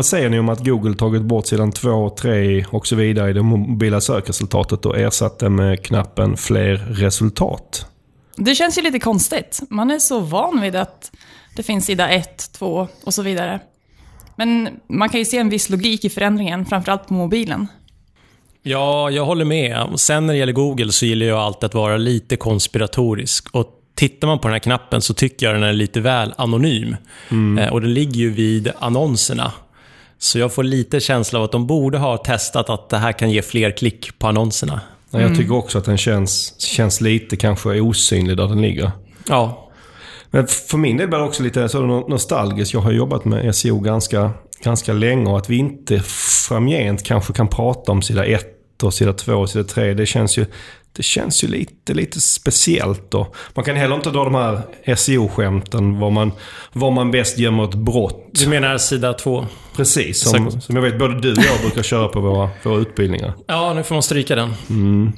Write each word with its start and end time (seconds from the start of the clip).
Vad 0.00 0.06
säger 0.06 0.28
ni 0.28 0.38
om 0.38 0.48
att 0.48 0.64
Google 0.64 0.94
tagit 0.94 1.22
bort 1.22 1.46
sidan 1.46 1.72
2, 1.72 2.10
3 2.10 2.64
och 2.70 2.86
så 2.86 2.96
vidare 2.96 3.30
i 3.30 3.32
det 3.32 3.42
mobila 3.42 4.00
sökresultatet 4.00 4.86
och 4.86 4.98
ersatt 4.98 5.38
det 5.38 5.50
med 5.50 5.84
knappen 5.84 6.36
fler 6.36 6.76
resultat? 6.76 7.86
Det 8.36 8.54
känns 8.54 8.78
ju 8.78 8.82
lite 8.82 8.98
konstigt. 8.98 9.60
Man 9.70 9.90
är 9.90 9.98
så 9.98 10.20
van 10.20 10.60
vid 10.60 10.76
att 10.76 11.12
det 11.56 11.62
finns 11.62 11.86
sida 11.86 12.08
1, 12.08 12.52
2 12.52 12.88
och 13.04 13.14
så 13.14 13.22
vidare. 13.22 13.60
Men 14.36 14.68
man 14.88 15.08
kan 15.08 15.20
ju 15.20 15.24
se 15.24 15.38
en 15.38 15.48
viss 15.48 15.70
logik 15.70 16.04
i 16.04 16.10
förändringen, 16.10 16.66
framförallt 16.66 17.06
på 17.06 17.14
mobilen. 17.14 17.66
Ja, 18.62 19.10
jag 19.10 19.24
håller 19.24 19.44
med. 19.44 19.88
Sen 19.96 20.26
när 20.26 20.34
det 20.34 20.38
gäller 20.38 20.52
Google 20.52 20.92
så 20.92 21.06
gillar 21.06 21.26
jag 21.26 21.38
alltid 21.38 21.64
att 21.64 21.74
vara 21.74 21.96
lite 21.96 22.36
konspiratorisk. 22.36 23.48
Och 23.52 23.66
tittar 23.94 24.28
man 24.28 24.38
på 24.38 24.48
den 24.48 24.52
här 24.52 24.58
knappen 24.58 25.02
så 25.02 25.14
tycker 25.14 25.46
jag 25.46 25.54
den 25.54 25.62
är 25.62 25.72
lite 25.72 26.00
väl 26.00 26.34
anonym. 26.36 26.96
Mm. 27.30 27.58
Eh, 27.58 27.72
och 27.72 27.80
den 27.80 27.94
ligger 27.94 28.20
ju 28.20 28.30
vid 28.30 28.72
annonserna. 28.78 29.52
Så 30.22 30.38
jag 30.38 30.52
får 30.52 30.62
lite 30.62 31.00
känsla 31.00 31.38
av 31.38 31.44
att 31.44 31.52
de 31.52 31.66
borde 31.66 31.98
ha 31.98 32.16
testat 32.16 32.70
att 32.70 32.88
det 32.88 32.98
här 32.98 33.12
kan 33.12 33.30
ge 33.30 33.42
fler 33.42 33.70
klick 33.70 34.18
på 34.18 34.26
annonserna. 34.26 34.80
Mm. 35.12 35.26
Jag 35.26 35.38
tycker 35.38 35.54
också 35.54 35.78
att 35.78 35.84
den 35.84 35.98
känns, 35.98 36.60
känns 36.60 37.00
lite 37.00 37.36
kanske 37.36 37.80
osynlig 37.80 38.36
där 38.36 38.48
den 38.48 38.62
ligger. 38.62 38.90
Ja. 39.28 39.70
Men 40.30 40.46
för 40.46 40.78
min 40.78 40.96
del 40.96 41.08
blir 41.08 41.18
det 41.18 41.24
också 41.24 41.42
lite 41.42 41.68
så 41.68 41.80
nostalgiskt. 42.08 42.74
Jag 42.74 42.80
har 42.80 42.92
jobbat 42.92 43.24
med 43.24 43.54
SEO 43.54 43.80
ganska, 43.80 44.30
ganska 44.62 44.92
länge 44.92 45.30
och 45.30 45.38
att 45.38 45.50
vi 45.50 45.56
inte 45.56 46.00
framgent 46.48 47.02
kanske 47.02 47.32
kan 47.32 47.48
prata 47.48 47.92
om 47.92 48.02
sida 48.02 48.24
1 48.24 48.59
och 48.82 48.94
sida 48.94 49.12
2 49.12 49.34
och 49.34 49.50
sida 49.50 49.64
3. 49.64 49.94
Det 49.94 50.06
känns 50.06 50.38
ju 50.38 50.46
det 50.92 51.02
känns 51.02 51.44
ju 51.44 51.48
lite, 51.48 51.94
lite 51.94 52.20
speciellt 52.20 53.10
då. 53.10 53.34
Man 53.54 53.64
kan 53.64 53.76
heller 53.76 53.94
inte 53.94 54.10
dra 54.10 54.24
de 54.24 54.34
här 54.34 54.62
SEO-skämten 54.96 55.98
var 55.98 56.10
man, 56.10 56.32
var 56.72 56.90
man 56.90 57.10
bäst 57.10 57.38
gömmer 57.38 57.64
ett 57.64 57.74
brott. 57.74 58.30
Du 58.32 58.48
menar 58.48 58.78
sida 58.78 59.12
två? 59.12 59.46
Precis, 59.76 60.30
som, 60.30 60.60
som 60.60 60.76
jag 60.76 60.82
vet 60.82 60.98
både 60.98 61.20
du 61.20 61.32
och 61.32 61.44
jag 61.44 61.60
brukar 61.60 61.82
köra 61.82 62.08
på 62.08 62.20
våra, 62.20 62.50
våra 62.62 62.78
utbildningar. 62.78 63.32
Ja, 63.46 63.72
nu 63.74 63.82
får 63.82 63.94
man 63.94 64.02
stryka 64.02 64.36
den. 64.36 64.54
Mm. 64.70 65.12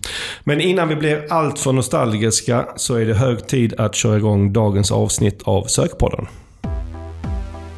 Men 0.45 0.61
innan 0.61 0.89
vi 0.89 0.97
blir 0.97 1.33
alltför 1.33 1.73
nostalgiska 1.73 2.69
så 2.77 2.95
är 2.95 3.07
det 3.07 3.15
hög 3.15 3.47
tid 3.47 3.81
att 3.81 3.95
köra 3.95 4.17
igång 4.17 4.53
dagens 4.53 4.93
avsnitt 4.93 5.43
av 5.43 5.65
Sökpodden. 5.65 6.27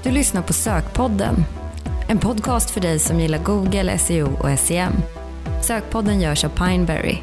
Du 0.02 0.10
lyssnar 0.10 0.42
på 0.42 0.52
Sökpodden. 0.52 1.44
En 2.08 2.18
podcast 2.18 2.70
för 2.70 2.80
dig 2.80 2.98
som 2.98 3.20
gillar 3.20 3.38
Google, 3.38 3.98
SEO 3.98 4.28
och 4.40 4.58
SEM. 4.58 4.92
Sökpodden 5.64 6.20
görs 6.20 6.44
av 6.44 6.48
Pineberry. 6.48 7.16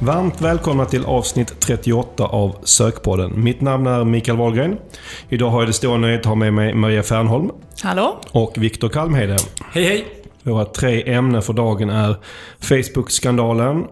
Varmt 0.00 0.40
välkomna 0.40 0.84
till 0.84 1.04
avsnitt 1.04 1.60
38 1.60 2.24
av 2.24 2.56
Sökpodden. 2.64 3.44
Mitt 3.44 3.60
namn 3.60 3.86
är 3.86 4.04
Mikael 4.04 4.38
Wahlgren. 4.38 4.78
Idag 5.28 5.50
har 5.50 5.60
jag 5.60 5.68
det 5.68 5.72
stora 5.72 5.96
nöjet 5.96 6.20
att 6.20 6.26
ha 6.26 6.34
med 6.34 6.54
mig 6.54 6.74
Maria 6.74 7.02
Fernholm. 7.02 7.50
Hallå? 7.82 8.20
Och 8.32 8.52
Viktor 8.56 8.88
Kalmhede. 8.88 9.36
Hej 9.72 9.84
hej! 9.84 10.06
Våra 10.42 10.64
tre 10.64 11.12
ämnen 11.14 11.42
för 11.42 11.52
dagen 11.52 11.90
är 11.90 12.16
Facebook-skandalen, 12.60 13.84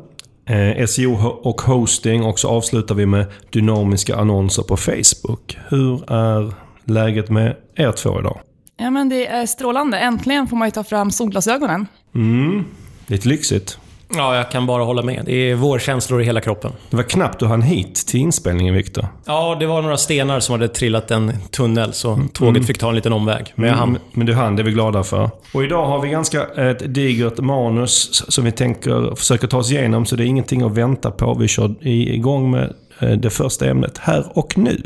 eh, 0.47 0.87
SEO 0.87 1.15
och 1.43 1.61
hosting 1.61 2.23
och 2.23 2.39
så 2.39 2.49
avslutar 2.49 2.95
vi 2.95 3.07
med 3.07 3.27
dynamiska 3.51 4.17
annonser 4.17 4.63
på 4.63 4.77
Facebook. 4.77 5.59
Hur 5.69 6.13
är 6.13 6.55
läget 6.85 7.31
med 7.31 7.57
er 7.77 7.93
två 7.93 8.21
idag? 8.21 8.41
Ja 8.81 8.91
men 8.91 9.09
det 9.09 9.27
är 9.27 9.47
strålande. 9.47 9.99
Äntligen 9.99 10.47
får 10.47 10.57
man 10.57 10.69
ju 10.69 10.73
ta 10.73 10.85
fram 10.85 11.11
solglasögonen. 11.11 11.87
Mm, 12.15 12.65
lite 13.07 13.29
lyxigt. 13.29 13.79
Ja, 14.15 14.37
jag 14.37 14.51
kan 14.51 14.67
bara 14.67 14.85
hålla 14.85 15.03
med. 15.03 15.23
Det 15.25 15.33
är 15.33 15.55
vårkänslor 15.55 16.23
i 16.23 16.25
hela 16.25 16.41
kroppen. 16.41 16.73
Det 16.91 16.97
var 16.97 17.03
knappt 17.03 17.41
du 17.41 17.47
hann 17.47 17.63
hit 17.63 17.95
till 18.07 18.21
inspelningen, 18.21 18.75
Viktor. 18.75 19.07
Ja, 19.25 19.57
det 19.61 19.67
var 19.67 19.83
några 19.83 19.97
stenar 19.97 20.41
som 20.41 20.53
hade 20.53 20.69
trillat 20.69 21.11
en 21.11 21.33
tunnel, 21.51 21.93
så 21.93 22.13
mm. 22.13 22.29
tåget 22.29 22.57
mm. 22.57 22.65
fick 22.65 22.79
ta 22.79 22.89
en 22.89 22.95
liten 22.95 23.13
omväg. 23.13 23.53
Men 23.55 23.69
jag 23.69 23.77
hann. 23.77 23.89
Mm, 23.89 24.01
men 24.13 24.27
du 24.27 24.35
hann, 24.35 24.57
det 24.57 24.63
är 24.63 24.65
vi 24.65 24.73
glada 24.73 25.03
för. 25.03 25.31
Och 25.55 25.65
idag 25.65 25.87
har 25.87 26.01
vi 26.01 26.09
ganska 26.09 26.45
ett 26.45 26.95
digert 26.95 27.39
manus 27.39 28.25
som 28.33 28.45
vi 28.45 28.53
tänker 28.53 29.15
försöka 29.17 29.47
ta 29.47 29.59
oss 29.59 29.71
igenom, 29.71 30.07
så 30.07 30.17
det 30.17 30.25
är 30.25 30.27
ingenting 30.27 30.63
att 30.63 30.73
vänta 30.73 31.11
på. 31.11 31.35
Vi 31.35 31.49
kör 31.49 31.75
igång 31.87 32.51
med 32.51 32.75
eh, 33.01 33.11
det 33.11 33.31
första 33.31 33.67
ämnet 33.67 33.99
här 33.99 34.39
och 34.39 34.59
nu. 34.59 34.83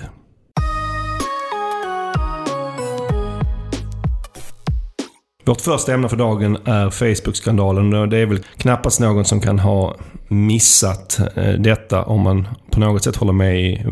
Vårt 5.45 5.61
första 5.61 5.95
ämne 5.95 6.09
för 6.09 6.17
dagen 6.17 6.59
är 6.65 6.91
Facebook-skandalen. 6.91 8.11
Det 8.11 8.19
är 8.19 8.27
väl 8.27 8.43
knappast 8.57 9.01
någon 9.01 9.25
som 9.25 9.41
kan 9.41 9.59
ha 9.59 9.97
missat 10.29 11.21
eh, 11.37 11.53
detta 11.53 12.03
om 12.03 12.21
man 12.21 12.49
på 12.71 12.81
något 12.81 13.05
sätt 13.05 13.17
håller 13.17 13.33
med 13.33 13.61
i, 13.61 13.85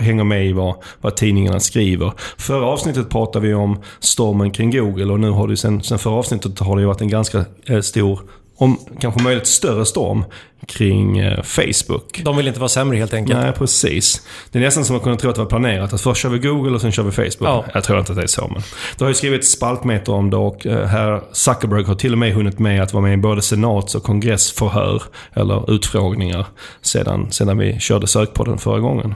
hänger 0.00 0.24
med 0.24 0.46
i 0.46 0.52
vad, 0.52 0.74
vad 1.00 1.16
tidningarna 1.16 1.60
skriver. 1.60 2.12
Förra 2.38 2.66
avsnittet 2.66 3.08
pratade 3.08 3.46
vi 3.46 3.54
om 3.54 3.82
stormen 4.00 4.50
kring 4.50 4.70
Google 4.70 5.12
och 5.12 5.20
nu 5.20 5.30
har 5.30 5.48
det 5.48 5.56
sen, 5.56 5.82
sen 5.82 5.98
förra 5.98 6.14
avsnittet 6.14 6.58
har 6.58 6.76
det 6.76 6.86
varit 6.86 7.00
en 7.00 7.08
ganska 7.08 7.44
eh, 7.66 7.80
stor 7.80 8.20
om 8.56 8.78
kanske 9.00 9.22
möjligt 9.22 9.46
större 9.46 9.86
storm 9.86 10.24
kring 10.66 11.18
eh, 11.18 11.42
Facebook. 11.42 12.22
De 12.24 12.36
vill 12.36 12.48
inte 12.48 12.60
vara 12.60 12.68
sämre 12.68 12.98
helt 12.98 13.14
enkelt. 13.14 13.38
Nej, 13.38 13.52
precis. 13.52 14.26
Det 14.50 14.58
är 14.58 14.62
nästan 14.62 14.84
som 14.84 14.96
att 14.96 15.02
kunna 15.02 15.16
tro 15.16 15.30
att 15.30 15.36
det 15.36 15.42
var 15.42 15.48
planerat. 15.48 15.92
Att 15.92 16.00
först 16.00 16.22
kör 16.22 16.28
vi 16.28 16.38
Google 16.38 16.74
och 16.74 16.80
sen 16.80 16.92
kör 16.92 17.02
vi 17.02 17.10
Facebook. 17.10 17.48
Ja. 17.48 17.64
Jag 17.74 17.84
tror 17.84 17.98
inte 17.98 18.12
att 18.12 18.18
det 18.18 18.24
är 18.24 18.26
så. 18.26 18.48
Men 18.52 18.62
det 18.98 19.04
har 19.04 19.08
ju 19.08 19.14
skrivits 19.14 19.52
spaltmeter 19.52 20.12
om 20.12 20.30
det 20.30 20.36
och 20.36 20.66
eh, 20.66 20.86
herr 20.86 21.22
Zuckerberg 21.32 21.84
har 21.84 21.94
till 21.94 22.12
och 22.12 22.18
med 22.18 22.34
hunnit 22.34 22.58
med 22.58 22.82
att 22.82 22.92
vara 22.92 23.02
med 23.02 23.12
i 23.12 23.16
både 23.16 23.42
senats 23.42 23.94
och 23.94 24.02
kongressförhör, 24.02 25.02
eller 25.32 25.74
utfrågningar, 25.74 26.46
sedan, 26.82 27.32
sedan 27.32 27.58
vi 27.58 27.80
körde 27.80 28.06
sök 28.06 28.34
på 28.34 28.44
den 28.44 28.58
förra 28.58 28.78
gången. 28.78 29.14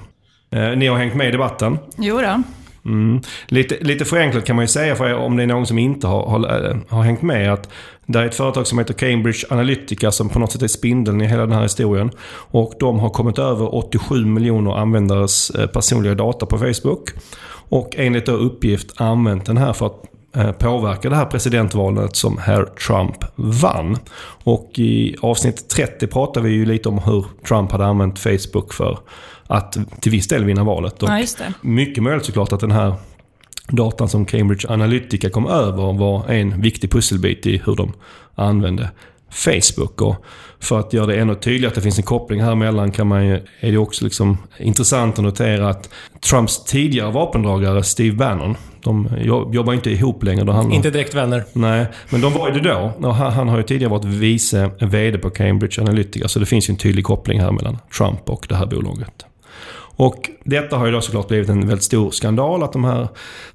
Eh, 0.53 0.71
ni 0.71 0.87
har 0.87 0.99
hängt 0.99 1.15
med 1.15 1.29
i 1.29 1.31
debatten. 1.31 1.79
Jo 1.99 2.21
då. 2.21 2.43
Mm. 2.85 3.21
Lite, 3.49 3.77
lite 3.81 4.05
förenklat 4.05 4.45
kan 4.45 4.57
man 4.57 4.63
ju 4.63 4.69
säga, 4.69 4.97
för 4.97 5.15
om 5.15 5.37
det 5.37 5.43
är 5.43 5.47
någon 5.47 5.67
som 5.67 5.79
inte 5.79 6.07
har, 6.07 6.27
har, 6.27 6.69
eh, 6.69 6.77
har 6.89 7.03
hängt 7.03 7.23
med, 7.23 7.53
att 7.53 7.69
det 8.07 8.19
är 8.19 8.27
ett 8.27 8.35
företag 8.35 8.67
som 8.67 8.79
heter 8.79 8.95
Cambridge 8.95 9.47
Analytica 9.51 10.11
som 10.11 10.29
på 10.29 10.39
något 10.39 10.53
sätt 10.53 10.63
är 10.63 10.69
spindeln 10.69 11.21
i 11.21 11.27
hela 11.27 11.43
den 11.47 11.53
här 11.53 11.63
historien. 11.63 12.11
Och 12.33 12.73
de 12.81 12.99
har 12.99 13.11
kommit 13.11 13.39
över 13.39 13.75
87 13.75 14.25
miljoner 14.25 14.73
användares 14.73 15.51
eh, 15.51 15.67
personliga 15.67 16.15
data 16.15 16.47
på 16.47 16.59
Facebook. 16.59 17.11
Och 17.69 17.91
enligt 17.97 18.29
uppgift 18.29 19.01
använt 19.01 19.47
den 19.47 19.57
här 19.57 19.73
för 19.73 19.87
att 19.87 20.03
påverka 20.59 21.11
det 21.11 21.17
här 21.17 21.27
presidentvalet 21.27 22.17
som 22.17 22.39
herr 22.39 22.65
Trump 22.65 23.17
vann. 23.35 23.97
Och 24.45 24.73
i 24.77 25.17
avsnitt 25.21 25.69
30 25.69 26.07
pratade 26.07 26.49
vi 26.49 26.55
ju 26.55 26.67
lite 26.67 26.89
om 26.89 26.99
hur 26.99 27.25
Trump 27.49 27.73
hade 27.73 27.87
använt 27.87 28.19
Facebook 28.19 28.73
för 28.73 28.99
att 29.47 29.77
till 30.01 30.13
viss 30.13 30.29
del 30.29 30.45
vinna 30.45 30.65
valet. 30.65 31.03
Och 31.03 31.09
ja, 31.09 31.25
Mycket 31.61 32.03
möjligt 32.03 32.25
såklart 32.25 32.53
att 32.53 32.61
den 32.61 32.71
här 32.71 32.95
datan 33.69 34.09
som 34.09 34.25
Cambridge 34.25 34.69
Analytica 34.69 35.31
kom 35.31 35.47
över 35.47 35.93
var 35.99 36.29
en 36.29 36.61
viktig 36.61 36.91
pusselbit 36.91 37.47
i 37.47 37.63
hur 37.67 37.77
de 37.77 37.93
använde 38.35 38.91
Facebook. 39.31 40.03
Och 40.03 40.25
för 40.61 40.81
att 40.81 40.93
göra 40.93 41.07
det 41.07 41.17
ännu 41.21 41.35
tydligare 41.35 41.69
att 41.69 41.75
det 41.75 41.81
finns 41.81 41.99
en 41.99 42.05
koppling 42.05 42.43
här 42.43 42.55
mellan 42.55 42.91
kan 42.91 43.07
man 43.07 43.27
ju, 43.27 43.35
är 43.61 43.73
det 43.73 43.79
också 43.79 44.05
liksom 44.05 44.39
intressant 44.59 45.19
att 45.19 45.25
notera 45.25 45.69
att 45.69 45.91
Trumps 46.31 46.65
tidigare 46.65 47.11
vapendragare 47.11 47.83
Steve 47.83 48.17
Bannon, 48.17 48.57
de 48.83 49.09
jobbar 49.53 49.73
inte 49.73 49.91
ihop 49.91 50.23
längre. 50.23 50.53
Han, 50.53 50.73
inte 50.73 50.91
direkt 50.91 51.15
vänner. 51.15 51.45
Nej, 51.53 51.87
men 52.11 52.21
de 52.21 52.33
var 52.33 52.49
ju 52.49 52.61
det 52.61 52.69
då. 52.69 53.11
Han, 53.11 53.33
han 53.33 53.49
har 53.49 53.57
ju 53.57 53.63
tidigare 53.63 53.91
varit 53.91 54.05
vice 54.05 54.71
VD 54.81 55.19
på 55.19 55.31
Cambridge 55.31 55.83
Analytica, 55.83 56.29
så 56.29 56.39
det 56.39 56.47
finns 56.47 56.69
ju 56.69 56.73
en 56.73 56.79
tydlig 56.79 57.05
koppling 57.05 57.41
här 57.41 57.53
mellan 57.53 57.79
Trump 57.99 58.31
och 58.31 58.47
det 58.49 58.55
här 58.55 58.67
bolaget. 58.67 59.27
Och 59.97 60.31
detta 60.45 60.77
har 60.77 60.87
ju 60.87 60.93
då 60.93 61.01
såklart 61.01 61.29
blivit 61.29 61.49
en 61.49 61.61
väldigt 61.61 61.85
stor 61.85 62.11
skandal 62.11 62.63
att 62.63 62.73
de 62.73 62.85
här, 62.85 63.09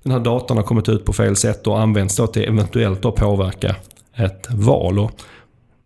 den 0.03 0.12
här 0.12 0.19
datorn 0.19 0.58
har 0.58 0.64
kommit 0.64 0.90
ut 0.90 1.06
på 1.06 1.14
fel 1.14 1.35
sätt 1.35 1.68
och 1.68 1.80
används 1.80 2.16
då 2.16 2.28
till 2.28 2.44
eventuellt 2.44 3.02
då 3.02 3.12
påverka 3.12 3.75
ett 4.16 4.47
val. 4.52 5.00
Och 5.00 5.12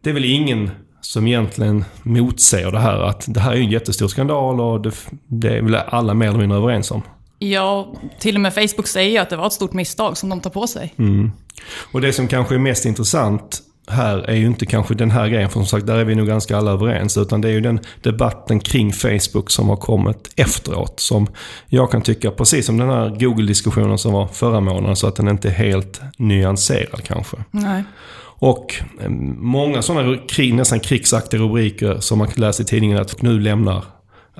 det 0.03 0.09
är 0.09 0.13
väl 0.13 0.25
ingen 0.25 0.71
som 1.01 1.27
egentligen 1.27 1.85
motsäger 2.03 2.71
det 2.71 2.79
här 2.79 2.99
att 2.99 3.25
det 3.27 3.39
här 3.39 3.51
är 3.51 3.57
en 3.57 3.69
jättestor 3.69 4.07
skandal 4.07 4.61
och 4.61 4.81
det, 4.81 4.91
det 5.27 5.57
är 5.57 5.61
väl 5.61 5.75
alla 5.75 6.13
mer 6.13 6.27
eller 6.27 6.39
mindre 6.39 6.57
överens 6.57 6.91
om. 6.91 7.01
Ja, 7.39 7.93
till 8.19 8.35
och 8.35 8.41
med 8.41 8.53
Facebook 8.53 8.87
säger 8.87 9.11
ju 9.11 9.17
att 9.17 9.29
det 9.29 9.35
var 9.35 9.47
ett 9.47 9.53
stort 9.53 9.73
misstag 9.73 10.17
som 10.17 10.29
de 10.29 10.41
tar 10.41 10.49
på 10.49 10.67
sig. 10.67 10.93
Mm. 10.97 11.31
Och 11.91 12.01
det 12.01 12.13
som 12.13 12.27
kanske 12.27 12.55
är 12.55 12.59
mest 12.59 12.85
intressant 12.85 13.61
här 13.89 14.17
är 14.17 14.35
ju 14.35 14.45
inte 14.45 14.65
kanske 14.65 14.93
den 14.93 15.11
här 15.11 15.27
grejen, 15.27 15.49
för 15.49 15.59
som 15.59 15.65
sagt, 15.65 15.87
där 15.87 15.95
är 15.95 16.05
vi 16.05 16.15
nog 16.15 16.27
ganska 16.27 16.57
alla 16.57 16.71
överens. 16.71 17.17
Utan 17.17 17.41
det 17.41 17.47
är 17.47 17.51
ju 17.51 17.61
den 17.61 17.79
debatten 18.01 18.59
kring 18.59 18.93
Facebook 18.93 19.49
som 19.51 19.69
har 19.69 19.75
kommit 19.75 20.33
efteråt. 20.35 20.99
Som 20.99 21.27
jag 21.67 21.91
kan 21.91 22.01
tycka, 22.01 22.31
precis 22.31 22.65
som 22.65 22.77
den 22.77 22.89
här 22.89 23.09
Google-diskussionen 23.09 23.97
som 23.97 24.13
var 24.13 24.27
förra 24.27 24.59
månaden, 24.59 24.95
så 24.95 25.07
att 25.07 25.15
den 25.15 25.27
inte 25.27 25.47
är 25.47 25.53
helt 25.53 26.01
nyanserad 26.17 27.03
kanske. 27.03 27.37
Nej. 27.51 27.83
Och 28.41 28.75
eh, 29.01 29.09
många 29.09 29.81
sådana 29.81 30.17
nästan 30.53 30.79
krigsaktiga 30.79 31.41
rubriker 31.41 31.99
som 31.99 32.17
man 32.17 32.27
läser 32.35 32.63
i 32.63 32.67
tidningen 32.67 32.97
att 32.97 33.21
nu 33.21 33.39
lämnar 33.39 33.83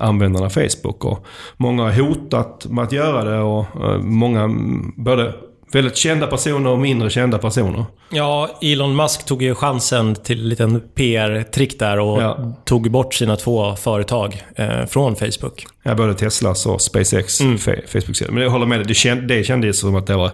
användarna 0.00 0.50
Facebook. 0.50 1.04
Och 1.04 1.26
många 1.56 1.82
har 1.82 1.92
hotat 1.92 2.66
med 2.70 2.84
att 2.84 2.92
göra 2.92 3.24
det 3.24 3.40
och 3.40 3.66
eh, 3.84 3.98
många, 3.98 4.50
både 4.96 5.34
väldigt 5.72 5.96
kända 5.96 6.26
personer 6.26 6.70
och 6.70 6.78
mindre 6.78 7.10
kända 7.10 7.38
personer. 7.38 7.84
Ja, 8.10 8.58
Elon 8.62 8.96
Musk 8.96 9.26
tog 9.26 9.42
ju 9.42 9.54
chansen 9.54 10.14
till 10.14 10.40
en 10.40 10.48
liten 10.48 10.80
PR-trick 10.94 11.78
där 11.78 12.00
och 12.00 12.22
ja. 12.22 12.52
tog 12.64 12.90
bort 12.90 13.14
sina 13.14 13.36
två 13.36 13.76
företag 13.76 14.42
eh, 14.56 14.86
från 14.86 15.16
Facebook. 15.16 15.66
Ja, 15.82 15.94
både 15.94 16.14
Teslas 16.14 16.66
och 16.66 16.80
SpaceX 16.80 17.40
mm. 17.40 17.58
Facebook-sida. 17.86 18.32
Men 18.32 18.42
jag 18.42 18.50
håller 18.50 18.66
med 18.66 18.78
dig, 18.78 18.86
det, 18.86 18.94
känd, 18.94 19.28
det 19.28 19.44
kändes 19.44 19.80
som 19.80 19.96
att 19.96 20.06
det 20.06 20.16
var 20.16 20.30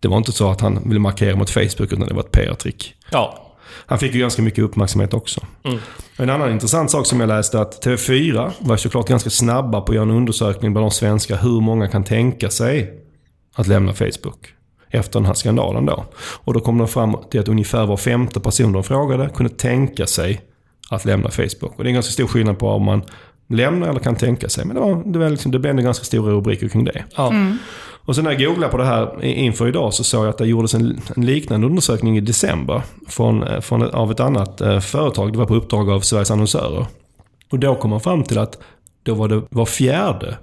Det 0.00 0.08
var 0.08 0.16
inte 0.16 0.32
så 0.32 0.50
att 0.50 0.60
han 0.60 0.88
ville 0.88 1.00
markera 1.00 1.36
mot 1.36 1.50
Facebook 1.50 1.92
utan 1.92 2.06
det 2.06 2.14
var 2.14 2.22
ett 2.22 2.32
PR-trick. 2.32 2.94
Ja. 3.10 3.49
Han 3.86 3.98
fick 3.98 4.14
ju 4.14 4.20
ganska 4.20 4.42
mycket 4.42 4.64
uppmärksamhet 4.64 5.14
också. 5.14 5.40
Mm. 5.64 5.78
En 6.16 6.30
annan 6.30 6.52
intressant 6.52 6.90
sak 6.90 7.06
som 7.06 7.20
jag 7.20 7.28
läste 7.28 7.58
är 7.58 7.62
att 7.62 7.84
TV4 7.86 8.50
var 8.60 8.76
såklart 8.76 9.08
ganska 9.08 9.30
snabba 9.30 9.80
på 9.80 9.92
att 9.92 9.96
göra 9.96 10.08
en 10.08 10.16
undersökning 10.16 10.72
bland 10.72 10.84
de 10.84 10.90
svenskar 10.90 11.36
hur 11.36 11.60
många 11.60 11.88
kan 11.88 12.04
tänka 12.04 12.50
sig 12.50 12.94
att 13.54 13.66
lämna 13.66 13.92
Facebook 13.92 14.54
efter 14.90 15.20
den 15.20 15.26
här 15.26 15.34
skandalen 15.34 15.86
då. 15.86 16.04
Och 16.18 16.54
då 16.54 16.60
kom 16.60 16.78
de 16.78 16.88
fram 16.88 17.16
till 17.30 17.40
att 17.40 17.48
ungefär 17.48 17.86
var 17.86 17.96
femte 17.96 18.40
person 18.40 18.72
de 18.72 18.84
frågade 18.84 19.30
kunde 19.34 19.54
tänka 19.54 20.06
sig 20.06 20.40
att 20.90 21.04
lämna 21.04 21.30
Facebook. 21.30 21.78
Och 21.78 21.84
det 21.84 21.86
är 21.86 21.88
en 21.88 21.94
ganska 21.94 22.12
stor 22.12 22.26
skillnad 22.26 22.58
på 22.58 22.68
om 22.68 22.84
man 22.84 23.02
lämnar 23.50 23.88
eller 23.88 24.00
kan 24.00 24.16
tänka 24.16 24.48
sig. 24.48 24.64
Men 24.64 24.74
det, 24.74 24.80
var, 24.80 25.02
det, 25.06 25.18
var 25.18 25.30
liksom, 25.30 25.52
det 25.52 25.58
blev 25.58 25.78
en 25.78 25.84
ganska 25.84 26.04
stora 26.04 26.32
rubriker 26.32 26.68
kring 26.68 26.84
det. 26.84 27.04
ja. 27.16 27.32
Och 28.04 28.14
sen 28.14 28.24
när 28.24 28.30
jag 28.30 28.40
googlade 28.40 28.70
på 28.70 28.76
det 28.76 28.84
här 28.84 29.24
inför 29.24 29.68
idag 29.68 29.94
så 29.94 30.04
såg 30.04 30.24
jag 30.24 30.30
att 30.30 30.38
det 30.38 30.46
gjordes 30.46 30.74
en, 30.74 31.00
en 31.16 31.26
liknande 31.26 31.66
undersökning 31.66 32.16
i 32.16 32.20
december 32.20 32.82
från, 33.08 33.42
eh, 33.42 33.60
från, 33.60 33.82
av 33.82 34.10
ett 34.10 34.20
annat 34.20 34.60
eh, 34.60 34.80
företag. 34.80 35.32
Det 35.32 35.38
var 35.38 35.46
på 35.46 35.54
uppdrag 35.54 35.90
av 35.90 36.00
Sveriges 36.00 36.30
annonsörer. 36.30 36.86
Och 37.50 37.58
då 37.58 37.74
kom 37.74 37.90
man 37.90 38.00
fram 38.00 38.24
till 38.24 38.38
att 38.38 38.58
då 39.02 39.14
var 39.14 39.28
det 39.28 39.42
var 39.50 39.66
fjärde 39.66 40.36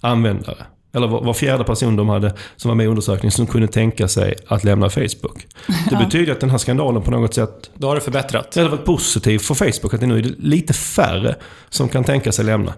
användare, 0.00 0.66
eller 0.94 1.06
var, 1.06 1.32
fjärde 1.34 1.64
person 1.64 1.96
de 1.96 2.08
hade 2.08 2.34
som 2.56 2.68
var 2.68 2.74
med 2.76 2.84
i 2.84 2.86
undersökningen 2.86 3.30
som 3.32 3.46
kunde 3.46 3.68
tänka 3.68 4.08
sig 4.08 4.34
att 4.46 4.64
lämna 4.64 4.90
Facebook. 4.90 5.46
Det 5.90 5.96
betyder 5.96 6.32
att 6.32 6.40
den 6.40 6.50
här 6.50 6.58
skandalen 6.58 7.02
på 7.02 7.10
något 7.10 7.34
sätt 7.34 7.70
Då 7.74 7.88
har 7.88 7.94
det 7.94 8.00
förbättrats. 8.00 8.54
det 8.54 8.60
hade 8.60 8.70
varit 8.76 8.84
positivt 8.84 9.42
för 9.42 9.54
Facebook 9.54 9.94
att 9.94 10.00
det 10.00 10.06
nu 10.06 10.18
är 10.18 10.22
lite 10.38 10.72
färre 10.72 11.34
som 11.68 11.88
kan 11.88 12.04
tänka 12.04 12.32
sig 12.32 12.44
lämna. 12.44 12.74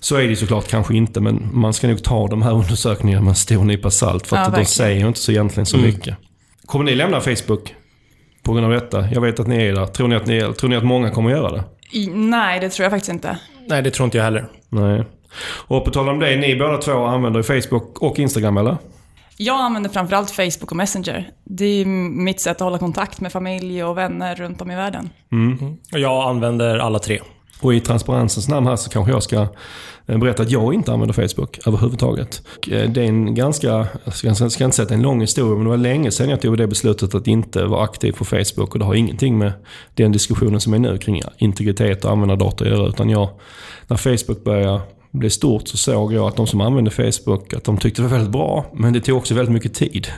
Så 0.00 0.16
är 0.16 0.20
det 0.22 0.26
ju 0.28 0.36
såklart 0.36 0.68
kanske 0.68 0.96
inte, 0.96 1.20
men 1.20 1.48
man 1.52 1.72
ska 1.72 1.88
nog 1.88 2.02
ta 2.02 2.28
de 2.28 2.42
här 2.42 2.52
undersökningarna 2.52 3.22
med 3.22 3.28
en 3.30 3.34
stor 3.36 3.64
nypa 3.64 3.90
salt. 3.90 4.26
För 4.26 4.36
Ja, 4.36 4.40
att 4.42 4.46
de 4.46 4.50
verkligen. 4.50 4.66
säger 4.66 5.00
ju 5.00 5.06
inte 5.08 5.20
så 5.20 5.32
egentligen 5.32 5.66
så 5.66 5.76
mycket. 5.78 6.16
Kommer 6.66 6.84
ni 6.84 6.94
lämna 6.94 7.20
Facebook 7.20 7.74
på 8.42 8.52
grund 8.52 8.66
av 8.66 8.72
detta? 8.72 9.08
Jag 9.12 9.20
vet 9.20 9.40
att 9.40 9.46
ni 9.46 9.56
är 9.66 9.72
där. 9.74 9.86
Tror 9.86 10.08
ni 10.08 10.16
att, 10.16 10.26
ni 10.26 10.40
tror 10.40 10.68
ni 10.70 10.76
att 10.76 10.84
många 10.84 11.10
kommer 11.10 11.30
göra 11.30 11.50
det? 11.52 11.64
I, 11.92 12.06
nej, 12.14 12.60
det 12.60 12.68
tror 12.68 12.84
jag 12.84 12.90
faktiskt 12.92 13.12
inte. 13.12 13.38
Nej, 13.68 13.82
det 13.82 13.90
tror 13.90 14.04
inte 14.04 14.16
jag 14.16 14.24
heller. 14.24 14.48
Nej. 14.68 15.04
Och 15.66 15.84
på 15.84 15.90
tal 15.90 16.08
om 16.08 16.18
det, 16.18 16.36
ni 16.36 16.56
båda 16.56 16.78
två 16.78 17.04
använder 17.04 17.42
Facebook 17.42 17.98
och 17.98 18.18
Instagram 18.18 18.56
eller? 18.56 18.76
Jag 19.36 19.60
använder 19.60 19.90
framförallt 19.90 20.30
Facebook 20.30 20.70
och 20.70 20.76
Messenger. 20.76 21.30
Det 21.44 21.64
är 21.64 21.84
mitt 21.84 22.40
sätt 22.40 22.56
att 22.56 22.60
hålla 22.60 22.78
kontakt 22.78 23.20
med 23.20 23.32
familj 23.32 23.84
och 23.84 23.98
vänner 23.98 24.34
runt 24.34 24.60
om 24.60 24.70
i 24.70 24.76
världen. 24.76 25.10
Och 25.92 25.98
jag 25.98 26.28
använder 26.28 26.78
alla 26.78 26.98
tre. 26.98 27.20
Och 27.60 27.74
i 27.74 27.80
transparensens 27.80 28.48
namn 28.48 28.66
här 28.66 28.76
så 28.76 28.90
kanske 28.90 29.12
jag 29.12 29.22
ska 29.22 29.46
eh, 30.06 30.18
berätta 30.18 30.42
att 30.42 30.50
jag 30.50 30.74
inte 30.74 30.92
använder 30.92 31.28
Facebook 31.28 31.58
överhuvudtaget. 31.66 32.42
Och, 32.56 32.68
eh, 32.70 32.90
Det 32.90 33.00
är 33.00 33.04
en 33.04 33.34
ganska, 33.34 33.86
jag 34.04 34.14
ska 34.14 34.28
jag 34.28 34.52
ska 34.52 34.64
inte 34.64 34.76
säga 34.76 34.82
att 34.82 34.88
det 34.88 34.94
är 34.94 34.96
en 34.96 35.02
lång 35.02 35.20
historia, 35.20 35.54
men 35.54 35.64
det 35.64 35.70
var 35.70 35.76
länge 35.76 36.10
sedan 36.10 36.28
jag 36.28 36.40
tog 36.40 36.58
det 36.58 36.66
beslutet 36.66 37.14
att 37.14 37.26
inte 37.26 37.64
vara 37.64 37.84
aktiv 37.84 38.12
på 38.12 38.24
Facebook. 38.24 38.72
Och 38.72 38.78
det 38.78 38.84
har 38.84 38.94
ingenting 38.94 39.38
med 39.38 39.52
den 39.94 40.12
diskussionen 40.12 40.60
som 40.60 40.74
är 40.74 40.78
nu 40.78 40.98
kring 40.98 41.22
integritet 41.38 42.04
och 42.04 42.10
användardata 42.10 42.64
att 42.64 42.70
göra. 42.70 42.88
Utan 42.88 43.10
jag, 43.10 43.28
när 43.86 43.96
Facebook 43.96 44.44
började 44.44 44.80
blev 45.10 45.30
stort 45.30 45.68
så 45.68 45.76
såg 45.76 46.12
jag 46.12 46.26
att 46.26 46.36
de 46.36 46.46
som 46.46 46.60
använde 46.60 46.90
Facebook, 46.90 47.54
att 47.54 47.64
de 47.64 47.78
tyckte 47.78 48.02
det 48.02 48.08
var 48.08 48.16
väldigt 48.16 48.32
bra. 48.32 48.66
Men 48.74 48.92
det 48.92 49.00
tog 49.00 49.16
också 49.16 49.34
väldigt 49.34 49.52
mycket 49.52 49.74
tid. 49.74 50.08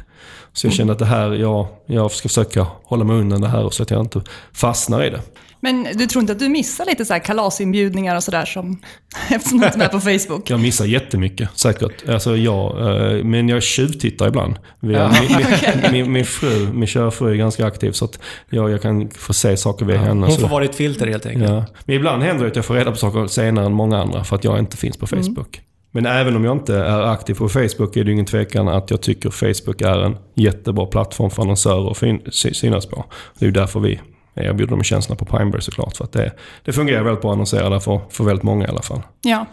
Så 0.52 0.66
jag 0.66 0.74
kände 0.74 0.92
att 0.92 0.98
det 0.98 1.04
här, 1.04 1.32
jag, 1.32 1.66
jag 1.86 2.10
ska 2.10 2.28
försöka 2.28 2.66
hålla 2.84 3.04
mig 3.04 3.16
undan 3.16 3.40
det 3.40 3.48
här 3.48 3.70
så 3.70 3.82
att 3.82 3.90
jag 3.90 4.00
inte 4.00 4.22
fastnar 4.52 5.04
i 5.04 5.10
det. 5.10 5.20
Men 5.64 5.86
du 5.94 6.06
tror 6.06 6.20
inte 6.20 6.32
att 6.32 6.38
du 6.38 6.48
missar 6.48 6.86
lite 6.86 7.04
så 7.04 7.12
här 7.12 7.20
kalasinbjudningar 7.20 8.16
och 8.16 8.22
sådär 8.24 8.44
som... 8.44 8.80
Eftersom 9.30 9.58
du 9.58 9.64
inte 9.66 9.76
är 9.76 9.78
med 9.78 9.90
på 9.90 10.00
Facebook? 10.18 10.50
Jag 10.50 10.60
missar 10.60 10.84
jättemycket, 10.84 11.48
säkert. 11.54 12.08
Alltså 12.08 12.36
jag, 12.36 12.78
eh, 12.80 13.24
men 13.24 13.48
jag 13.48 13.62
tjuvtittar 13.62 14.28
ibland. 14.28 14.54
Via, 14.80 15.14
min, 15.20 15.36
min, 15.36 15.92
min, 15.92 16.12
min 16.12 16.24
fru, 16.24 16.72
min 16.72 16.86
kära 16.86 17.10
fru 17.10 17.30
är 17.30 17.34
ganska 17.34 17.66
aktiv 17.66 17.92
så 17.92 18.04
att 18.04 18.18
jag, 18.50 18.70
jag 18.70 18.82
kan 18.82 19.10
få 19.10 19.32
se 19.32 19.56
saker 19.56 19.86
via 19.86 19.98
henne. 19.98 20.26
Hon 20.26 20.38
får 20.38 20.48
vara 20.48 20.62
ditt 20.64 20.74
filter 20.74 21.06
helt 21.06 21.26
enkelt. 21.26 21.50
ja. 21.50 21.64
Men 21.84 21.96
ibland 21.96 22.22
händer 22.22 22.44
det 22.44 22.50
att 22.50 22.56
jag 22.56 22.64
får 22.64 22.74
reda 22.74 22.90
på 22.90 22.96
saker 22.96 23.26
senare 23.26 23.66
än 23.66 23.72
många 23.72 23.98
andra 23.98 24.24
för 24.24 24.36
att 24.36 24.44
jag 24.44 24.58
inte 24.58 24.76
finns 24.76 24.96
på 24.96 25.06
Facebook. 25.06 25.60
Men 25.90 26.06
även 26.06 26.36
om 26.36 26.44
jag 26.44 26.56
inte 26.56 26.76
är 26.76 27.02
aktiv 27.02 27.34
på 27.34 27.48
Facebook 27.48 27.96
är 27.96 28.04
det 28.04 28.08
ju 28.08 28.12
ingen 28.12 28.26
tvekan 28.26 28.68
att 28.68 28.90
jag 28.90 29.00
tycker 29.00 29.30
Facebook 29.30 29.80
är 29.80 30.04
en 30.04 30.16
jättebra 30.34 30.86
plattform 30.86 31.30
för 31.30 31.42
annonsörer 31.42 31.90
att 31.90 32.34
synas 32.34 32.86
på. 32.86 33.04
Det 33.38 33.44
är 33.44 33.46
ju 33.46 33.52
därför 33.52 33.80
vi 33.80 34.00
erbjuder 34.34 34.76
de 34.76 34.82
tjänsterna 34.82 35.16
på 35.16 35.24
Pineberry 35.24 35.60
såklart. 35.60 35.96
För 35.96 36.04
att 36.04 36.12
det, 36.12 36.32
det 36.64 36.72
fungerar 36.72 37.02
väldigt 37.02 37.22
bra 37.22 37.30
att 37.30 37.34
annonsera 37.34 37.68
där 37.68 37.78
för, 37.78 38.00
för 38.10 38.24
väldigt 38.24 38.42
många 38.42 38.66
i 38.66 38.68
alla 38.68 38.82
fall. 38.82 39.02
Ja. 39.22 39.46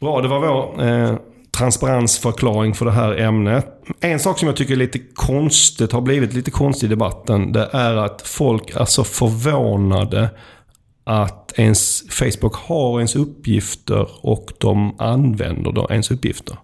Bra, 0.00 0.20
det 0.20 0.28
var 0.28 0.40
vår 0.40 0.84
eh, 0.84 1.14
transparensförklaring 1.50 2.74
för 2.74 2.84
det 2.84 2.92
här 2.92 3.16
ämnet. 3.16 3.66
En 4.00 4.20
sak 4.20 4.38
som 4.38 4.48
jag 4.48 4.56
tycker 4.56 4.72
är 4.72 4.78
lite 4.78 4.98
konstigt, 5.14 5.92
har 5.92 6.00
blivit 6.00 6.32
lite 6.32 6.50
konstigt 6.50 6.84
i 6.84 6.88
debatten, 6.88 7.52
det 7.52 7.68
är 7.72 7.96
att 7.96 8.22
folk 8.22 8.70
är 8.76 8.84
så 8.84 9.04
förvånade 9.04 10.30
att 11.04 11.52
ens 11.56 12.02
Facebook 12.10 12.54
har 12.54 12.98
ens 12.98 13.16
uppgifter 13.16 14.08
och 14.26 14.52
de 14.58 15.00
använder 15.00 15.72
då 15.72 15.86
ens 15.90 16.10
uppgifter. 16.10 16.56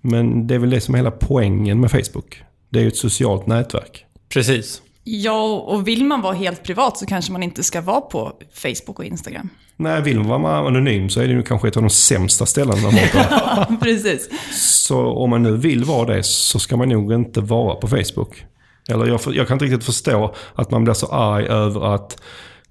Men 0.00 0.46
det 0.46 0.54
är 0.54 0.58
väl 0.58 0.70
det 0.70 0.80
som 0.80 0.94
är 0.94 0.98
hela 0.98 1.10
poängen 1.10 1.80
med 1.80 1.90
Facebook. 1.90 2.42
Det 2.68 2.78
är 2.78 2.82
ju 2.82 2.88
ett 2.88 2.96
socialt 2.96 3.46
nätverk. 3.46 4.04
Precis. 4.28 4.82
Ja, 5.04 5.52
och 5.54 5.88
vill 5.88 6.04
man 6.04 6.20
vara 6.20 6.34
helt 6.34 6.62
privat 6.62 6.98
så 6.98 7.06
kanske 7.06 7.32
man 7.32 7.42
inte 7.42 7.62
ska 7.62 7.80
vara 7.80 8.00
på 8.00 8.32
Facebook 8.52 8.98
och 8.98 9.04
Instagram. 9.04 9.48
Nej, 9.76 10.02
vill 10.02 10.20
man 10.20 10.42
vara 10.42 10.68
anonym 10.68 11.10
så 11.10 11.20
är 11.20 11.26
det 11.26 11.32
ju 11.32 11.42
kanske 11.42 11.68
ett 11.68 11.76
av 11.76 11.82
de 11.82 11.90
sämsta 11.90 12.46
ställena 12.46 12.82
man 12.82 12.94
har. 12.94 13.76
Precis. 13.80 14.28
Så 14.52 15.06
om 15.06 15.30
man 15.30 15.42
nu 15.42 15.56
vill 15.56 15.84
vara 15.84 16.14
det 16.14 16.22
så 16.22 16.58
ska 16.58 16.76
man 16.76 16.88
nog 16.88 17.12
inte 17.12 17.40
vara 17.40 17.74
på 17.74 17.88
Facebook. 17.88 18.44
Eller 18.88 19.06
jag, 19.06 19.20
jag 19.26 19.48
kan 19.48 19.54
inte 19.54 19.64
riktigt 19.64 19.84
förstå 19.84 20.34
att 20.54 20.70
man 20.70 20.84
blir 20.84 20.94
så 20.94 21.06
arg 21.06 21.46
över 21.46 21.94
att 21.94 22.22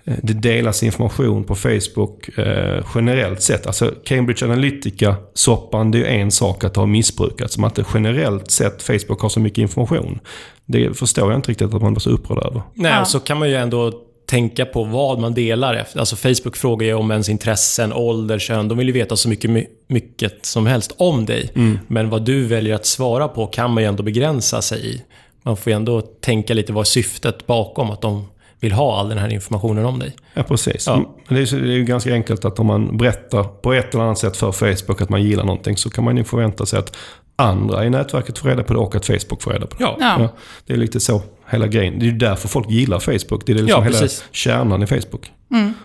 det 0.05 0.33
delas 0.33 0.83
information 0.83 1.43
på 1.43 1.55
Facebook 1.55 2.37
eh, 2.37 2.85
generellt 2.95 3.41
sett. 3.41 3.67
Alltså 3.67 3.93
Cambridge 4.05 4.45
Analytica-soppan, 4.45 5.91
det 5.91 5.97
är 5.97 6.13
ju 6.13 6.21
en 6.21 6.31
sak 6.31 6.63
att 6.63 6.73
det 6.73 6.79
har 6.79 6.87
missbrukats. 6.87 7.57
Men 7.57 7.67
att 7.67 7.75
det 7.75 7.85
generellt 7.93 8.51
sett 8.51 8.83
Facebook 8.83 9.21
har 9.21 9.29
så 9.29 9.39
mycket 9.39 9.57
information. 9.57 10.19
Det 10.65 10.97
förstår 10.97 11.31
jag 11.31 11.37
inte 11.37 11.51
riktigt 11.51 11.73
att 11.73 11.81
man 11.81 11.93
blir 11.93 11.99
så 12.01 12.09
upprörd 12.09 12.45
över. 12.45 12.61
Nej, 12.73 12.91
Ja. 12.91 13.01
och 13.01 13.07
så 13.07 13.19
kan 13.19 13.37
man 13.39 13.49
ju 13.49 13.55
ändå 13.55 13.91
tänka 14.25 14.65
på 14.65 14.83
vad 14.83 15.19
man 15.19 15.33
delar 15.33 15.73
efter. 15.75 15.99
Alltså 15.99 16.15
Facebook 16.15 16.57
frågar 16.57 16.87
ju 16.87 16.93
om 16.93 17.11
ens 17.11 17.29
intressen, 17.29 17.93
ålder, 17.93 18.39
kön. 18.39 18.67
De 18.67 18.77
vill 18.77 18.87
ju 18.87 18.93
veta 18.93 19.15
så 19.15 19.29
mycket, 19.29 19.49
my- 19.49 19.67
mycket 19.87 20.45
som 20.45 20.65
helst 20.67 20.93
om 20.97 21.25
dig. 21.25 21.49
Men 21.87 22.09
vad 22.09 22.25
du 22.25 22.45
väljer 22.45 22.75
att 22.75 22.85
svara 22.85 23.27
på 23.27 23.47
kan 23.47 23.71
man 23.73 23.83
ju 23.83 23.89
ändå 23.89 24.03
begränsa 24.03 24.61
sig 24.61 24.95
i. 24.95 25.01
Man 25.43 25.57
får 25.57 25.71
ju 25.71 25.75
ändå 25.75 26.01
tänka 26.01 26.53
lite 26.53 26.73
vad 26.73 26.87
syftet 26.87 27.47
bakom 27.47 27.91
att 27.91 28.01
de 28.01 28.25
vill 28.63 28.71
ha 28.71 28.99
all 28.99 29.09
den 29.09 29.17
här 29.17 29.29
informationen 29.33 29.85
om 29.85 29.99
dig. 29.99 30.15
Ja, 30.33 30.43
precis. 30.43 30.87
Ja. 30.87 30.95
Men 31.27 31.35
det, 31.37 31.51
är, 31.51 31.59
det 31.61 31.67
är 31.73 31.75
ju 31.77 31.83
ganska 31.83 32.13
enkelt 32.13 32.45
att 32.45 32.59
om 32.59 32.67
man 32.67 32.97
berättar 32.97 33.43
på 33.43 33.73
ett 33.73 33.93
eller 33.93 34.03
annat 34.03 34.17
sätt 34.17 34.37
för 34.37 34.51
Facebook 34.51 35.01
att 35.01 35.09
man 35.09 35.23
gillar 35.23 35.43
någonting 35.43 35.77
så 35.77 35.89
kan 35.89 36.03
man 36.03 36.17
ju 36.17 36.23
förvänta 36.23 36.65
sig 36.65 36.79
att 36.79 36.95
andra 37.35 37.85
i 37.85 37.89
nätverket 37.89 38.37
får 38.37 38.49
reda 38.49 38.63
på 38.63 38.73
det 38.73 38.79
och 38.79 38.95
att 38.95 39.05
Facebook 39.05 39.41
får 39.41 39.51
reda 39.51 39.65
på 39.65 39.75
det. 39.77 39.83
Ja. 39.83 39.95
Ja. 39.99 40.27
det 40.65 40.73
är 40.73 40.77
lite 40.77 40.99
så 40.99 41.21
hela 41.49 41.67
grejen. 41.67 41.99
Det 41.99 42.05
är 42.05 42.07
ju 42.11 42.17
därför 42.17 42.47
folk 42.47 42.69
gillar 42.69 42.99
Facebook. 42.99 43.45
Det 43.45 43.51
är 43.51 43.55
liksom 43.55 43.69
Ja, 43.69 43.81
hela 43.81 44.07
kärnan 44.31 44.83
i 44.83 44.87
Facebook. 44.87 45.31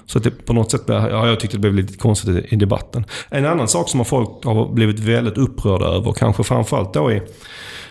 Så 0.06 0.18
att 0.18 0.24
det 0.24 0.30
på 0.30 0.52
något 0.52 0.70
sätt, 0.70 0.86
blir- 0.86 1.08
ja, 1.08 1.28
jag 1.28 1.40
tyckte 1.40 1.56
det 1.56 1.60
blev 1.60 1.74
lite 1.74 1.98
konstigt 1.98 2.30
i, 2.44 2.54
i 2.54 2.56
debatten. 2.56 3.04
En 3.30 3.46
annan 3.46 3.68
sak 3.68 3.88
som 3.88 4.04
folk 4.04 4.44
har 4.44 4.68
blivit 4.72 4.98
väldigt 4.98 5.38
upprörda 5.38 5.86
över, 5.86 6.12
kanske 6.12 6.42
framförallt 6.44 6.94
då 6.94 7.12
i 7.12 7.22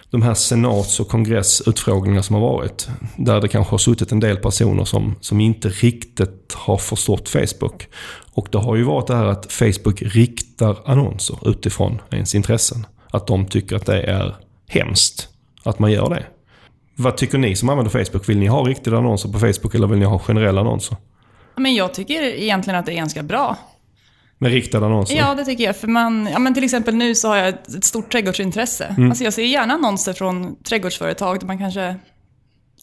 de 0.10 0.22
här 0.22 0.34
senats 0.34 1.00
och 1.00 1.08
kongressutfrågningar 1.08 2.22
som 2.22 2.34
har 2.36 2.42
varit. 2.42 2.90
Där 3.18 3.42
det 3.42 3.48
kanske 3.48 3.74
har 3.74 3.78
suttit 3.78 4.12
en 4.12 4.20
del 4.20 4.38
personer 4.38 4.86
som, 4.86 5.16
som 5.22 5.40
inte 5.40 5.70
riktigt 5.70 6.54
har 6.54 6.78
förstått 6.78 7.30
Facebook. 7.30 7.88
Och 8.34 8.48
det 8.52 8.58
har 8.58 8.76
ju 8.76 8.84
varit 8.84 9.08
det 9.08 9.16
här 9.16 9.26
att 9.26 9.52
Facebook 9.52 10.02
riktar 10.02 10.78
annonser 10.86 11.50
utifrån 11.50 12.02
ens 12.12 12.36
intressen. 12.36 12.86
Att 13.12 13.28
de 13.28 13.46
tycker 13.46 13.76
att 13.76 13.86
det 13.86 14.02
är 14.02 14.36
hemskt 14.68 15.30
att 15.64 15.80
man 15.80 15.92
gör 15.92 16.10
det. 16.10 16.26
Vad 16.96 17.18
tycker 17.18 17.38
ni 17.38 17.56
som 17.56 17.70
använder 17.70 18.06
Facebook? 18.06 18.30
Vill 18.30 18.38
ni 18.38 18.48
ha 18.48 18.64
riktiga 18.64 18.98
annonser 18.98 19.30
på 19.30 19.40
Facebook 19.40 19.76
eller 19.76 19.88
vill 19.88 20.00
ni 20.00 20.06
ha 20.06 20.20
generella 20.20 20.62
annonser? 20.62 20.98
Men 21.56 21.76
jag 21.76 21.94
tycker 21.94 22.22
egentligen 22.22 22.80
att 22.80 22.86
det 22.86 22.92
är 22.92 22.96
ganska 22.96 23.24
bra. 23.24 23.58
Med 24.40 24.52
riktade 24.52 24.86
annonser? 24.86 25.16
Ja, 25.16 25.36
det 25.36 25.46
tycker 25.46 25.64
jag. 25.64 25.78
För 25.78 25.88
man, 25.88 26.30
ja, 26.32 26.40
men 26.40 26.54
till 26.54 26.64
exempel 26.64 26.96
nu 26.96 27.16
så 27.16 27.28
har 27.28 27.36
jag 27.36 27.48
ett, 27.48 27.68
ett 27.76 27.84
stort 27.84 28.12
trädgårdsintresse. 28.12 28.96
Alltså 28.98 29.24
jag 29.24 29.34
ser 29.34 29.44
gärna 29.44 29.74
annonser 29.74 30.14
från 30.14 30.64
trädgårdsföretag 30.64 31.40
där 31.40 31.48
man 31.48 31.58
kanske 31.58 31.96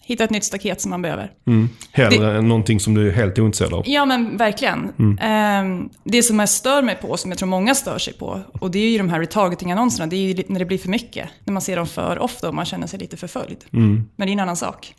hittar 0.06 0.24
ett 0.24 0.30
nytt 0.30 0.44
staket 0.44 0.80
som 0.80 0.90
man 0.90 1.02
behöver. 1.02 1.30
Mm. 1.46 1.68
Hellre 1.92 2.38
än 2.38 2.48
någonting 2.48 2.80
som 2.80 2.94
du 2.94 3.08
är 3.08 3.12
helt 3.12 3.38
ointresserad 3.38 3.74
av? 3.74 3.82
Ja, 3.86 4.04
men 4.04 4.36
verkligen. 4.36 4.92
Ehm, 5.20 5.88
det 6.04 6.22
som 6.22 6.38
jag 6.38 6.48
stör 6.48 6.82
mig 6.82 6.98
på, 7.00 7.16
som 7.16 7.30
jag 7.30 7.38
tror 7.38 7.48
många 7.48 7.74
stör 7.74 7.98
sig 7.98 8.14
på, 8.14 8.40
och 8.60 8.70
det 8.70 8.78
är 8.78 8.90
ju 8.90 8.98
de 8.98 9.08
här 9.08 9.20
retargeting-annonserna. 9.20 10.06
Det 10.06 10.16
är 10.16 10.20
ju 10.20 10.42
när 10.46 10.58
det 10.58 10.64
blir 10.64 10.78
för 10.78 10.88
mycket. 10.88 11.28
När 11.44 11.52
man 11.52 11.62
ser 11.62 11.76
dem 11.76 11.86
för 11.86 12.18
ofta 12.18 12.48
och 12.48 12.54
man 12.54 12.64
känner 12.64 12.86
sig 12.86 12.98
lite 12.98 13.16
förföljd. 13.16 13.64
Men 13.70 14.06
det 14.16 14.24
är 14.24 14.28
en 14.28 14.40
annan 14.40 14.56
sak. 14.56 14.94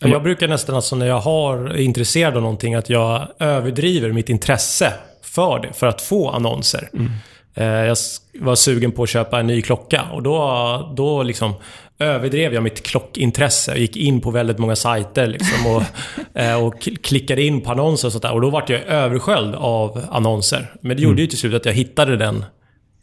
Jag 0.00 0.22
brukar 0.22 0.48
nästan, 0.48 0.74
alltså 0.74 0.96
när 0.96 1.06
jag 1.06 1.20
har, 1.20 1.58
är 1.58 1.80
intresserad 1.80 2.36
av 2.36 2.42
någonting, 2.42 2.74
att 2.74 2.90
jag 2.90 3.28
överdriver 3.38 4.12
mitt 4.12 4.28
intresse 4.28 4.92
för 5.38 5.58
det, 5.58 5.72
för 5.72 5.86
att 5.86 6.00
få 6.02 6.30
annonser. 6.30 6.88
Eh, 7.54 7.66
jag 7.66 7.96
var 8.38 8.54
sugen 8.54 8.92
på 8.92 9.02
att 9.02 9.08
köpa 9.08 9.40
en 9.40 9.46
ny 9.46 9.62
klocka 9.62 10.02
och 10.12 10.22
då, 10.22 10.92
då 10.96 11.22
liksom 11.22 11.54
överdrev 11.98 12.54
jag 12.54 12.62
mitt 12.62 12.82
klockintresse. 12.82 13.70
Jag 13.70 13.80
gick 13.80 13.96
in 13.96 14.20
på 14.20 14.30
väldigt 14.30 14.58
många 14.58 14.76
sajter 14.76 15.26
liksom 15.26 15.66
och, 15.66 15.82
eh, 16.40 16.64
och 16.64 16.88
klickade 17.02 17.42
in 17.42 17.60
på 17.60 17.70
annonser 17.70 18.08
och 18.08 18.12
sånt 18.12 18.22
där. 18.22 18.32
Och 18.32 18.40
då 18.40 18.50
vart 18.50 18.70
jag 18.70 18.80
översköljd 18.80 19.54
av 19.54 20.04
annonser. 20.10 20.72
Men 20.80 20.96
det 20.96 21.02
gjorde 21.02 21.12
mm. 21.12 21.20
ju 21.20 21.26
till 21.26 21.38
slut 21.38 21.54
att 21.54 21.66
jag 21.66 21.72
hittade 21.72 22.16
den 22.16 22.44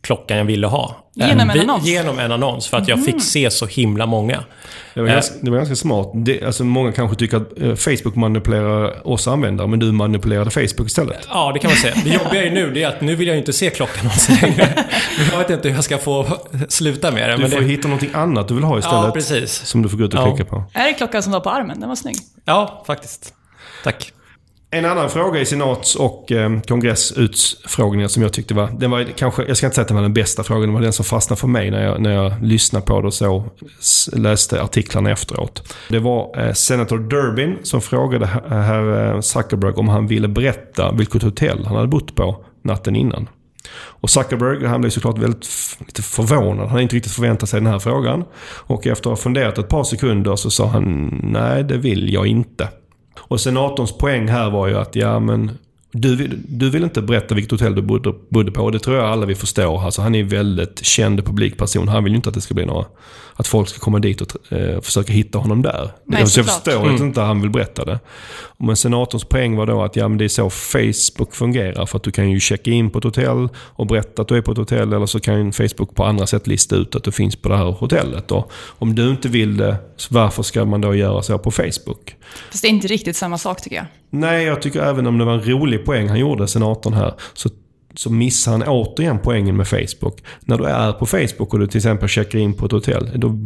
klockan 0.06 0.38
jag 0.38 0.46
ville 0.46 0.68
ha. 0.68 0.96
Genom 1.14 1.50
en 1.50 1.60
annons? 1.60 1.86
Genom 1.86 2.20
en 2.20 2.32
annons, 2.32 2.68
för 2.68 2.78
att 2.78 2.88
jag 2.88 3.00
fick 3.00 3.14
mm. 3.14 3.20
se 3.20 3.52
så 3.52 3.66
himla 3.66 4.06
många. 4.06 4.44
Det 4.94 5.02
var, 5.02 5.08
ganska, 5.08 5.36
det 5.42 5.52
var 5.52 5.58
ganska 5.58 5.76
smart. 5.76 6.12
Det, 6.14 6.44
alltså 6.44 6.64
många 6.64 6.92
kanske 6.92 7.18
tycker 7.18 7.38
att 7.38 7.62
eh, 7.62 7.76
Facebook 7.76 8.16
manipulerar 8.16 9.08
oss 9.08 9.28
användare, 9.28 9.68
men 9.68 9.80
du 9.80 9.92
manipulerade 9.92 10.52
Facebook 10.52 10.88
istället. 10.88 11.28
Ja, 11.30 11.52
det 11.54 11.60
kan 11.60 11.70
man 11.72 11.78
säga. 11.78 11.94
Det 12.04 12.10
jobbiga 12.10 12.44
är 12.44 12.52
nu, 12.52 12.72
det 12.72 12.84
är 12.84 12.88
att 12.88 13.02
nu 13.02 13.16
vill 13.16 13.28
jag 13.28 13.38
inte 13.38 13.54
se 13.54 13.70
klockannonser 13.70 14.42
längre. 14.42 14.86
jag 15.32 15.38
vet 15.38 15.50
inte 15.50 15.70
hur 15.70 15.76
jag 15.76 15.84
ska 15.84 15.98
få 15.98 16.28
sluta 16.70 17.12
med 17.12 17.30
det. 17.30 17.38
Du 17.38 17.50
får 17.50 17.60
det... 17.60 17.66
hitta 17.66 17.88
någonting 17.88 18.10
annat 18.14 18.48
du 18.48 18.54
vill 18.54 18.64
ha 18.64 18.80
istället. 18.80 19.06
Ja, 19.06 19.12
precis. 19.12 19.52
Som 19.52 19.82
du 19.82 19.90
får 19.90 19.98
gå 19.98 20.04
ut 20.04 20.14
och 20.14 20.20
ja. 20.20 20.36
klicka 20.36 20.50
på. 20.50 20.64
Är 20.74 20.86
det 20.86 20.94
klockan 20.94 21.24
som 21.24 21.32
var 21.32 21.40
på 21.40 21.50
armen? 21.50 21.80
Den 21.80 21.90
var 21.90 21.96
snygg. 21.96 22.18
Ja, 22.46 22.84
faktiskt. 22.88 23.34
Tack. 23.84 24.12
En 24.76 24.86
annan 24.86 25.10
fråga 25.10 25.40
i 25.40 25.46
senats 25.46 25.96
och 25.96 26.32
eh, 26.32 26.60
kongressutfrågningar 26.62 28.08
som 28.08 28.24
jag 28.24 28.34
tyckte 28.34 28.54
var, 28.54 28.70
den 28.80 28.92
var 28.92 29.04
kanske, 29.16 29.44
jag 29.48 29.58
ska 29.58 29.68
inte 29.68 29.76
säga 29.76 29.82
att 29.82 29.88
det 29.88 29.94
var 29.94 30.02
den 30.02 30.14
bästa 30.14 30.44
frågan, 30.44 30.70
det 30.70 30.74
var 30.74 30.82
den 30.82 30.94
som 30.94 31.06
fastnade 31.06 31.40
för 31.40 31.48
mig 31.48 31.72
när 31.72 31.84
jag, 31.86 32.02
när 32.02 32.14
jag 32.14 32.44
lyssnade 32.44 32.86
på 32.86 33.02
det 33.02 33.08
och 33.08 33.14
så, 33.14 33.46
läste 34.14 34.62
artiklarna 34.62 35.12
efteråt. 35.12 35.74
Det 35.90 36.00
var 36.00 36.46
eh, 36.48 36.54
senator 36.54 36.98
Durbin 37.00 37.58
som 37.64 37.82
frågade 37.82 38.26
herr 38.50 39.14
eh, 39.14 39.22
Zuckerberg 39.22 39.74
om 39.74 39.88
han 39.88 40.08
ville 40.08 40.28
berätta 40.28 40.92
vilket 40.92 41.24
hotell 41.24 41.66
han 41.66 41.76
hade 41.76 41.88
bott 41.88 42.16
på 42.16 42.46
natten 42.62 42.96
innan. 42.96 43.30
Och 43.78 44.10
Zuckerberg 44.10 44.66
han 44.66 44.82
blev 44.82 44.92
såklart 44.92 45.18
väldigt 45.18 45.48
lite 45.80 46.02
förvånad. 46.02 46.60
Han 46.60 46.70
hade 46.70 46.84
inte 46.84 46.96
riktigt 46.96 47.14
förväntat 47.14 47.50
sig 47.50 47.62
den 47.62 47.72
här 47.72 47.80
frågan. 47.80 48.24
Och 48.46 48.88
efter 48.88 49.10
att 49.10 49.18
ha 49.18 49.24
funderat 49.24 49.58
ett 49.58 49.70
par 49.70 49.84
sekunder 49.84 50.36
så 50.36 50.50
sa 50.50 50.68
han 50.68 51.20
nej 51.24 51.64
det 51.64 51.78
vill 51.78 52.14
jag 52.14 52.28
inte. 52.28 52.70
Och 53.20 53.42
senatorns 53.42 53.98
poäng 53.98 54.28
här 54.28 54.50
var 54.50 54.68
ju 54.68 54.78
att, 54.78 54.96
ja 54.96 55.20
men 55.20 55.58
du 55.98 56.16
vill, 56.16 56.42
du 56.48 56.70
vill 56.70 56.84
inte 56.84 57.02
berätta 57.02 57.36
vilket 57.36 57.52
hotell 57.52 57.76
du 57.76 57.82
bodde, 57.82 58.14
bodde 58.30 58.52
på. 58.52 58.72
Det 58.72 58.80
tror 58.80 58.98
jag 58.98 59.06
alla 59.06 59.26
vi 59.26 59.36
förstår. 59.36 59.86
Alltså, 59.86 60.02
han 60.02 60.16
är 60.16 60.20
en 60.20 60.28
väldigt 60.28 60.86
känd 60.86 61.26
publikperson. 61.26 61.88
Han 61.88 62.04
vill 62.04 62.14
ju 62.14 62.16
inte 62.16 62.30
att 62.30 62.36
det 62.36 62.42
ska 62.42 62.54
bli 62.54 62.66
några... 62.66 62.86
Att 63.38 63.48
folk 63.48 63.70
ska 63.70 63.80
komma 63.80 64.00
dit 64.00 64.22
och 64.22 64.54
eh, 64.54 64.82
försöka 64.82 65.14
hitta 65.14 65.38
honom 65.38 65.62
där. 65.62 65.92
Nej, 66.06 66.20
jag, 66.20 66.30
jag 66.36 66.46
förstår 66.46 66.82
mm. 66.84 66.96
att 66.96 67.02
inte 67.02 67.22
han 67.22 67.42
vill 67.42 67.50
berätta 67.50 67.86
det. 67.86 68.00
Men 68.58 68.76
senatorns 68.76 69.24
poäng 69.24 69.56
var 69.56 69.66
då 69.66 69.84
att 69.84 69.96
ja, 69.96 70.08
men 70.08 70.18
det 70.18 70.24
är 70.24 70.30
så 70.30 70.50
Facebook 70.50 71.36
fungerar. 71.36 71.86
För 71.86 71.98
att 71.98 72.04
du 72.04 72.12
kan 72.12 72.32
ju 72.32 72.40
checka 72.40 72.72
in 72.72 72.90
på 72.90 72.98
ett 72.98 73.04
hotell 73.04 73.50
och 73.58 73.88
berätta 73.88 74.22
att 74.22 74.28
du 74.28 74.38
är 74.38 74.42
på 74.42 74.52
ett 74.52 74.58
hotell. 74.58 74.94
Eller 74.94 75.06
så 75.06 75.20
kan 75.20 75.54
Facebook 75.54 75.96
på 75.96 76.04
andra 76.04 76.28
sätt 76.28 76.48
lista 76.48 76.76
ut 76.76 76.96
att 76.96 77.04
du 77.04 77.12
finns 77.12 77.36
på 77.36 77.50
det 77.50 77.58
här 77.58 77.66
hotellet. 77.66 78.32
Och 78.32 78.52
om 78.68 78.96
du 78.96 79.10
inte 79.10 79.28
vill 79.28 79.58
det, 79.58 79.76
varför 80.10 80.44
ska 80.44 80.66
man 80.66 80.82
då 80.82 80.96
göra 80.96 81.22
så 81.22 81.38
på 81.38 81.52
Facebook? 81.52 82.16
Fast 82.50 82.62
det 82.62 82.68
är 82.68 82.70
inte 82.70 82.88
riktigt 82.88 83.16
samma 83.16 83.38
sak 83.38 83.62
tycker 83.62 83.76
jag. 83.76 83.86
Nej, 84.20 84.46
jag 84.46 84.62
tycker 84.62 84.82
även 84.82 85.08
om 85.08 85.18
det 85.18 85.26
var 85.26 85.34
en 85.34 85.50
rolig 85.50 85.86
poäng 85.86 86.08
han 86.08 86.20
gjorde, 86.20 86.48
senatorn 86.48 86.94
här, 86.94 87.14
så 87.34 87.50
så 88.00 88.10
missar 88.12 88.52
han 88.52 88.64
återigen 88.64 89.20
poängen 89.20 89.58
med 89.58 89.68
Facebook. 89.68 90.24
När 90.40 90.58
du 90.58 90.66
är 90.66 90.92
på 90.92 91.06
Facebook 91.06 91.54
och 91.54 91.60
du 91.60 91.68
till 91.68 91.78
exempel 91.78 92.10
checkar 92.10 92.40
in 92.40 92.54
på 92.54 92.66
ett 92.66 92.72
hotell, 92.72 93.12
då 93.16 93.38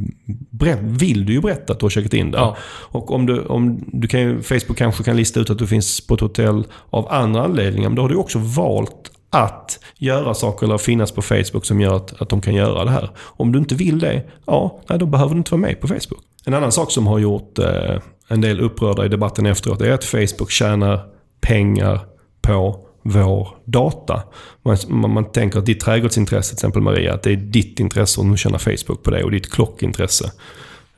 vill 0.82 1.26
du 1.26 1.34
ju 1.34 1.42
berätta 1.42 1.74
att 1.74 1.80
du 1.80 1.86
har 1.86 1.90
checkat 1.90 2.14
in 2.14 2.32
där. 2.32 2.40
Ja. 2.40 2.58
Och 2.68 3.12
om 3.12 3.26
du, 3.26 3.42
om 3.42 3.84
du 3.94 4.08
kan, 4.08 4.44
Facebook 4.44 4.78
kanske 4.78 5.04
kan 5.04 5.18
lista 5.18 5.40
ut 5.40 5.50
att 5.50 5.60
du 5.60 5.68
finns 5.68 6.08
på 6.08 6.14
ett 6.14 6.22
hotell 6.22 6.64
av 6.90 7.08
andra 7.12 7.44
anledningar, 7.44 7.90
men 7.90 7.96
då 7.96 8.02
har 8.02 8.10
du 8.10 8.16
också 8.16 8.40
valt 8.40 9.12
att 9.30 9.80
göra 9.98 10.34
saker 10.34 10.66
eller 10.66 10.78
finnas 10.78 11.12
på 11.12 11.22
Facebook 11.22 11.66
som 11.66 11.82
gör 11.82 11.96
att, 11.96 12.22
att 12.22 12.30
de 12.30 12.42
kan 12.42 12.54
göra 12.54 12.86
det 12.86 12.92
här. 12.92 13.10
Om 13.20 13.52
du 13.52 13.60
inte 13.60 13.76
vill 13.76 14.00
det, 14.00 14.24
ja, 14.46 14.82
då 14.88 15.06
behöver 15.06 15.34
du 15.34 15.38
inte 15.38 15.52
vara 15.52 15.62
med 15.62 15.82
på 15.82 15.88
Facebook. 15.88 16.24
En 16.46 16.54
annan 16.54 16.72
sak 16.72 16.92
som 16.92 17.08
har 17.08 17.20
gjort 17.20 17.60
eh, 17.60 18.00
en 18.28 18.42
del 18.42 18.60
upprörda 18.60 19.06
i 19.06 19.08
debatten 19.08 19.46
efteråt 19.46 19.82
är 19.82 19.92
att 19.92 20.04
Facebook 20.04 20.52
tjänar 20.52 21.02
pengar 21.42 22.00
på 22.42 22.86
vår 23.04 23.48
data. 23.66 24.24
Man, 24.64 24.78
man, 24.88 25.14
man 25.14 25.32
tänker 25.32 25.60
att 25.60 25.66
ditt 25.66 25.80
trädgårdsintresse, 25.80 26.50
till 26.50 26.56
exempel 26.56 26.82
Maria, 26.82 27.14
att 27.14 27.24
det 27.24 27.32
är 27.32 27.36
ditt 27.36 27.80
intresse 27.80 28.20
och 28.20 28.26
nu 28.26 28.38
tjänar 28.38 28.58
Facebook 28.58 29.04
på 29.04 29.12
det 29.12 29.24
och 29.24 29.32
ditt 29.32 29.52
klockintresse 29.52 30.32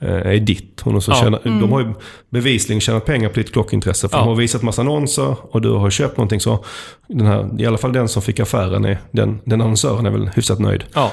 är 0.07 0.39
ditt. 0.39 0.81
Och 0.81 1.03
så 1.03 1.11
ja. 1.11 1.15
tjänar, 1.15 1.41
mm. 1.45 1.59
De 1.59 1.71
har 1.71 1.79
ju 1.81 1.93
bevisligen 2.29 2.81
tjänat 2.81 3.05
pengar 3.05 3.29
på 3.29 3.35
ditt 3.35 3.53
klockintresse. 3.53 4.09
För 4.09 4.17
ja. 4.17 4.21
de 4.21 4.27
har 4.27 4.35
visat 4.35 4.61
massa 4.61 4.81
annonser 4.81 5.35
och 5.41 5.61
du 5.61 5.71
har 5.71 5.89
köpt 5.89 6.17
någonting. 6.17 6.39
Så 6.39 6.65
den 7.07 7.27
här, 7.27 7.61
i 7.61 7.65
alla 7.65 7.77
fall 7.77 7.93
den 7.93 8.07
som 8.07 8.21
fick 8.21 8.39
affären, 8.39 8.85
är, 8.85 9.01
den, 9.11 9.39
den 9.45 9.61
annonsören 9.61 10.05
är 10.05 10.09
väl 10.09 10.27
hyfsat 10.27 10.59
nöjd. 10.59 10.83
Ja. 10.93 11.11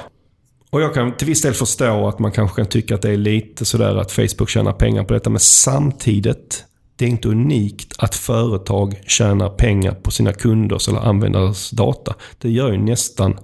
Och 0.71 0.80
jag 0.80 0.95
kan 0.95 1.16
till 1.16 1.26
viss 1.26 1.42
del 1.42 1.54
förstå 1.54 2.09
att 2.09 2.18
man 2.18 2.33
kanske 2.33 2.57
kan 2.62 2.66
tycka 2.66 2.95
att 2.95 3.02
det 3.02 3.11
är 3.11 3.16
lite 3.16 3.64
sådär 3.64 3.97
att 3.97 4.12
Facebook 4.12 4.49
tjänar 4.49 4.73
pengar 4.73 5.04
på 5.04 5.14
detta. 5.14 5.30
Men 5.30 5.40
samtidigt 5.40 6.64
det 6.97 7.04
är 7.04 7.09
inte 7.09 7.28
unikt 7.28 7.95
att 7.99 8.14
företag 8.14 9.00
tjänar 9.07 9.49
pengar 9.49 9.92
på 9.92 10.11
sina 10.11 10.33
kunders 10.33 10.88
eller 10.88 10.99
användares 10.99 11.71
data. 11.71 12.14
Det 12.38 12.50
gör 12.50 12.73
ju 12.73 12.78
nästan 12.78 13.38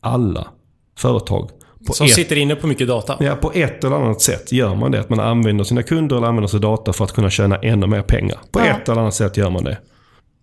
alla 0.00 0.46
företag. 0.98 1.50
Som 1.92 2.06
ett, 2.06 2.12
sitter 2.12 2.36
inne 2.36 2.56
på 2.56 2.66
mycket 2.66 2.88
data? 2.88 3.16
Ja, 3.20 3.34
på 3.36 3.52
ett 3.54 3.84
eller 3.84 3.96
annat 3.96 4.20
sätt 4.20 4.52
gör 4.52 4.74
man 4.74 4.90
det. 4.90 5.00
Att 5.00 5.08
man 5.08 5.20
använder 5.20 5.64
sina 5.64 5.82
kunder 5.82 6.16
eller 6.16 6.26
använder 6.26 6.48
sin 6.48 6.60
data 6.60 6.92
för 6.92 7.04
att 7.04 7.12
kunna 7.12 7.30
tjäna 7.30 7.56
ännu 7.56 7.86
mer 7.86 8.02
pengar. 8.02 8.38
På 8.52 8.60
ja. 8.60 8.66
ett 8.66 8.88
eller 8.88 9.00
annat 9.00 9.14
sätt 9.14 9.36
gör 9.36 9.50
man 9.50 9.64
det. 9.64 9.78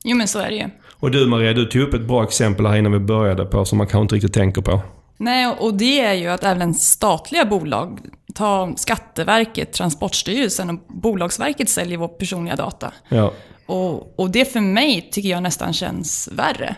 Jo, 0.03 0.17
men 0.17 0.27
så 0.27 0.39
är 0.39 0.49
det 0.49 0.55
ju. 0.55 0.69
Och 0.91 1.11
du 1.11 1.27
Maria, 1.27 1.53
du 1.53 1.65
tog 1.65 1.81
upp 1.81 1.93
ett 1.93 2.07
bra 2.07 2.23
exempel 2.23 2.65
här 2.65 2.77
innan 2.77 2.91
vi 2.91 2.99
började 2.99 3.45
på 3.45 3.65
som 3.65 3.77
man 3.77 3.87
kanske 3.87 4.01
inte 4.01 4.15
riktigt 4.15 4.33
tänker 4.33 4.61
på. 4.61 4.81
Nej, 5.17 5.55
och 5.59 5.73
det 5.73 5.99
är 5.99 6.13
ju 6.13 6.27
att 6.27 6.43
även 6.43 6.73
statliga 6.73 7.45
bolag, 7.45 7.99
ta 8.33 8.73
Skatteverket, 8.75 9.73
Transportstyrelsen 9.73 10.69
och 10.69 10.79
Bolagsverket 10.87 11.69
säljer 11.69 11.97
vår 11.97 12.07
personliga 12.07 12.55
data. 12.55 12.93
Ja. 13.09 13.33
Och, 13.65 14.19
och 14.19 14.31
det 14.31 14.45
för 14.45 14.59
mig 14.59 15.09
tycker 15.11 15.29
jag 15.29 15.43
nästan 15.43 15.73
känns 15.73 16.29
värre. 16.31 16.75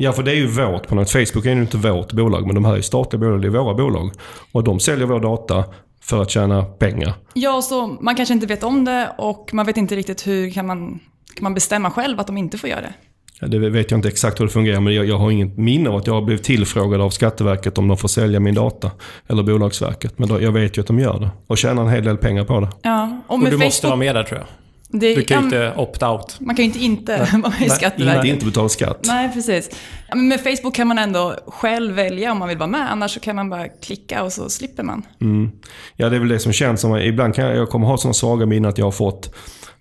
Ja, 0.00 0.12
för 0.12 0.22
det 0.22 0.30
är 0.30 0.34
ju 0.34 0.46
vårt 0.46 0.88
på 0.88 0.94
något. 0.94 1.10
Facebook 1.10 1.46
är 1.46 1.54
ju 1.54 1.60
inte 1.60 1.76
vårt 1.76 2.12
bolag, 2.12 2.46
men 2.46 2.54
de 2.54 2.64
här 2.64 2.76
är 2.76 2.80
statliga 2.80 3.20
bolag, 3.20 3.42
det 3.42 3.48
är 3.48 3.50
våra 3.50 3.74
bolag. 3.74 4.10
Och 4.52 4.64
de 4.64 4.80
säljer 4.80 5.06
vår 5.06 5.20
data 5.20 5.64
för 6.02 6.22
att 6.22 6.30
tjäna 6.30 6.62
pengar. 6.64 7.14
Ja, 7.34 7.62
så 7.62 7.86
man 7.86 8.14
kanske 8.14 8.34
inte 8.34 8.46
vet 8.46 8.62
om 8.62 8.84
det 8.84 9.10
och 9.18 9.50
man 9.52 9.66
vet 9.66 9.76
inte 9.76 9.96
riktigt 9.96 10.26
hur 10.26 10.50
kan 10.50 10.66
man, 10.66 11.00
kan 11.34 11.42
man 11.42 11.54
bestämma 11.54 11.90
själv 11.90 12.20
att 12.20 12.26
de 12.26 12.38
inte 12.38 12.58
får 12.58 12.70
göra 12.70 12.80
det. 12.80 12.92
Ja, 13.40 13.46
det 13.46 13.58
vet 13.58 13.90
jag 13.90 13.98
inte 13.98 14.08
exakt 14.08 14.40
hur 14.40 14.44
det 14.44 14.52
fungerar, 14.52 14.80
men 14.80 14.94
jag, 14.94 15.06
jag 15.06 15.18
har 15.18 15.30
inget 15.30 15.58
minne 15.58 15.90
av 15.90 15.96
att 15.96 16.06
jag 16.06 16.14
har 16.14 16.22
blivit 16.22 16.44
tillfrågad 16.44 17.00
av 17.00 17.10
Skatteverket 17.10 17.78
om 17.78 17.88
de 17.88 17.96
får 17.96 18.08
sälja 18.08 18.40
min 18.40 18.54
data. 18.54 18.90
Eller 19.28 19.42
Bolagsverket. 19.42 20.18
Men 20.18 20.28
då, 20.28 20.42
jag 20.42 20.52
vet 20.52 20.76
ju 20.78 20.80
att 20.80 20.86
de 20.86 20.98
gör 20.98 21.20
det. 21.20 21.30
Och 21.46 21.58
tjänar 21.58 21.82
en 21.82 21.88
hel 21.88 22.04
del 22.04 22.16
pengar 22.16 22.44
på 22.44 22.60
det. 22.60 22.68
Ja, 22.82 23.20
och, 23.26 23.34
och 23.34 23.40
du 23.40 23.46
Facebook... 23.46 23.64
måste 23.64 23.86
vara 23.86 23.96
med 23.96 24.14
där 24.14 24.22
tror 24.22 24.38
jag. 24.38 24.46
Det, 24.90 25.14
du 25.14 25.24
kan 25.24 25.38
ju 25.38 25.44
inte 25.44 25.72
opt-out. 25.76 26.36
Man 26.40 26.56
kan 26.56 26.64
ju 26.64 26.70
inte 26.70 26.78
inte 26.84 27.28
vara 27.32 27.52
med 27.52 27.62
i 27.66 27.70
Skatteverket. 27.70 28.24
Inte, 28.24 28.28
inte 28.28 28.46
betala 28.46 28.68
skatt. 28.68 29.00
Nej, 29.06 29.32
precis. 29.34 29.70
Men 30.08 30.28
med 30.28 30.40
Facebook 30.40 30.74
kan 30.74 30.88
man 30.88 30.98
ändå 30.98 31.36
själv 31.46 31.94
välja 31.94 32.32
om 32.32 32.38
man 32.38 32.48
vill 32.48 32.58
vara 32.58 32.70
med. 32.70 32.92
Annars 32.92 33.14
så 33.14 33.20
kan 33.20 33.36
man 33.36 33.50
bara 33.50 33.68
klicka 33.68 34.22
och 34.22 34.32
så 34.32 34.48
slipper 34.48 34.82
man. 34.82 35.02
Mm. 35.20 35.50
Ja, 35.96 36.08
det 36.08 36.16
är 36.16 36.20
väl 36.20 36.28
det 36.28 36.38
som 36.38 36.52
känns 36.52 36.80
som... 36.80 36.96
Ibland 36.96 37.34
kan 37.34 37.44
jag, 37.44 37.56
jag 37.56 37.68
kommer 37.68 37.86
ha 37.86 37.98
sådana 37.98 38.14
svaga 38.14 38.46
minnen 38.46 38.68
att 38.68 38.78
jag 38.78 38.86
har 38.86 38.92
fått 38.92 39.34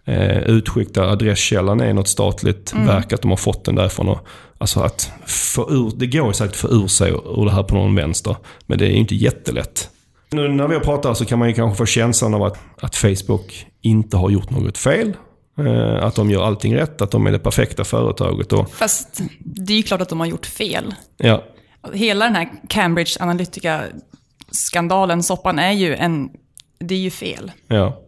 eh, 0.06 0.38
utskick 0.38 0.94
där 0.94 1.04
adresskällan 1.04 1.80
är 1.80 1.94
något 1.94 2.08
statligt 2.08 2.74
mm. 2.74 2.88
verk, 2.88 3.14
att 3.14 3.22
de 3.22 3.32
har 3.32 3.38
fått 3.38 3.66
den 3.66 3.76
därifrån. 3.76 4.10
Och, 4.10 4.28
alltså 4.58 4.80
att 4.80 5.12
få 5.26 5.72
ur, 5.72 5.92
det 5.96 6.08
går 6.08 6.32
säkert 6.32 6.52
att 6.52 6.58
få 6.58 6.68
ur 6.68 6.88
sig 6.88 7.12
ur 7.12 7.46
det 7.46 7.52
här 7.52 7.64
på 7.64 7.76
någon 7.76 7.96
vänster. 7.96 8.36
Men 8.66 8.78
det 8.80 8.86
är 8.86 8.90
ju 8.90 8.98
inte 8.98 9.16
jättelätt. 9.16 9.90
Nu 10.30 10.48
när 10.48 10.68
vi 10.68 10.76
har 10.76 10.82
pratat 10.82 11.18
så 11.18 11.26
kan 11.26 11.40
man 11.40 11.48
ju 11.48 11.54
kanske 11.54 11.78
få 11.78 11.86
känslan 11.86 12.34
av 12.34 12.44
att, 12.44 12.58
att 12.82 12.96
Facebook 12.96 13.68
inte 13.82 14.18
har 14.18 14.30
gjort 14.30 14.50
något 14.50 14.78
fel. 14.78 15.14
Eh, 15.60 16.04
att 16.04 16.16
de 16.16 16.30
gör 16.30 16.44
allting 16.44 16.76
rätt, 16.76 17.02
att 17.02 17.12
de 17.12 17.28
är 17.28 17.32
det 17.32 17.40
perfekta 17.40 17.84
företaget. 17.84 18.54
Och... 18.54 18.72
Fast 18.72 19.22
det 19.40 19.74
är 19.74 19.78
ju 19.78 19.84
klart 19.84 20.02
att 20.02 20.10
de 20.10 20.20
har 20.20 20.28
gjort 20.28 20.46
fel. 20.46 20.96
Ja. 21.18 21.44
Hela 21.94 22.26
den 22.26 22.36
här 22.36 22.50
Cambridge 22.70 23.12
Analytica-skandalen, 23.20 25.24
soppan, 25.24 25.60
är 25.60 25.72
ju 25.72 25.96
en... 25.96 26.30
Det 26.80 26.96
är 26.96 27.00
ju 27.00 27.10
fel. 27.10 27.52
Ja. 27.68 28.04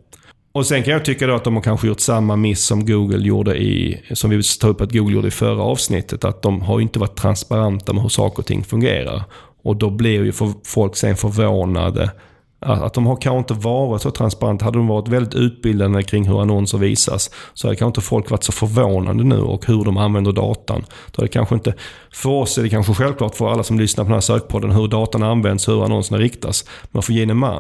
Och 0.52 0.66
sen 0.66 0.84
kan 0.84 0.94
jag 0.94 1.06
tycka 1.06 1.28
då 1.28 1.36
att 1.36 1.44
de 1.44 1.56
har 1.56 1.62
kanske 1.62 1.88
gjort 1.88 2.00
samma 2.00 2.36
miss 2.36 2.66
som 2.66 2.86
Google 2.86 3.28
gjorde 3.28 3.58
i, 3.58 4.02
som 4.14 4.30
vi 4.30 4.44
tar 4.44 4.70
upp 4.70 4.82
att 4.82 4.92
Google 4.92 5.16
gjorde 5.16 5.28
i 5.28 5.32
förra 5.32 5.64
avsnittet. 5.64 6.24
Att 6.24 6.42
de 6.42 6.62
har 6.62 6.80
inte 6.80 7.00
varit 7.00 7.16
transparenta 7.16 7.94
med 7.94 8.02
hur 8.02 8.10
saker 8.10 8.40
och 8.40 8.46
ting 8.46 8.64
fungerar. 8.64 9.24
Och 9.64 9.76
då 9.76 9.90
blir 9.90 10.24
ju 10.24 10.32
folk 10.64 10.96
sen 10.96 11.16
förvånade 11.16 12.12
att 12.62 12.94
de 12.94 13.06
har 13.06 13.16
kanske 13.16 13.38
inte 13.38 13.68
varit 13.68 14.02
så 14.02 14.12
transparenta. 14.12 14.66
Hade 14.66 14.78
de 14.78 14.88
varit 14.88 15.08
väldigt 15.08 15.34
utbildade 15.34 16.04
kring 16.04 16.28
hur 16.28 16.42
annonser 16.42 16.78
visas 16.78 17.32
så 17.54 17.68
hade 17.68 17.76
kanske 17.76 18.00
inte 18.00 18.10
folk 18.10 18.30
varit 18.30 18.44
så 18.44 18.52
förvånade 18.52 19.24
nu 19.24 19.40
och 19.40 19.66
hur 19.66 19.84
de 19.84 19.98
använder 19.98 20.32
datan. 20.32 20.86
Då 21.12 21.22
hade 21.22 21.28
kanske 21.28 21.56
inte, 21.56 21.74
för 22.14 22.30
oss 22.30 22.58
är 22.58 22.64
det 22.64 22.70
kanske 22.70 22.94
självklart 22.94 23.36
för 23.36 23.52
alla 23.52 23.64
som 23.64 23.80
lyssnar 23.80 24.04
på 24.04 24.08
den 24.08 24.14
här 24.14 24.22
sökpodden 24.22 24.72
hur 24.72 24.88
datan 24.88 25.24
används, 25.24 25.68
hur 25.68 25.86
annonserna 25.86 26.20
riktas. 26.20 26.66
Men 26.92 27.02
för 27.02 27.14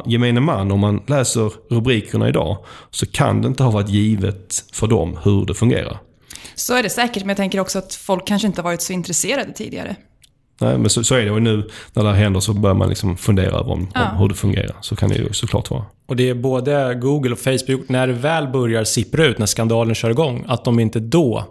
gemene 0.09 0.39
man, 0.41 0.71
om 0.71 0.79
man 0.79 1.01
läser 1.07 1.51
rubrikerna 1.69 2.29
idag, 2.29 2.57
så 2.91 3.05
kan 3.05 3.41
det 3.41 3.47
inte 3.47 3.63
ha 3.63 3.71
varit 3.71 3.89
givet 3.89 4.65
för 4.73 4.87
dem 4.87 5.17
hur 5.23 5.45
det 5.45 5.53
fungerar. 5.53 5.97
Så 6.55 6.75
är 6.75 6.83
det 6.83 6.89
säkert, 6.89 7.23
men 7.23 7.29
jag 7.29 7.37
tänker 7.37 7.59
också 7.59 7.79
att 7.79 7.95
folk 7.95 8.27
kanske 8.27 8.47
inte 8.47 8.61
har 8.61 8.63
varit 8.63 8.81
så 8.81 8.93
intresserade 8.93 9.53
tidigare. 9.53 9.95
Nej, 10.61 10.77
men 10.77 10.89
så, 10.89 11.03
så 11.03 11.15
är 11.15 11.25
det. 11.25 11.31
Och 11.31 11.41
nu 11.41 11.67
när 11.93 12.03
det 12.03 12.09
här 12.09 12.15
händer 12.17 12.39
så 12.39 12.53
börjar 12.53 12.75
man 12.75 12.89
liksom 12.89 13.17
fundera 13.17 13.47
över 13.59 13.69
om, 13.71 13.87
Ja. 13.93 14.11
om 14.11 14.17
hur 14.17 14.27
det 14.29 14.35
fungerar. 14.35 14.75
Så 14.81 14.95
kan 14.95 15.09
det 15.09 15.15
ju 15.15 15.33
såklart 15.33 15.69
vara. 15.69 15.83
Och 16.07 16.15
det 16.15 16.29
är 16.29 16.33
både 16.33 16.93
Google 17.01 17.31
och 17.31 17.39
Facebook, 17.39 17.89
när 17.89 18.07
det 18.07 18.13
väl 18.13 18.47
börjar 18.47 18.83
sippra 18.83 19.25
ut, 19.25 19.37
när 19.37 19.45
skandalen 19.45 19.95
kör 19.95 20.09
igång, 20.09 20.45
att 20.47 20.65
de 20.65 20.79
inte 20.79 20.99
då 20.99 21.45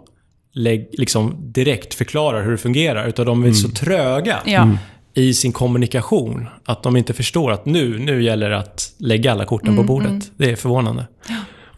lägg, 0.53 0.89
liksom 0.91 1.35
direkt 1.51 1.93
förklarar 1.93 2.43
hur 2.43 2.51
det 2.51 2.57
fungerar, 2.57 3.07
utan 3.07 3.25
de 3.25 3.43
är 3.43 3.51
så 3.51 3.69
tröga 3.69 4.37
Ja. 4.45 4.69
i 5.13 5.33
sin 5.33 5.51
kommunikation 5.51 6.47
att 6.65 6.83
de 6.83 6.97
inte 6.97 7.13
förstår 7.13 7.51
att 7.51 7.65
nu, 7.65 7.99
nu 7.99 8.23
gäller 8.23 8.49
det 8.49 8.57
att 8.57 8.91
lägga 8.97 9.31
alla 9.31 9.45
korten 9.45 9.75
på 9.75 9.83
bordet. 9.83 10.31
Det 10.37 10.51
är 10.51 10.55
förvånande. 10.55 11.07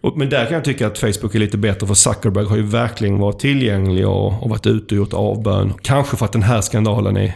Och, 0.02 0.18
men 0.18 0.30
där 0.30 0.46
kan 0.46 0.54
jag 0.54 0.64
tycka 0.64 0.88
att 0.88 0.98
Facebook 0.98 1.36
är 1.36 1.40
lite 1.40 1.58
bättre 1.58 1.88
för 1.88 1.94
Zuckerberg 1.94 2.46
har 2.46 2.56
ju 2.58 2.64
verkligen 2.64 3.20
varit 3.20 3.40
tillgänglig 3.40 4.08
och, 4.08 4.44
och 4.44 4.50
varit 4.50 4.68
ute 4.68 4.96
och 4.96 4.98
gjort 4.98 5.14
avbön. 5.14 5.74
Kanske 5.82 6.18
för 6.18 6.26
att 6.26 6.32
den 6.32 6.44
här 6.44 6.62
skandalen 6.62 7.18
är 7.18 7.34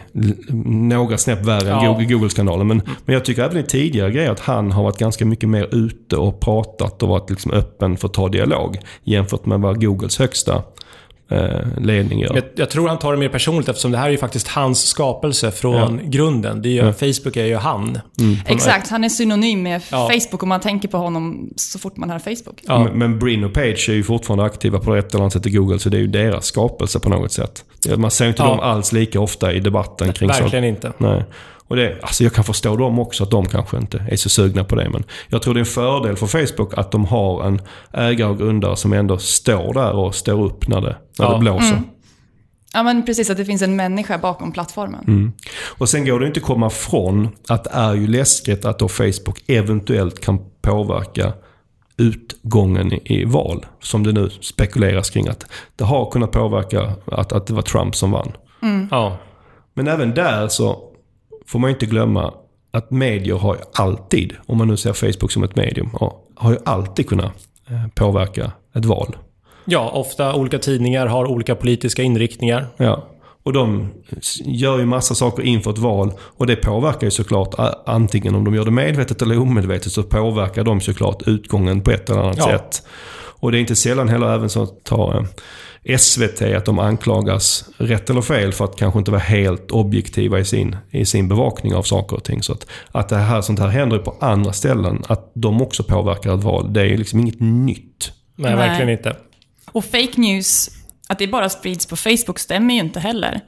några 0.88 1.18
snäpp 1.18 1.44
värre 1.44 1.70
än 1.72 1.84
Ja. 1.84 1.92
Google- 1.92 2.04
Google-skandalen. 2.12 2.66
Men, 2.66 2.82
men 3.04 3.12
jag 3.14 3.24
tycker 3.24 3.42
även 3.44 3.56
i 3.56 3.62
tidigare 3.62 4.10
grejer 4.10 4.30
att 4.30 4.40
han 4.40 4.72
har 4.72 4.82
varit 4.82 4.98
ganska 4.98 5.24
mycket 5.24 5.48
mer 5.48 5.74
ute 5.74 6.16
och 6.16 6.40
pratat 6.40 7.02
och 7.02 7.08
varit 7.08 7.30
liksom 7.30 7.52
öppen 7.52 7.96
för 7.96 8.08
att 8.08 8.14
ta 8.14 8.28
dialog. 8.28 8.78
Jämfört 9.04 9.46
med 9.46 9.60
vad 9.60 9.80
Googles 9.80 10.18
högsta 10.18 10.62
ledning 11.78 12.20
gör. 12.20 12.34
Jag, 12.34 12.44
jag 12.54 12.70
tror 12.70 12.88
han 12.88 12.98
tar 12.98 13.12
det 13.12 13.18
mer 13.18 13.28
personligt 13.28 13.68
eftersom 13.68 13.92
det 13.92 13.98
här 13.98 14.06
är 14.06 14.10
ju 14.10 14.18
faktiskt 14.18 14.48
hans 14.48 14.86
skapelse 14.86 15.50
från 15.50 16.10
grunden. 16.10 16.62
Det 16.62 16.68
är 16.68 16.84
ju, 16.86 16.92
Facebook 16.92 17.36
är 17.36 17.44
ju 17.44 17.56
han. 17.56 17.98
Exakt, 18.46 18.90
han 18.90 19.04
är 19.04 19.08
synonym 19.08 19.62
med 19.62 19.82
Ja. 19.90 20.10
Facebook 20.12 20.42
och 20.42 20.48
man 20.48 20.60
tänker 20.60 20.88
på 20.88 20.96
honom 20.98 21.50
så 21.56 21.78
fort 21.78 21.96
man 21.96 22.10
hör 22.10 22.18
Facebook. 22.18 22.62
Ja. 22.66 22.84
Men, 22.84 22.98
men 22.98 23.18
Brin 23.18 23.44
och 23.44 23.52
Page 23.52 23.86
är 23.88 23.94
ju 23.94 24.02
fortfarande 24.02 24.44
aktiva 24.44 24.78
på 24.78 24.94
ett 24.94 25.14
eller 25.14 25.22
annat 25.22 25.32
sätt 25.32 25.46
i 25.46 25.50
Google, 25.50 25.78
så 25.78 25.88
det 25.88 25.96
är 25.96 26.00
ju 26.00 26.06
deras 26.06 26.44
skapelse 26.46 26.98
på 27.00 27.08
något 27.08 27.32
sätt. 27.32 27.64
Man 27.96 28.10
ser 28.10 28.28
inte 28.28 28.42
Ja. 28.42 28.48
dem 28.48 28.60
alls 28.60 28.92
lika 28.92 29.20
ofta 29.20 29.52
i 29.52 29.60
debatten 29.60 30.12
kring 30.12 30.28
sånt. 30.30 30.40
Verkligen 30.42 30.64
inte. 30.64 30.92
Nej. 30.98 31.24
Och 31.68 31.76
det, 31.76 31.98
alltså 32.02 32.24
jag 32.24 32.32
kan 32.32 32.44
förstå 32.44 32.76
dem 32.76 32.98
också, 32.98 33.24
att 33.24 33.30
de 33.30 33.46
kanske 33.46 33.76
inte 33.76 34.06
är 34.10 34.16
så 34.16 34.28
sugna 34.28 34.64
på 34.64 34.74
det. 34.76 34.90
Men 34.90 35.04
jag 35.28 35.42
tror 35.42 35.54
det 35.54 35.58
är 35.58 35.60
en 35.60 35.66
fördel 35.66 36.16
för 36.16 36.26
Facebook 36.26 36.78
att 36.78 36.90
de 36.92 37.04
har 37.04 37.44
en 37.44 37.60
ägare 37.92 38.30
och 38.30 38.38
grundare 38.38 38.76
som 38.76 38.92
ändå 38.92 39.18
står 39.18 39.74
där 39.74 39.92
och 39.92 40.14
står 40.14 40.44
upp 40.44 40.68
när 40.68 40.80
det, 40.80 40.96
när 41.18 41.26
Ja. 41.26 41.32
det 41.32 41.38
blåser. 41.38 41.82
Ja 42.72 42.82
men 42.82 43.06
precis, 43.06 43.30
att 43.30 43.36
det 43.36 43.44
finns 43.44 43.62
en 43.62 43.76
människa 43.76 44.18
bakom 44.18 44.52
plattformen. 44.52 45.04
Mm. 45.06 45.32
Och 45.78 45.88
sen 45.88 46.04
går 46.04 46.20
det 46.20 46.26
inte 46.26 46.40
att 46.40 46.46
komma 46.46 46.70
från 46.70 47.28
att 47.48 47.64
det 47.64 47.70
är 47.72 47.94
ju 47.94 48.06
läskigt 48.06 48.64
att 48.64 48.78
då 48.78 48.88
Facebook 48.88 49.42
eventuellt 49.46 50.20
kan 50.20 50.38
påverka 50.62 51.32
utgången 51.96 52.92
i, 52.92 53.24
val. 53.24 53.66
Som 53.80 54.02
det 54.02 54.12
nu 54.12 54.30
spekuleras 54.40 55.10
kring 55.10 55.28
att 55.28 55.46
det 55.76 55.84
har 55.84 56.10
kunnat 56.10 56.30
påverka 56.30 56.92
att, 57.06 57.32
att 57.32 57.46
det 57.46 57.54
var 57.54 57.62
Trump 57.62 57.96
som 57.96 58.10
vann. 58.10 58.32
Ja. 58.90 59.16
Men 59.74 59.88
även 59.88 60.14
där 60.14 60.48
så 60.48 60.78
får 61.48 61.58
man 61.58 61.70
ju 61.70 61.74
inte 61.74 61.86
glömma 61.86 62.34
att 62.70 62.90
medier 62.90 63.34
har 63.36 63.54
ju 63.54 63.60
alltid, 63.74 64.32
om 64.46 64.58
man 64.58 64.68
nu 64.68 64.76
ser 64.76 64.92
Facebook 64.92 65.32
som 65.32 65.42
ett 65.42 65.56
medium, 65.56 65.90
har 66.34 66.50
ju 66.50 66.58
alltid 66.64 67.08
kunnat 67.08 67.32
eh, 67.70 67.86
påverka 67.94 68.52
ett 68.74 68.84
val. 68.84 69.16
ja, 69.64 69.90
ofta 69.94 70.34
olika 70.34 70.58
tidningar 70.58 71.06
har 71.06 71.26
olika 71.26 71.54
politiska 71.54 72.02
inriktningar. 72.02 72.66
Ja. 72.76 73.06
Och 73.42 73.52
de 73.52 73.88
gör 74.44 74.78
ju 74.78 74.86
massa 74.86 75.14
saker 75.14 75.42
inför 75.42 75.70
ett 75.70 75.78
val 75.78 76.12
och 76.20 76.46
det 76.46 76.56
påverkar 76.56 77.06
ju 77.06 77.10
såklart 77.10 77.54
antingen 77.86 78.34
om 78.34 78.44
de 78.44 78.54
gör 78.54 78.64
det 78.64 78.70
medvetet 78.70 79.22
eller 79.22 79.38
omedvetet 79.38 79.92
så 79.92 80.02
påverkar 80.02 80.64
de 80.64 80.80
såklart 80.80 81.22
utgången 81.26 81.80
på 81.80 81.90
ett 81.90 82.10
eller 82.10 82.20
annat 82.20 82.36
Ja. 82.38 82.44
sätt. 82.44 82.82
Och 83.46 83.52
det 83.52 83.58
är 83.58 83.60
inte 83.60 83.76
sällan 83.76 84.08
heller 84.08 84.34
även 84.34 84.50
så 84.50 84.62
att 84.62 84.84
ta 84.84 85.24
eh, 85.84 85.98
SVT 85.98 86.42
att 86.42 86.64
de 86.64 86.78
anklagas, 86.78 87.64
rätt 87.76 88.10
eller 88.10 88.22
fel, 88.22 88.52
för 88.52 88.64
att 88.64 88.76
kanske 88.76 88.98
inte 88.98 89.10
vara 89.10 89.20
helt 89.20 89.70
objektiva 89.70 90.38
i 90.38 90.44
sin, 90.44 90.76
i 90.90 91.04
sin 91.04 91.28
bevakning 91.28 91.74
av 91.74 91.82
saker 91.82 92.16
och 92.16 92.24
ting. 92.24 92.42
Så 92.42 92.52
att, 92.52 92.66
att 92.92 93.08
det 93.08 93.16
här, 93.16 93.40
sånt 93.40 93.58
här 93.58 93.68
händer 93.68 93.98
på 93.98 94.16
andra 94.20 94.52
ställen, 94.52 95.02
att 95.08 95.32
de 95.34 95.62
också 95.62 95.82
påverkar 95.82 96.34
ett 96.34 96.44
val, 96.44 96.72
det 96.72 96.80
är 96.80 96.96
liksom 96.96 97.20
inget 97.20 97.40
nytt. 97.40 98.12
Nej, 98.36 98.56
Nej. 98.56 98.68
verkligen 98.68 98.90
inte. 98.90 99.16
Och 99.72 99.84
fake 99.84 100.20
news, 100.20 100.70
att 101.08 101.18
det 101.18 101.26
bara 101.26 101.48
sprids 101.48 101.86
på 101.86 101.96
Facebook 101.96 102.38
stämmer 102.38 102.74
ju 102.74 102.80
inte 102.80 103.00
heller. 103.00 103.40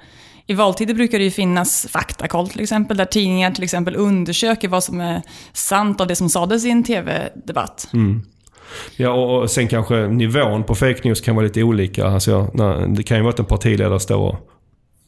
I 0.46 0.54
valtider 0.54 0.94
brukar 0.94 1.18
det 1.18 1.24
ju 1.24 1.30
finnas 1.30 1.86
faktakoll 1.90 2.48
till 2.48 2.60
exempel, 2.60 2.96
där 2.96 3.04
tidningar 3.04 3.50
till 3.50 3.64
exempel 3.64 3.96
undersöker 3.96 4.68
vad 4.68 4.84
som 4.84 5.00
är 5.00 5.22
sant 5.52 6.00
av 6.00 6.06
det 6.06 6.16
som 6.16 6.28
sades 6.28 6.64
i 6.64 6.70
en 6.70 6.84
tv-debatt. 6.84 7.88
Ja, 8.96 9.10
och 9.10 9.42
och 9.42 9.50
sen 9.50 9.68
kanske 9.68 10.08
nivån 10.08 10.64
på 10.64 10.74
fake 10.74 11.00
news 11.04 11.20
kan 11.20 11.34
vara 11.36 11.44
lite 11.46 11.62
olika. 11.62 12.06
Alltså, 12.06 12.50
när, 12.54 12.86
det 12.86 13.02
kan 13.02 13.16
ju 13.16 13.22
vara 13.22 13.32
att 13.32 13.38
en 13.38 13.44
partiledare 13.44 14.00
står 14.00 14.16
och 14.18 14.36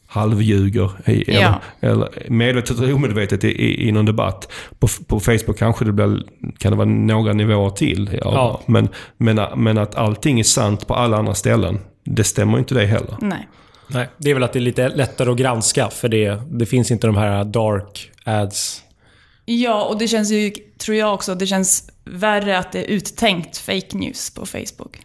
halvljuger. 0.06 0.90
I, 1.06 1.24
Ja. 1.34 1.60
eller, 1.80 1.92
eller 1.92 2.30
medvetet 2.30 2.78
eller 2.78 2.94
omedvetet 2.94 3.44
i, 3.44 3.48
i, 3.48 3.88
i 3.88 3.92
någon 3.92 4.04
debatt. 4.06 4.52
På, 4.78 4.88
på 5.06 5.20
Facebook 5.20 5.58
kanske 5.58 5.84
det 5.84 5.92
blir, 5.92 6.22
kan 6.58 6.70
det 6.72 6.76
vara 6.76 6.88
några 6.88 7.32
nivåer 7.32 7.70
till. 7.70 8.10
Ja, 8.12 8.20
Ja. 8.22 8.60
Men, 8.66 8.88
men, 9.16 9.40
men 9.56 9.78
att 9.78 9.94
allting 9.94 10.40
är 10.40 10.44
sant 10.44 10.86
på 10.86 10.94
alla 10.94 11.16
andra 11.16 11.34
ställen, 11.34 11.78
det 12.04 12.24
stämmer 12.24 12.58
inte 12.58 12.74
det 12.74 12.86
heller. 12.86 13.14
Nej. 13.20 13.48
Nej, 13.92 14.08
det 14.16 14.30
är 14.30 14.34
väl 14.34 14.42
att 14.42 14.52
det 14.52 14.58
är 14.58 14.60
lite 14.60 14.88
lättare 14.88 15.30
att 15.30 15.36
granska 15.36 15.88
för 15.88 16.08
det, 16.08 16.42
det 16.50 16.66
finns 16.66 16.90
inte 16.90 17.06
de 17.06 17.16
här 17.16 17.44
dark 17.44 18.10
ads. 18.24 18.82
Ja, 19.44 19.84
och 19.84 19.98
det 19.98 20.08
känns 20.08 20.30
ju, 20.30 20.50
tror 20.78 20.96
jag 20.96 21.14
också, 21.14 21.34
det 21.34 21.46
känns 21.46 21.90
värre 22.04 22.58
att 22.58 22.72
det 22.72 22.78
är 22.78 22.84
uttänkt 22.84 23.58
fake 23.58 23.98
news 23.98 24.30
på 24.30 24.46
Facebook. 24.46 24.98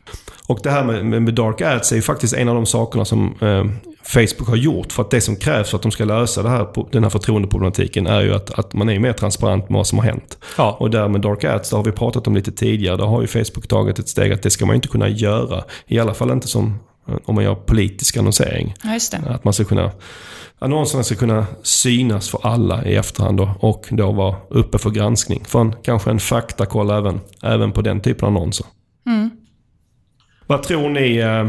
Och 0.47 0.59
det 0.63 0.69
här 0.69 0.83
med, 0.83 1.21
med, 1.21 1.33
dark 1.33 1.61
ads 1.61 1.91
är 1.91 1.95
ju 1.95 2.01
faktiskt 2.01 2.33
en 2.33 2.49
av 2.49 2.55
de 2.55 2.65
sakerna 2.65 3.05
som 3.05 3.35
eh, 3.41 3.65
Facebook 4.03 4.49
har 4.49 4.55
gjort. 4.55 4.91
För 4.91 5.01
att 5.01 5.11
det 5.11 5.21
som 5.21 5.35
krävs 5.35 5.69
för 5.69 5.77
att 5.77 5.81
de 5.81 5.91
ska 5.91 6.05
lösa 6.05 6.43
det 6.43 6.49
här, 6.49 6.67
den 6.91 7.03
här 7.03 7.09
förtroendeproblematiken 7.09 8.07
är 8.07 8.21
ju 8.21 8.33
att, 8.33 8.59
att 8.59 8.73
man 8.73 8.89
är 8.89 8.99
mer 8.99 9.13
transparent 9.13 9.69
med 9.69 9.77
vad 9.77 9.87
som 9.87 9.99
har 9.99 10.05
hänt. 10.05 10.37
Ja. 10.57 10.77
Och 10.79 10.89
där 10.89 11.07
med 11.07 11.21
dark 11.21 11.43
ads, 11.43 11.69
det 11.69 11.75
har 11.75 11.83
vi 11.83 11.91
pratat 11.91 12.27
om 12.27 12.35
lite 12.35 12.51
tidigare. 12.51 12.97
Där 12.97 13.05
har 13.05 13.21
ju 13.21 13.27
Facebook 13.27 13.67
tagit 13.67 13.99
ett 13.99 14.09
steg 14.09 14.31
att 14.31 14.43
det 14.43 14.49
ska 14.49 14.65
man 14.65 14.75
inte 14.75 14.87
kunna 14.87 15.09
göra. 15.09 15.63
I 15.87 15.99
alla 15.99 16.13
fall 16.13 16.31
inte 16.31 16.47
som 16.47 16.79
om 17.25 17.35
man 17.35 17.43
gör 17.43 17.55
politisk 17.55 18.17
annonsering. 18.17 18.73
Ja, 18.83 18.93
just 18.93 19.11
det. 19.11 19.17
Att 19.17 19.43
man 19.43 19.53
ska 19.53 19.63
kunna 19.63 19.91
Annonserna 20.59 21.03
ska 21.03 21.15
kunna 21.15 21.47
synas 21.63 22.29
för 22.29 22.39
alla 22.47 22.85
i 22.85 22.95
efterhand 22.95 23.37
då, 23.37 23.55
och 23.59 23.87
då 23.89 24.11
vara 24.11 24.35
uppe 24.49 24.77
för 24.77 24.89
granskning. 24.89 25.45
För 25.45 25.61
en, 25.61 25.75
kanske 25.83 26.09
en 26.09 26.19
faktakoll 26.19 26.89
även, 26.89 27.19
även 27.43 27.71
på 27.71 27.81
den 27.81 28.01
typen 28.01 28.27
av 28.27 28.35
annonser. 28.35 28.65
Vad 30.47 30.63
tror 30.63 30.89
ni 30.89 31.17
eh, 31.17 31.47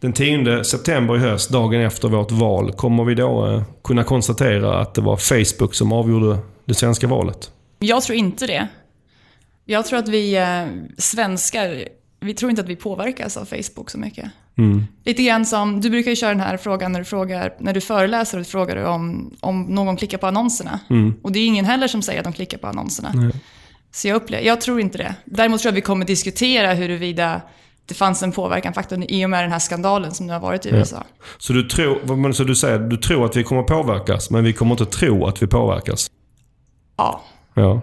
den 0.00 0.12
10 0.12 0.64
september 0.64 1.16
i 1.16 1.18
höst, 1.18 1.50
dagen 1.50 1.80
efter 1.80 2.08
vårt 2.08 2.30
val, 2.30 2.72
kommer 2.72 3.04
vi 3.04 3.14
då 3.14 3.46
eh, 3.46 3.62
kunna 3.84 4.04
konstatera 4.04 4.78
att 4.78 4.94
det 4.94 5.00
var 5.00 5.16
Facebook 5.16 5.74
som 5.74 5.92
avgjorde 5.92 6.38
det 6.64 6.74
svenska 6.74 7.06
valet? 7.06 7.50
Jag 7.78 8.02
tror 8.02 8.18
inte 8.18 8.46
det. 8.46 8.68
Jag 9.64 9.86
tror 9.86 9.98
att 9.98 10.08
vi 10.08 10.36
eh, 10.36 10.66
svenskar, 10.98 11.84
vi 12.20 12.34
tror 12.34 12.50
inte 12.50 12.62
att 12.62 12.68
vi 12.68 12.76
påverkas 12.76 13.36
av 13.36 13.44
Facebook 13.44 13.90
så 13.90 13.98
mycket. 13.98 14.30
Lite 15.04 15.22
grann 15.22 15.46
som, 15.46 15.80
du 15.80 15.90
brukar 15.90 16.10
ju 16.10 16.16
köra 16.16 16.30
den 16.30 16.40
här 16.40 16.56
frågan 16.56 16.92
när 16.92 16.98
du, 16.98 17.04
frågar, 17.04 17.54
när 17.58 17.72
du 17.74 17.80
föreläser 17.80 18.40
och 18.40 18.46
frågar 18.46 18.76
du 18.76 18.84
om, 18.84 19.34
om 19.40 19.62
någon 19.62 19.96
klickar 19.96 20.18
på 20.18 20.26
annonserna. 20.26 20.80
Och 21.22 21.32
det 21.32 21.38
är 21.38 21.46
ingen 21.46 21.64
heller 21.64 21.88
som 21.88 22.02
säger 22.02 22.18
att 22.20 22.24
de 22.24 22.32
klickar 22.32 22.58
på 22.58 22.66
annonserna. 22.66 23.12
Så 23.92 24.08
jag, 24.08 24.16
upplever, 24.16 24.44
jag 24.44 24.60
tror 24.60 24.80
inte 24.80 24.98
det. 24.98 25.14
Däremot 25.24 25.60
tror 25.60 25.68
jag 25.68 25.72
att 25.72 25.76
vi 25.76 25.82
kommer 25.82 26.04
diskutera 26.06 26.74
huruvida 26.74 27.40
det 27.86 27.94
fanns 27.94 28.22
en 28.22 28.32
påverkan 28.32 28.74
faktiskt 28.74 29.10
i 29.10 29.26
och 29.26 29.30
med 29.30 29.44
den 29.44 29.52
här 29.52 29.58
skandalen 29.58 30.12
som 30.12 30.26
nu 30.26 30.32
har 30.32 30.40
varit 30.40 30.66
i 30.66 30.68
USA. 30.68 31.04
Så 31.38 31.52
du, 31.52 31.62
tror, 31.62 32.32
så 32.32 32.44
du 32.44 32.54
säger 32.54 32.78
du 32.78 32.96
tror 32.96 33.24
att 33.24 33.36
vi 33.36 33.44
kommer 33.44 33.62
påverkas, 33.62 34.30
men 34.30 34.44
vi 34.44 34.52
kommer 34.52 34.72
inte 34.72 34.86
tro 34.86 35.26
att 35.26 35.42
vi 35.42 35.46
påverkas? 35.46 36.10
Ja. 36.96 37.22
Ja. 37.54 37.82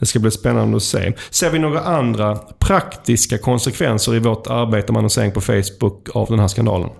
Det 0.00 0.06
ska 0.06 0.18
bli 0.18 0.30
spännande 0.30 0.76
att 0.76 0.82
se. 0.82 1.12
Ser 1.30 1.50
vi 1.50 1.58
några 1.58 1.80
andra 1.80 2.36
praktiska 2.36 3.38
konsekvenser 3.38 4.14
i 4.14 4.18
vårt 4.18 4.46
arbete 4.46 4.92
med 4.92 4.98
annonsering 4.98 5.32
på 5.32 5.40
Facebook 5.40 6.08
av 6.14 6.26
den 6.30 6.38
här 6.38 6.48
skandalen? 6.48 6.90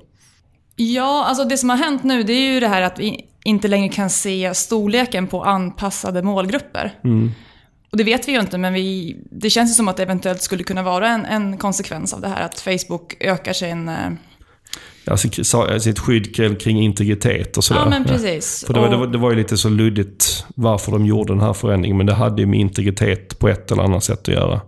Ja, 0.76 1.24
alltså 1.24 1.44
det 1.44 1.58
som 1.58 1.70
har 1.70 1.76
hänt 1.76 2.04
nu 2.04 2.22
det 2.22 2.32
är 2.32 2.52
ju 2.52 2.60
det 2.60 2.68
här 2.68 2.82
att 2.82 2.98
vi 2.98 3.24
inte 3.44 3.68
längre 3.68 3.88
kan 3.88 4.10
se 4.10 4.54
storleken 4.54 5.26
på 5.26 5.42
anpassade 5.44 6.22
målgrupper. 6.22 6.94
Och 7.90 7.96
det 7.96 8.04
vet 8.04 8.28
vi 8.28 8.32
ju 8.32 8.40
inte, 8.40 8.58
men 8.58 8.72
vi, 8.72 9.16
det 9.30 9.50
känns 9.50 9.70
ju 9.70 9.74
som 9.74 9.88
att 9.88 9.96
det 9.96 10.02
eventuellt 10.02 10.42
skulle 10.42 10.62
kunna 10.62 10.82
vara 10.82 11.08
en, 11.08 11.24
en 11.24 11.58
konsekvens 11.58 12.14
av 12.14 12.20
det 12.20 12.28
här. 12.28 12.42
Att 12.42 12.60
Facebook 12.60 13.16
ökar 13.20 13.52
sin... 13.52 13.90
Alltså 15.06 15.28
sitt 15.80 15.98
skydd 15.98 16.34
kring- 16.60 16.82
integritet 16.82 17.56
och 17.56 17.64
sådär. 17.64 17.80
Ja, 17.80 17.88
men 17.88 18.04
precis. 18.04 18.64
För 18.66 18.74
det 18.74 18.80
var, 18.80 18.88
det, 18.88 18.94
Och- 18.94 19.00
var, 19.00 19.06
det 19.06 19.18
var 19.18 19.30
ju 19.30 19.36
lite 19.36 19.56
så 19.56 19.68
luddigt 19.68 20.44
varför 20.54 20.92
de 20.92 21.06
gjorde 21.06 21.32
den 21.32 21.40
här 21.40 21.52
förändringen. 21.52 21.96
Men 21.96 22.06
det 22.06 22.14
hade 22.14 22.42
ju 22.42 22.46
med 22.46 22.60
integritet 22.60 23.38
på 23.38 23.48
ett 23.48 23.70
eller 23.70 23.82
annat 23.82 24.04
sätt 24.04 24.20
att 24.20 24.34
göra. 24.34 24.60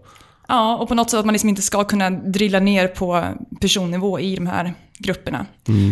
Ja, 0.49 0.77
och 0.77 0.89
på 0.89 0.95
något 0.95 1.11
sätt 1.11 1.19
att 1.21 1.25
man 1.27 1.33
liksom 1.33 1.49
inte 1.49 1.63
ska 1.63 1.85
kunna 1.85 2.11
drilla 2.11 2.61
ner 2.61 2.89
på 2.89 3.25
personnivå 3.61 4.21
i 4.21 4.37
de 4.37 4.47
här 4.47 4.75
grupperna. 4.99 5.47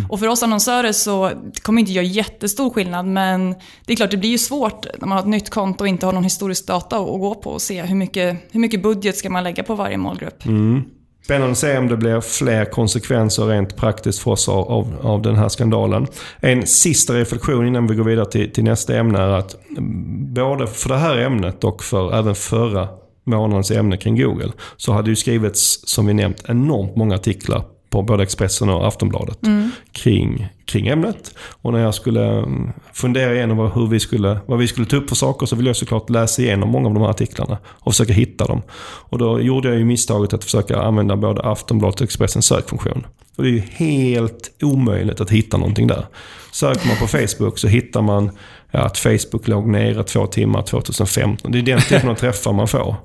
Och 0.09 0.19
för 0.19 0.27
oss 0.27 0.43
annonsörer 0.43 0.91
så 0.91 1.31
det 1.53 1.61
kommer 1.61 1.79
inte 1.79 1.91
göra 1.91 2.05
jättestor 2.05 2.69
skillnad, 2.69 3.05
men 3.05 3.55
det 3.85 3.93
är 3.93 3.95
klart, 3.95 4.11
det 4.11 4.17
blir 4.17 4.29
ju 4.29 4.37
svårt 4.37 4.85
när 4.99 5.07
man 5.07 5.11
har 5.11 5.19
ett 5.19 5.27
nytt 5.29 5.49
konto 5.49 5.83
och 5.83 5.87
inte 5.87 6.05
har 6.05 6.13
någon 6.13 6.23
historisk 6.23 6.67
data 6.67 6.97
att 6.97 7.05
gå 7.05 7.35
på 7.35 7.49
och 7.49 7.61
se 7.61 7.81
hur 7.81 7.95
mycket, 7.95 8.37
hur 8.51 8.59
mycket 8.59 8.83
budget 8.83 9.17
ska 9.17 9.29
man 9.29 9.43
lägga 9.43 9.63
på 9.63 9.75
varje 9.75 9.97
målgrupp. 9.97 10.43
Spännande 11.31 11.51
att 11.51 11.57
se 11.57 11.77
om 11.77 11.87
det 11.87 11.97
blir 11.97 12.21
fler 12.21 12.65
konsekvenser 12.65 13.45
rent 13.45 13.75
praktiskt 13.75 14.19
för 14.19 14.31
oss 14.31 14.49
av, 14.49 14.93
av 15.01 15.21
den 15.21 15.35
här 15.35 15.49
skandalen. 15.49 16.07
En 16.39 16.67
sista 16.67 17.13
reflektion 17.13 17.67
innan 17.67 17.87
vi 17.87 17.95
går 17.95 18.03
vidare 18.03 18.25
till, 18.25 18.53
till 18.53 18.63
nästa 18.63 18.97
ämne 18.97 19.19
är 19.19 19.29
att 19.29 19.55
mm, 19.69 20.33
både 20.33 20.67
för 20.67 20.89
det 20.89 20.97
här 20.97 21.17
ämnet 21.17 21.63
och 21.63 21.83
för 21.83 22.19
även 22.19 22.35
förra 22.35 22.87
månadens 23.23 23.71
ämne 23.71 23.97
kring 23.97 24.21
Google 24.21 24.51
så 24.77 24.91
hade 24.91 25.09
ju 25.09 25.15
skrivits, 25.15 25.87
som 25.89 26.05
vi 26.05 26.13
nämnt, 26.13 26.43
enormt 26.47 26.95
många 26.95 27.15
artiklar 27.15 27.63
på 27.91 28.01
både 28.01 28.23
Expressen 28.23 28.69
och 28.69 28.87
Aftonbladet 28.87 29.47
mm. 29.47 29.71
kring, 29.91 30.47
kring 30.65 30.87
ämnet. 30.87 31.35
Och 31.61 31.73
när 31.73 31.79
jag 31.79 31.95
skulle 31.95 32.27
mm, 32.27 32.71
fundera 32.93 33.35
igenom 33.35 33.71
hur 33.71 33.87
vi 33.87 33.99
skulle, 33.99 34.39
vad 34.45 34.59
vi 34.59 34.67
skulle 34.67 34.87
ta 34.87 34.95
upp 34.95 35.09
för 35.09 35.15
saker 35.15 35.45
så 35.45 35.55
ville 35.55 35.69
jag 35.69 35.75
såklart 35.75 36.09
läsa 36.09 36.41
igenom 36.41 36.69
många 36.69 36.87
av 36.87 36.93
de 36.93 37.03
här 37.03 37.09
artiklarna 37.09 37.57
och 37.65 37.91
försöka 37.91 38.13
hitta 38.13 38.45
dem. 38.45 38.61
Och 38.81 39.17
då 39.17 39.41
gjorde 39.41 39.69
jag 39.69 39.77
ju 39.77 39.85
misstaget 39.85 40.33
att 40.33 40.43
försöka 40.43 40.81
använda 40.81 41.15
både 41.15 41.41
Aftonbladet 41.41 42.01
och 42.01 42.05
Expressens 42.05 42.45
sökfunktion. 42.45 43.05
Och 43.35 43.43
det 43.43 43.49
är 43.49 43.53
ju 43.53 43.63
helt 43.71 44.51
omöjligt 44.61 45.21
att 45.21 45.29
hitta 45.29 45.57
någonting 45.57 45.87
där. 45.87 46.05
Söker 46.51 46.87
man 46.87 46.97
på 46.97 47.07
Facebook 47.07 47.57
så 47.57 47.67
hittar 47.67 48.01
man 48.01 48.31
att 48.71 48.97
Facebook 48.97 49.47
låg 49.47 49.67
nere 49.67 50.03
två 50.03 50.27
timmar 50.27 50.61
2015. 50.61 51.51
Det 51.51 51.59
är 51.59 51.63
den 51.63 51.81
typen 51.81 52.09
av 52.09 52.15
träffar 52.15 52.53
man 52.53 52.67
får. 52.67 52.95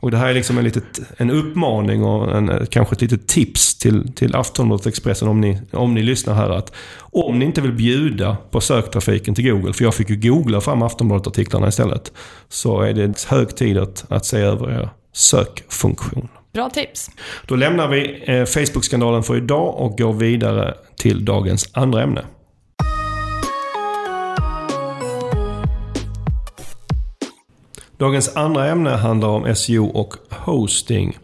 Och 0.00 0.10
det 0.10 0.16
här 0.16 0.28
är 0.28 0.34
liksom 0.34 0.58
en, 0.58 0.64
litet, 0.64 1.00
en 1.16 1.30
uppmaning 1.30 2.04
och 2.04 2.36
en, 2.36 2.66
kanske 2.70 2.94
ett 2.94 3.02
litet 3.02 3.28
tips 3.28 3.78
till, 3.78 4.12
till 4.12 4.36
Aftonbladet 4.36 4.86
Expressen 4.86 5.28
om 5.28 5.40
ni, 5.40 5.58
om 5.72 5.94
ni 5.94 6.02
lyssnar 6.02 6.34
här. 6.34 6.50
att 6.50 6.72
Om 7.00 7.38
ni 7.38 7.44
inte 7.44 7.60
vill 7.60 7.72
bjuda 7.72 8.36
på 8.50 8.60
söktrafiken 8.60 9.34
till 9.34 9.50
Google, 9.50 9.72
för 9.72 9.84
jag 9.84 9.94
fick 9.94 10.10
ju 10.10 10.16
googla 10.16 10.60
fram 10.60 10.82
Aftonbladet-artiklarna 10.82 11.68
istället. 11.68 12.12
Så 12.48 12.80
är 12.80 12.92
det 12.92 13.24
hög 13.28 13.56
tid 13.56 13.78
att, 13.78 14.04
att 14.08 14.24
se 14.24 14.38
över 14.38 14.70
er 14.70 14.88
sökfunktion. 15.12 16.28
Bra 16.52 16.70
tips. 16.70 17.10
Då 17.46 17.56
lämnar 17.56 17.88
vi 17.88 18.22
eh, 18.26 18.44
Facebook-skandalen 18.44 19.22
för 19.22 19.36
idag 19.36 19.74
och 19.76 19.98
går 19.98 20.12
vidare 20.12 20.74
till 20.96 21.24
dagens 21.24 21.70
andra 21.72 22.02
ämne. 22.02 22.24
Dagens 27.98 28.36
andra 28.36 28.66
ämne 28.66 28.90
handlar 28.90 29.28
om 29.28 29.54
SEO 29.54 29.86
och 29.86 30.14
hosting. 30.30 31.18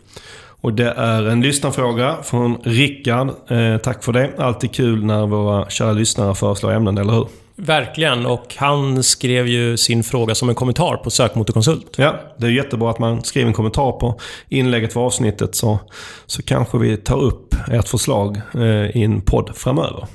Och 0.60 0.72
det 0.72 0.90
är 0.90 1.22
en 1.22 1.40
lyssnarfråga 1.40 2.16
från 2.22 2.58
Rickard. 2.64 3.28
Eh, 3.50 3.76
tack 3.76 4.04
för 4.04 4.12
det. 4.12 4.30
Alltid 4.38 4.72
kul 4.72 5.04
när 5.04 5.26
våra 5.26 5.70
kära 5.70 5.92
lyssnare 5.92 6.34
föreslår 6.34 6.72
ämnen, 6.72 6.98
eller 6.98 7.12
hur? 7.12 7.26
Verkligen, 7.56 8.26
och 8.26 8.54
han 8.56 9.02
skrev 9.02 9.46
ju 9.46 9.76
sin 9.76 10.04
fråga 10.04 10.34
som 10.34 10.48
en 10.48 10.54
kommentar 10.54 10.96
på 10.96 11.10
Sökmotorkonsult. 11.10 11.94
Ja, 11.96 12.14
det 12.36 12.46
är 12.46 12.50
jättebra 12.50 12.90
att 12.90 12.98
man 12.98 13.24
skriver 13.24 13.48
en 13.48 13.54
kommentar 13.54 13.92
på 13.92 14.20
inlägget 14.48 14.92
för 14.92 15.00
avsnittet 15.00 15.54
så, 15.54 15.78
så 16.26 16.42
kanske 16.42 16.78
vi 16.78 16.96
tar 16.96 17.22
upp 17.22 17.54
ert 17.70 17.88
förslag 17.88 18.40
eh, 18.54 18.96
i 18.96 19.02
en 19.02 19.20
podd 19.20 19.50
framöver. 19.54 20.06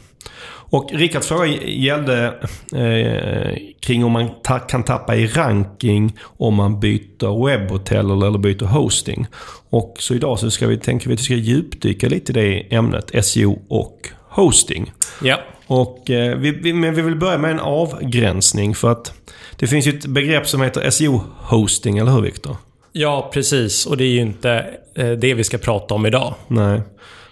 Och 0.70 0.90
Rickards 0.94 1.28
fråga 1.28 1.46
gällde 1.66 2.34
eh, 2.76 3.58
kring 3.80 4.06
om 4.06 4.12
man 4.12 4.30
ta 4.44 4.60
kan 4.60 4.84
tappa 4.84 5.16
i 5.16 5.28
ranking 5.28 6.18
om 6.22 6.56
man 6.56 6.80
byter 6.80 7.46
webbhotell 7.46 8.12
eller 8.12 8.38
byter 8.38 8.66
hosting. 8.66 9.28
Och 9.70 9.96
så 10.00 10.14
idag 10.14 10.40
så 10.40 10.52
ska 10.52 10.68
vi, 10.68 10.78
tänker 10.78 11.08
vi 11.08 11.14
att 11.14 11.20
vi 11.20 11.24
ska 11.24 11.34
djupdyka 11.34 12.08
lite 12.08 12.32
i 12.32 12.34
det 12.34 12.76
ämnet, 12.76 13.26
SEO 13.26 13.60
och 13.68 14.10
hosting. 14.30 14.92
Ja. 15.24 15.40
Och, 15.68 16.10
eh, 16.10 16.38
vi, 16.38 16.52
vi, 16.52 16.74
men 16.74 16.96
vi 16.96 17.02
vill 17.02 17.16
börja 17.16 17.38
med 17.38 17.52
en 17.52 17.60
avgränsning 17.60 18.76
för 18.76 18.92
att 18.92 19.14
det 19.56 19.68
finns 19.68 19.88
ju 19.88 19.92
ett 19.98 20.06
begrepp 20.06 20.48
som 20.48 20.62
heter 20.62 20.90
SEO-hosting, 20.90 21.98
eller 21.98 22.12
hur 22.12 22.22
Viktor? 22.22 22.56
Ja, 22.92 23.30
precis. 23.34 23.86
Och 23.86 23.98
det 23.98 24.04
är 24.04 24.10
ju 24.10 24.20
inte 24.20 24.66
eh, 24.96 25.12
det 25.12 25.34
vi 25.34 25.44
ska 25.44 25.58
prata 25.58 25.94
om 25.94 26.06
idag. 26.06 26.34
Nej. 26.48 26.82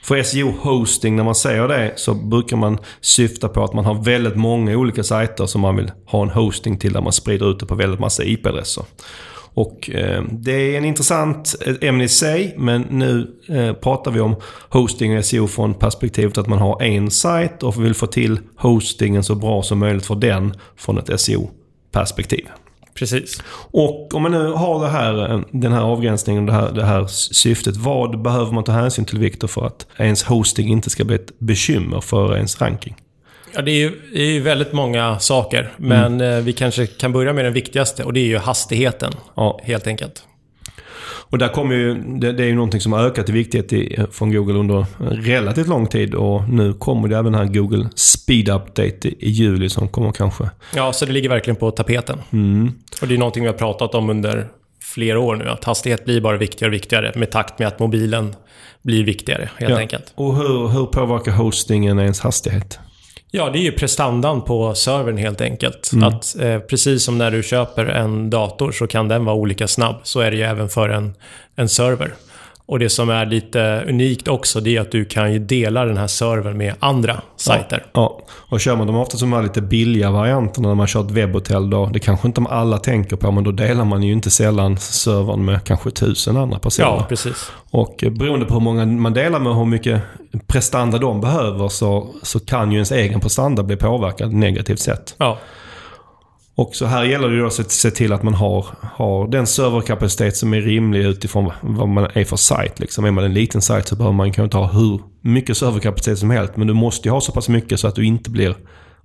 För 0.05 0.23
SEO-hosting, 0.23 1.15
när 1.15 1.23
man 1.23 1.35
säger 1.35 1.67
det, 1.67 1.93
så 1.95 2.13
brukar 2.13 2.57
man 2.57 2.77
syfta 3.01 3.49
på 3.49 3.63
att 3.63 3.73
man 3.73 3.85
har 3.85 4.03
väldigt 4.03 4.35
många 4.35 4.77
olika 4.77 5.03
sajter 5.03 5.45
som 5.45 5.61
man 5.61 5.75
vill 5.75 5.91
ha 6.05 6.23
en 6.23 6.29
hosting 6.29 6.77
till 6.77 6.93
där 6.93 7.01
man 7.01 7.13
sprider 7.13 7.51
ut 7.51 7.59
det 7.59 7.65
på 7.65 7.75
väldigt 7.75 7.99
massa 7.99 8.23
IP-adresser. 8.23 8.83
Och 9.53 9.89
eh, 9.89 10.23
det 10.31 10.51
är 10.51 10.77
en 10.77 10.85
intressant 10.85 11.55
eh, 11.65 11.89
ämne 11.89 12.03
i 12.03 12.07
sig, 12.07 12.55
men 12.57 12.81
nu 12.81 13.27
eh, 13.49 13.73
pratar 13.73 14.11
vi 14.11 14.19
om 14.19 14.35
hosting 14.69 15.17
och 15.17 15.25
SEO 15.25 15.47
från 15.47 15.73
perspektivet 15.73 16.37
att 16.37 16.47
man 16.47 16.59
har 16.59 16.81
en 16.81 17.11
sajt 17.11 17.63
och 17.63 17.83
vill 17.83 17.93
få 17.93 18.07
till 18.07 18.39
hostingen 18.55 19.23
så 19.23 19.35
bra 19.35 19.63
som 19.63 19.79
möjligt 19.79 20.05
för 20.05 20.15
den 20.15 20.53
från 20.75 20.97
ett 20.97 21.21
SEO-perspektiv. 21.21 22.45
Precis. 22.99 23.43
Och 23.71 24.13
om 24.13 24.21
man 24.21 24.31
nu 24.31 24.51
har 24.51 24.83
det 24.83 24.89
här, 24.89 25.43
den 25.51 25.71
här 25.71 25.81
avgränsningen, 25.81 26.45
det 26.45 26.53
här, 26.53 26.71
det 26.71 26.85
här 26.85 27.07
syftet. 27.07 27.77
Vad 27.77 28.21
behöver 28.21 28.51
man 28.51 28.63
ta 28.63 28.71
hänsyn 28.71 29.05
till 29.05 29.19
Viktor 29.19 29.47
för 29.47 29.65
att 29.67 29.87
ens 29.97 30.23
hosting 30.23 30.67
inte 30.67 30.89
ska 30.89 31.03
bli 31.03 31.15
ett 31.15 31.39
bekymmer 31.39 32.01
för 32.01 32.35
ens 32.35 32.61
ranking? 32.61 32.95
Ja, 33.53 33.61
det 33.61 33.71
är 33.71 33.75
ju, 33.75 34.01
det 34.13 34.21
är 34.21 34.31
ju 34.31 34.41
väldigt 34.41 34.73
många 34.73 35.19
saker. 35.19 35.73
Men 35.77 36.21
mm. 36.21 36.45
vi 36.45 36.53
kanske 36.53 36.87
kan 36.87 37.11
börja 37.11 37.33
med 37.33 37.45
den 37.45 37.53
viktigaste 37.53 38.03
och 38.03 38.13
det 38.13 38.19
är 38.19 38.25
ju 38.25 38.37
hastigheten. 38.37 39.13
Ja. 39.35 39.59
Helt 39.63 39.87
enkelt. 39.87 40.23
Och 41.35 41.39
där 41.39 41.47
kommer 41.47 41.75
ju, 41.75 41.93
det, 41.93 42.31
det, 42.31 42.43
är 42.43 42.47
ju 42.47 42.55
någonting 42.55 42.81
som 42.81 42.93
har 42.93 42.99
ökat 42.99 43.29
i 43.29 43.31
viktighet 43.31 43.73
i, 43.73 43.99
från 44.11 44.33
Google 44.33 44.53
under 44.53 44.85
relativt 44.99 45.67
lång 45.67 45.87
tid. 45.87 46.15
Och 46.15 46.49
nu 46.49 46.73
kommer 46.73 47.07
det 47.07 47.17
även 47.17 47.35
här 47.35 47.45
Google 47.45 47.89
Speed 47.95 48.49
Update 48.49 49.07
i, 49.07 49.15
i 49.19 49.29
juli 49.29 49.69
som 49.69 49.87
kommer 49.87 50.11
kanske... 50.11 50.49
Ja, 50.75 50.93
så 50.93 51.05
det 51.05 51.11
ligger 51.11 51.29
verkligen 51.29 51.55
på 51.55 51.71
tapeten. 51.71 52.21
Mm. 52.31 52.71
Och 53.01 53.07
det 53.07 53.13
är 53.13 53.17
någonting 53.17 53.43
vi 53.43 53.49
har 53.49 53.57
pratat 53.57 53.95
om 53.95 54.09
under 54.09 54.47
flera 54.81 55.19
år 55.19 55.35
nu. 55.35 55.49
Att 55.49 55.63
hastighet 55.63 56.05
blir 56.05 56.21
bara 56.21 56.37
viktigare 56.37 56.69
och 56.69 56.73
viktigare 56.73 57.11
med 57.15 57.31
takt 57.31 57.59
med 57.59 57.67
att 57.67 57.79
mobilen 57.79 58.35
blir 58.81 59.03
viktigare 59.03 59.49
helt 59.57 59.71
ja. 59.71 59.77
enkelt. 59.77 60.13
Och 60.15 60.35
hur, 60.35 60.67
hur 60.67 60.85
påverkar 60.85 61.31
hostingen 61.31 61.99
ens 61.99 62.19
hastighet? 62.19 62.79
Ja, 63.31 63.49
det 63.49 63.59
är 63.59 63.63
ju 63.63 63.71
prestandan 63.71 64.41
på 64.41 64.75
servern 64.75 65.17
helt 65.17 65.41
enkelt. 65.41 65.91
Mm. 65.93 66.07
Att 66.07 66.35
eh, 66.39 66.59
precis 66.59 67.03
som 67.03 67.17
när 67.17 67.31
du 67.31 67.43
köper 67.43 67.85
en 67.85 68.29
dator 68.29 68.71
så 68.71 68.87
kan 68.87 69.07
den 69.07 69.25
vara 69.25 69.35
olika 69.35 69.67
snabb. 69.67 69.95
Så 70.03 70.19
är 70.19 70.31
det 70.31 70.37
ju 70.37 70.43
även 70.43 70.69
för 70.69 70.89
en, 70.89 71.13
en 71.55 71.69
server. 71.69 72.13
Och 72.67 72.79
det 72.79 72.89
som 72.89 73.09
är 73.09 73.25
lite 73.25 73.83
unikt 73.87 74.27
också, 74.27 74.59
det 74.59 74.77
är 74.77 74.81
att 74.81 74.91
du 74.91 75.05
kan 75.05 75.33
ju 75.33 75.39
dela 75.39 75.85
den 75.85 75.97
här 75.97 76.07
servern 76.07 76.57
med 76.57 76.73
andra 76.79 77.21
sajter. 77.35 77.85
Ja, 77.93 78.19
ja. 78.19 78.33
och 78.49 78.59
kör 78.59 78.75
man 78.75 78.87
dem 78.87 78.95
ofta 78.95 79.17
som 79.17 79.33
är 79.33 79.43
lite 79.43 79.61
billiga 79.61 80.11
varianterna 80.11 80.67
när 80.67 80.75
man 80.75 80.87
kör 80.87 81.01
ett 81.01 81.11
webbhotell 81.11 81.69
då, 81.69 81.89
det 81.93 81.99
kanske 81.99 82.27
inte 82.27 82.41
alla 82.41 82.77
tänker 82.77 83.15
på, 83.15 83.31
men 83.31 83.43
då 83.43 83.51
delar 83.51 83.85
man 83.85 84.03
ju 84.03 84.13
inte 84.13 84.29
sällan 84.29 84.77
servern 84.77 85.45
med 85.45 85.63
kanske 85.63 85.91
tusen 85.91 86.37
andra 86.37 86.59
personer. 86.59 86.87
Ja, 86.87 87.05
precis. 87.09 87.51
Och 87.71 88.03
beroende 88.11 88.45
på 88.45 88.53
hur 88.53 88.61
många 88.61 88.85
man 88.85 89.13
delar 89.13 89.39
med 89.39 89.51
och 89.51 89.57
hur 89.57 89.65
mycket 89.65 90.01
prestanda 90.47 90.97
de 90.97 91.21
behöver 91.21 91.67
så, 91.67 92.07
så 92.21 92.39
kan 92.39 92.71
ju 92.71 92.75
ens 92.75 92.91
egen 92.91 93.19
prestanda 93.19 93.63
bli 93.63 93.75
påverkad 93.75 94.33
negativt 94.33 94.79
sätt. 94.79 95.15
Ja. 95.17 95.37
Och 96.55 96.75
så 96.75 96.85
här 96.85 97.03
gäller 97.03 97.29
det 97.29 97.39
då 97.39 97.45
att 97.45 97.71
se 97.71 97.91
till 97.91 98.13
att 98.13 98.23
man 98.23 98.33
har, 98.33 98.65
har 98.81 99.27
den 99.27 99.47
serverkapacitet 99.47 100.37
som 100.37 100.53
är 100.53 100.61
rimlig 100.61 101.05
utifrån 101.05 101.51
vad 101.61 101.87
man 101.87 102.07
är 102.13 102.23
för 102.23 102.35
sajt. 102.35 102.79
Liksom. 102.79 103.05
Är 103.05 103.11
man 103.11 103.23
en 103.23 103.33
liten 103.33 103.61
sajt 103.61 103.87
så 103.87 103.95
behöver 103.95 104.15
man 104.15 104.27
kanske 104.27 104.43
inte 104.43 104.57
ha 104.57 104.67
hur 104.67 105.01
mycket 105.21 105.57
serverkapacitet 105.57 106.19
som 106.19 106.29
helst. 106.29 106.57
Men 106.57 106.67
du 106.67 106.73
måste 106.73 107.07
ju 107.07 107.11
ha 107.11 107.21
så 107.21 107.31
pass 107.31 107.49
mycket 107.49 107.79
så 107.79 107.87
att 107.87 107.95
du 107.95 108.05
inte 108.05 108.29
blir, 108.29 108.55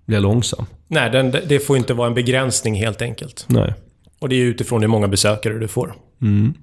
blir 0.06 0.20
långsam. 0.20 0.66
Nej, 0.88 1.10
den, 1.10 1.30
det 1.30 1.66
får 1.66 1.76
inte 1.76 1.94
vara 1.94 2.08
en 2.08 2.14
begränsning 2.14 2.74
helt 2.74 3.02
enkelt. 3.02 3.44
Nej. 3.48 3.74
Och 4.20 4.28
det 4.28 4.34
är 4.36 4.44
utifrån 4.44 4.80
hur 4.80 4.88
många 4.88 5.08
besökare 5.08 5.58
du 5.58 5.68
får. 5.68 5.94
Mm. 6.22 6.54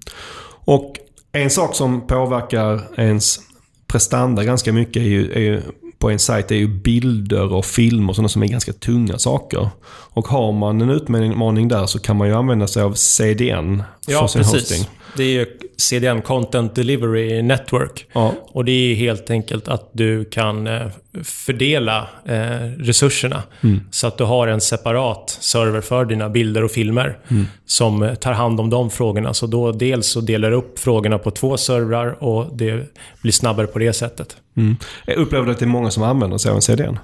Och 0.65 0.93
en 1.31 1.49
sak 1.49 1.75
som 1.75 2.07
påverkar 2.07 2.99
ens 2.99 3.39
prestanda 3.87 4.43
ganska 4.43 4.73
mycket 4.73 4.97
är 4.97 5.07
ju, 5.07 5.31
är 5.31 5.39
ju 5.39 5.61
på 5.99 6.09
en 6.09 6.19
sajt 6.19 6.51
är 6.51 6.55
ju 6.55 6.67
bilder 6.67 7.53
och 7.53 7.65
filmer 7.65 8.09
och 8.09 8.15
sådana 8.15 8.29
som 8.29 8.43
är 8.43 8.47
ganska 8.47 8.73
tunga 8.73 9.17
saker. 9.17 9.69
Och 9.87 10.27
har 10.27 10.51
man 10.51 10.81
en 10.81 10.89
utmaning 10.89 11.67
där 11.67 11.85
så 11.85 11.99
kan 11.99 12.17
man 12.17 12.27
ju 12.27 12.33
använda 12.33 12.67
sig 12.67 12.83
av 12.83 12.93
CDN 12.93 13.83
för 14.05 14.11
ja, 14.11 14.27
sin 14.27 14.41
precis. 14.41 14.53
hosting. 14.53 14.89
Det 15.15 15.23
är 15.23 15.29
ju 15.29 15.45
CDN, 15.77 16.21
Content 16.21 16.75
Delivery 16.75 17.41
Network. 17.41 18.05
Ja. 18.13 18.33
Och 18.47 18.65
det 18.65 18.71
är 18.71 18.95
helt 18.95 19.29
enkelt 19.29 19.67
att 19.67 19.89
du 19.91 20.25
kan 20.25 20.67
eh, 20.67 20.87
fördela 21.23 22.07
eh, 22.25 22.35
resurserna. 22.77 23.43
Mm. 23.61 23.81
Så 23.91 24.07
att 24.07 24.17
du 24.17 24.23
har 24.23 24.47
en 24.47 24.61
separat 24.61 25.37
server 25.39 25.81
för 25.81 26.05
dina 26.05 26.29
bilder 26.29 26.63
och 26.63 26.71
filmer. 26.71 27.17
Mm. 27.27 27.45
Som 27.65 28.15
tar 28.21 28.31
hand 28.31 28.59
om 28.59 28.69
de 28.69 28.89
frågorna. 28.89 29.33
Så 29.33 29.47
då 29.47 29.71
dels 29.71 30.07
så 30.07 30.21
delar 30.21 30.51
du 30.51 30.57
upp 30.57 30.79
frågorna 30.79 31.17
på 31.17 31.31
två 31.31 31.57
servrar 31.57 32.23
och 32.23 32.57
det 32.57 32.95
blir 33.21 33.31
snabbare 33.31 33.67
på 33.67 33.79
det 33.79 33.93
sättet. 33.93 34.37
Mm. 34.57 34.75
Jag 35.05 35.17
upplever 35.17 35.51
att 35.51 35.59
det 35.59 35.65
är 35.65 35.67
många 35.67 35.91
som 35.91 36.03
använder 36.03 36.37
sig 36.37 36.49
av 36.49 36.55
en 36.55 36.61
CDN. 36.61 36.99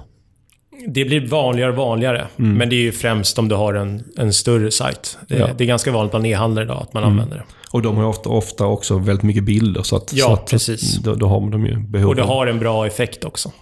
Det 0.86 1.04
blir 1.04 1.26
vanligare 1.26 1.70
och 1.70 1.76
vanligare. 1.76 2.26
Mm. 2.38 2.54
Men 2.54 2.68
det 2.68 2.76
är 2.76 2.80
ju 2.80 2.92
främst 2.92 3.38
om 3.38 3.48
du 3.48 3.54
har 3.54 3.74
en, 3.74 4.04
en 4.16 4.32
större 4.32 4.70
sajt. 4.70 5.18
Det, 5.28 5.38
ja. 5.38 5.48
det 5.58 5.64
är 5.64 5.68
ganska 5.68 5.90
vanligt 5.92 6.10
bland 6.10 6.26
e-handlare 6.26 6.64
idag 6.64 6.82
att 6.82 6.92
man 6.92 7.02
mm. 7.02 7.12
använder 7.12 7.36
det. 7.36 7.44
Och 7.70 7.82
de 7.82 7.96
har 7.96 8.04
ofta, 8.04 8.28
ofta 8.28 8.66
också 8.66 8.98
väldigt 8.98 9.22
mycket 9.22 9.44
bilder. 9.44 9.82
Så 9.82 9.96
att, 9.96 10.12
ja, 10.12 10.26
så 10.26 10.32
att, 10.32 10.50
precis. 10.50 10.96
Då, 10.96 11.14
då, 11.14 11.26
har 11.26 11.50
de 11.50 11.66
ju 11.66 11.76
behov 11.78 12.08
Och 12.08 12.16
det 12.16 12.22
har 12.22 12.46
en 12.46 12.58
bra 12.58 12.86
effekt 12.86 13.24
också. 13.24 13.52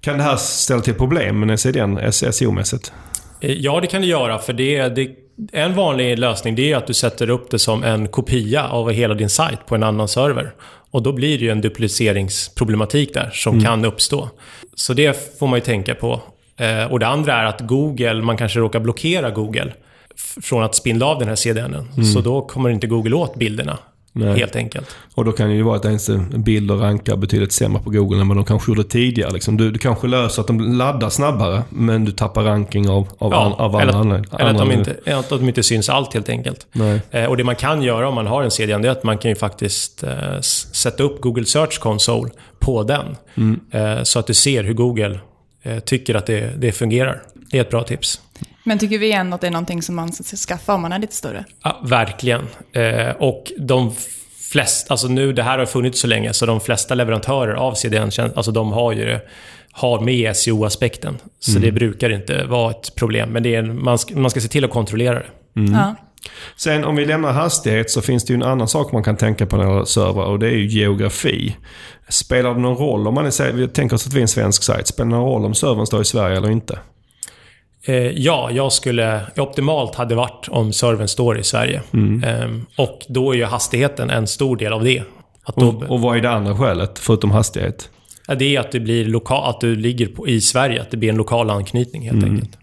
Kan 0.00 0.18
det 0.18 0.22
här 0.22 0.36
ställa 0.36 0.80
till 0.80 0.94
problem 0.94 1.40
med 1.40 1.60
CDN 1.60 1.98
SEO-mässigt? 2.12 2.92
Eh, 3.40 3.52
ja, 3.52 3.80
det 3.80 3.86
kan 3.86 4.00
det 4.00 4.06
göra. 4.06 4.38
För 4.38 4.52
det, 4.52 4.88
det 4.88 5.10
en 5.52 5.74
vanlig 5.74 6.18
lösning 6.18 6.54
det 6.54 6.72
är 6.72 6.76
att 6.76 6.86
du 6.86 6.94
sätter 6.94 7.30
upp 7.30 7.50
det 7.50 7.58
som 7.58 7.84
en 7.84 8.08
kopia 8.08 8.68
av 8.68 8.90
hela 8.90 9.14
din 9.14 9.30
sajt 9.30 9.66
på 9.66 9.74
en 9.74 9.82
annan 9.82 10.08
server. 10.08 10.54
Och 10.90 11.02
då 11.02 11.12
blir 11.12 11.38
det 11.38 11.44
ju 11.44 11.50
en 11.50 11.60
dupliceringsproblematik 11.60 13.14
där 13.14 13.30
som 13.32 13.54
mm. 13.54 13.64
kan 13.64 13.84
uppstå. 13.84 14.28
Så 14.74 14.92
det 14.94 15.38
får 15.38 15.46
man 15.46 15.56
ju 15.56 15.64
tänka 15.64 15.94
på. 15.94 16.22
Eh, 16.56 16.92
och 16.92 16.98
det 16.98 17.06
andra 17.06 17.34
är 17.34 17.44
att 17.44 17.60
Google, 17.60 18.22
man 18.22 18.36
kanske 18.36 18.60
råkar 18.60 18.80
blockera 18.80 19.30
Google 19.30 19.72
från 20.42 20.62
att 20.62 20.74
spindla 20.74 21.06
av 21.06 21.18
den 21.18 21.28
här 21.28 21.36
CDNen. 21.36 21.88
Mm. 21.92 22.04
Så 22.04 22.20
då 22.20 22.42
kommer 22.42 22.70
inte 22.70 22.86
Google 22.86 23.16
åt 23.16 23.36
bilderna. 23.36 23.78
Nej. 24.16 24.38
Helt 24.38 24.56
enkelt. 24.56 24.96
Och 25.14 25.24
då 25.24 25.32
kan 25.32 25.48
det 25.48 25.54
ju 25.54 25.62
vara 25.62 25.76
att 25.76 25.84
ens 25.84 26.10
bilder 26.34 26.74
rankar 26.74 27.16
betydligt 27.16 27.52
sämre 27.52 27.82
på 27.82 27.90
Google 27.90 28.20
än 28.20 28.28
vad 28.28 28.36
de 28.36 28.44
kanske 28.44 28.70
gjorde 28.70 28.84
tidigare. 28.84 29.30
Liksom. 29.30 29.56
Du, 29.56 29.70
du 29.70 29.78
kanske 29.78 30.06
löser 30.06 30.42
att 30.42 30.46
de 30.46 30.60
laddar 30.60 31.10
snabbare, 31.10 31.62
men 31.70 32.04
du 32.04 32.12
tappar 32.12 32.42
ranking 32.42 32.88
av, 32.88 33.08
av, 33.18 33.32
ja, 33.32 33.44
an, 33.44 33.52
av 33.52 33.80
eller, 33.80 33.92
andra 33.92 34.16
Eller 34.38 34.50
att 34.50 34.58
de, 34.58 34.72
inte, 34.72 35.16
att 35.18 35.28
de 35.28 35.48
inte 35.48 35.62
syns 35.62 35.88
allt 35.88 36.14
helt 36.14 36.28
enkelt. 36.28 36.66
Eh, 37.10 37.24
och 37.24 37.36
det 37.36 37.44
man 37.44 37.56
kan 37.56 37.82
göra 37.82 38.08
om 38.08 38.14
man 38.14 38.26
har 38.26 38.42
en 38.42 38.50
CDN, 38.50 38.82
det 38.82 38.88
är 38.88 38.92
att 38.92 39.04
man 39.04 39.18
kan 39.18 39.30
ju 39.30 39.34
faktiskt 39.34 40.02
eh, 40.02 40.40
sätta 40.72 41.02
upp 41.02 41.20
Google 41.20 41.44
Search 41.44 41.78
Console 41.78 42.30
på 42.58 42.82
den. 42.82 43.16
Mm. 43.34 43.60
Eh, 43.70 44.02
så 44.02 44.18
att 44.18 44.26
du 44.26 44.34
ser 44.34 44.64
hur 44.64 44.74
Google 44.74 45.20
tycker 45.84 46.14
att 46.14 46.26
det, 46.26 46.60
det 46.60 46.72
fungerar. 46.72 47.22
Det 47.50 47.58
är 47.58 47.60
ett 47.60 47.70
bra 47.70 47.82
tips. 47.82 48.20
Men 48.64 48.78
tycker 48.78 48.98
vi 48.98 49.12
ändå 49.12 49.34
att 49.34 49.40
det 49.40 49.46
är 49.46 49.50
någonting 49.50 49.82
som 49.82 49.94
man 49.94 50.12
ska 50.12 50.36
skaffa 50.36 50.74
om 50.74 50.82
man 50.82 50.92
är 50.92 50.98
lite 50.98 51.14
större? 51.14 51.44
Ja, 51.62 51.80
verkligen. 51.84 52.42
Eh, 52.72 53.10
och 53.18 53.52
de 53.58 53.92
flesta, 54.52 54.92
alltså 54.94 55.08
nu, 55.08 55.32
det 55.32 55.42
här 55.42 55.58
har 55.58 55.66
funnits 55.66 56.00
så 56.00 56.06
länge, 56.06 56.32
så 56.32 56.46
de 56.46 56.60
flesta 56.60 56.94
leverantörer 56.94 57.54
av 57.54 57.74
CDN, 57.74 58.10
alltså 58.34 58.52
de 58.52 58.72
har 58.72 58.92
ju 58.92 59.18
har 59.76 60.00
med 60.00 60.36
SEO-aspekten. 60.36 61.18
Så 61.40 61.50
mm. 61.50 61.62
det 61.62 61.72
brukar 61.72 62.10
inte 62.10 62.44
vara 62.44 62.70
ett 62.70 62.94
problem. 62.94 63.30
Men 63.30 63.42
det 63.42 63.54
är, 63.54 63.62
man, 63.62 63.98
ska, 63.98 64.16
man 64.16 64.30
ska 64.30 64.40
se 64.40 64.48
till 64.48 64.64
att 64.64 64.70
kontrollera 64.70 65.14
det. 65.14 65.60
Mm. 65.60 65.72
Ja. 65.74 65.94
Sen 66.56 66.84
om 66.84 66.96
vi 66.96 67.04
lämnar 67.04 67.32
hastighet 67.32 67.90
så 67.90 68.02
finns 68.02 68.24
det 68.24 68.32
ju 68.32 68.34
en 68.34 68.42
annan 68.42 68.68
sak 68.68 68.92
man 68.92 69.02
kan 69.02 69.16
tänka 69.16 69.46
på 69.46 69.56
när 69.56 69.80
det 69.80 69.86
servrar 69.86 70.24
och 70.24 70.38
det 70.38 70.46
är 70.46 70.56
ju 70.56 70.66
geografi. 70.66 71.56
Spelar 72.08 72.54
det 72.54 72.60
någon 72.60 72.76
roll 72.76 73.06
om 73.06 73.14
man 73.14 73.26
är, 73.26 73.52
vi 73.52 73.68
tänker 73.68 73.96
oss 73.96 74.06
att 74.06 74.12
vi 74.12 74.18
är 74.18 74.22
en 74.22 74.28
svensk 74.28 74.62
sajt, 74.62 74.86
spelar 74.86 75.10
det 75.10 75.16
någon 75.16 75.30
roll 75.30 75.44
om 75.44 75.54
servern 75.54 75.86
står 75.86 76.02
i 76.02 76.04
Sverige 76.04 76.36
eller 76.36 76.50
inte? 76.50 76.78
Eh, 77.86 77.94
ja, 77.96 78.50
jag 78.52 78.72
skulle... 78.72 79.20
Optimalt 79.36 79.94
hade 79.94 80.14
varit 80.14 80.48
om 80.48 80.72
servern 80.72 81.08
står 81.08 81.38
i 81.38 81.42
Sverige. 81.42 81.82
Mm. 81.92 82.24
Eh, 82.24 82.84
och 82.84 83.00
då 83.08 83.32
är 83.32 83.36
ju 83.36 83.44
hastigheten 83.44 84.10
en 84.10 84.26
stor 84.26 84.56
del 84.56 84.72
av 84.72 84.84
det. 84.84 85.02
Då, 85.56 85.68
och, 85.68 85.82
och 85.82 86.00
vad 86.00 86.16
är 86.16 86.20
det 86.20 86.30
andra 86.30 86.56
skälet, 86.56 86.98
förutom 86.98 87.30
hastighet? 87.30 87.90
Det 88.38 88.56
är 88.56 88.60
att, 88.60 88.72
det 88.72 88.80
blir 88.80 89.04
lokal, 89.04 89.50
att 89.50 89.60
du 89.60 89.76
ligger 89.76 90.06
på, 90.06 90.28
i 90.28 90.40
Sverige, 90.40 90.80
att 90.80 90.90
det 90.90 90.96
blir 90.96 91.08
en 91.08 91.16
lokal 91.16 91.50
anknytning 91.50 92.02
helt 92.02 92.22
mm. 92.22 92.34
enkelt. 92.34 92.58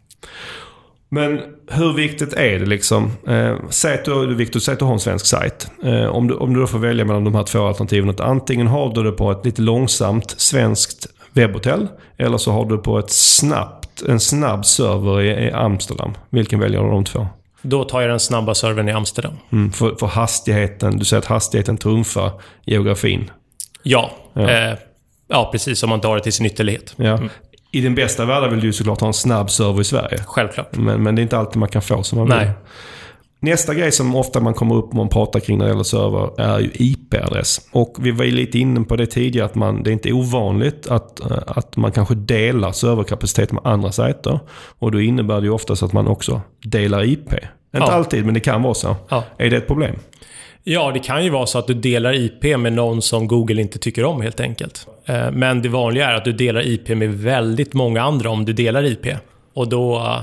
Men 1.13 1.41
hur 1.67 1.93
viktigt 1.93 2.34
är 2.34 2.60
det 2.60 2.65
liksom? 2.65 3.12
Eh, 3.28 3.56
säg 3.69 3.93
att 3.93 4.06
du, 4.06 4.36
Victor, 4.36 4.60
säg 4.60 4.74
att 4.74 4.80
du 4.80 4.86
har 4.86 4.93
en 4.93 5.00
svensk 5.00 5.26
sajt. 5.26 5.67
Eh, 5.84 6.06
om, 6.06 6.28
du, 6.28 6.36
om 6.36 6.54
du 6.54 6.60
då 6.60 6.67
får 6.67 6.80
välja 6.80 7.06
mellan 7.06 7.24
de 7.24 7.36
här 7.36 7.43
två 7.43 7.67
alternativen. 7.67 8.10
Att 8.10 8.19
antingen 8.19 8.67
har 8.67 8.93
du 8.93 9.04
det 9.04 9.12
på 9.12 9.32
ett 9.32 9.45
lite 9.45 9.62
långsamt 9.62 10.36
svenskt 10.38 11.08
webbhotell. 11.34 11.88
Eller 12.17 12.38
så 12.38 12.52
har 12.52 12.65
du 12.65 12.78
på 12.78 13.00
ett 13.00 13.10
snabbt, 13.10 14.02
en 14.02 14.19
snabb 14.19 14.65
server 14.65 15.21
i, 15.21 15.47
i 15.47 15.52
Amsterdam. 15.52 16.13
Vilken 16.30 16.60
väljer 16.60 16.80
du 16.80 16.86
av 16.86 16.91
de 16.91 17.04
två? 17.06 17.28
Då 17.62 17.84
tar 17.84 18.02
jag 18.02 18.10
den 18.10 18.19
snabba 18.19 18.54
servern 18.56 18.89
i 18.89 18.91
Amsterdam. 18.91 19.34
Mm, 19.52 19.71
för, 19.71 19.95
för 19.95 20.08
hastigheten, 20.08 20.97
du 20.97 21.06
säger 21.06 21.21
att 21.21 21.28
hastigheten 21.28 21.78
trumfar 21.78 22.32
geografin. 22.65 23.32
Ja, 23.84 24.12
ja. 24.34 24.50
Eh, 24.50 24.78
ja 25.28 25.50
precis. 25.52 25.84
Om 25.84 25.89
man 25.89 26.02
tar 26.02 26.15
det 26.15 26.24
till 26.24 26.34
sin 26.34 26.45
ytterlighet. 26.45 26.93
Ja. 26.95 27.17
Mm. 27.17 27.30
I 27.71 27.81
den 27.81 27.95
bästa 27.95 28.25
världen 28.25 28.49
vill 28.49 28.60
du 28.60 28.67
ju 28.67 28.73
såklart 28.73 28.99
ha 28.99 29.07
en 29.07 29.13
snabb 29.13 29.51
server 29.51 29.81
i 29.81 29.84
Sverige. 29.84 30.17
Självklart. 30.25 30.77
Men, 30.77 31.03
men 31.03 31.15
det 31.15 31.21
är 31.21 31.23
inte 31.23 31.38
alltid 31.38 31.57
man 31.57 31.69
kan 31.69 31.81
få 31.81 32.03
som 32.03 32.17
man 32.17 32.27
vill. 32.27 32.38
Nej. 32.38 32.51
Nästa 33.43 33.73
grej 33.73 33.91
som 33.91 34.15
ofta 34.15 34.39
man 34.39 34.53
kommer 34.53 34.75
upp 34.75 34.93
man 34.93 35.10
pratar 35.10 35.39
kring 35.39 35.57
när 35.57 35.65
det 35.65 35.71
gäller 35.71 35.84
server 35.84 36.41
är 36.41 36.60
ju 36.60 36.71
IP-adress. 36.73 37.62
Och 37.71 37.95
vi 37.99 38.12
var 38.12 38.25
ju 38.25 38.31
lite 38.31 38.60
inne 38.60 38.81
på 38.81 38.95
det 38.95 39.05
tidigare 39.05 39.45
att 39.45 39.55
man, 39.55 39.84
det 39.84 39.89
är 39.89 39.91
inte 39.91 40.13
ovanligt 40.13 40.88
att, 40.88 41.19
eh, 41.19 41.38
att 41.45 41.77
man 41.77 41.91
kanske 41.91 42.15
delar 42.15 42.71
serverkapacitet 42.71 43.51
med 43.51 43.62
andra 43.65 43.91
sajter. 43.91 44.39
Och 44.79 44.91
då 44.91 45.01
innebär 45.01 45.41
det 45.41 45.45
ju 45.45 45.53
oftast 45.53 45.84
att 45.84 45.93
man 45.93 46.07
också 46.07 46.41
delar 46.63 47.03
IP. 47.03 47.34
Inte 47.34 47.43
ja. 47.73 47.91
alltid, 47.91 48.25
men 48.25 48.34
det 48.34 48.39
kan 48.39 48.62
vara 48.62 48.73
så. 48.73 48.95
Ja. 49.10 49.23
Är 49.38 49.49
det 49.49 49.57
ett 49.57 49.67
problem? 49.67 49.95
Ja, 50.63 50.91
det 50.91 51.00
kan 51.00 51.24
ju 51.24 51.30
vara 51.30 51.45
så 51.45 51.60
att 51.60 51.67
du 51.67 51.74
delar 51.74 52.13
IP 52.13 52.43
med 52.58 52.74
någon 52.74 53.02
som 53.02 53.28
Google 53.28 53.62
inte 53.62 53.80
tycker 53.80 54.06
om 54.06 54.21
helt 54.21 54.39
enkelt. 54.39 54.88
Eh, 55.06 55.32
men 55.32 55.62
det 55.62 55.69
vanliga 55.69 56.10
är 56.10 56.13
att 56.13 56.26
du 56.26 56.34
delar 56.34 56.67
IP 56.67 56.89
med 56.89 57.13
väldigt 57.13 57.74
många 57.74 58.02
andra 58.02 58.30
om 58.30 58.45
du 58.45 58.54
delar 58.54 58.84
IP. 58.84 59.06
Och 59.54 59.69
då, 59.69 60.19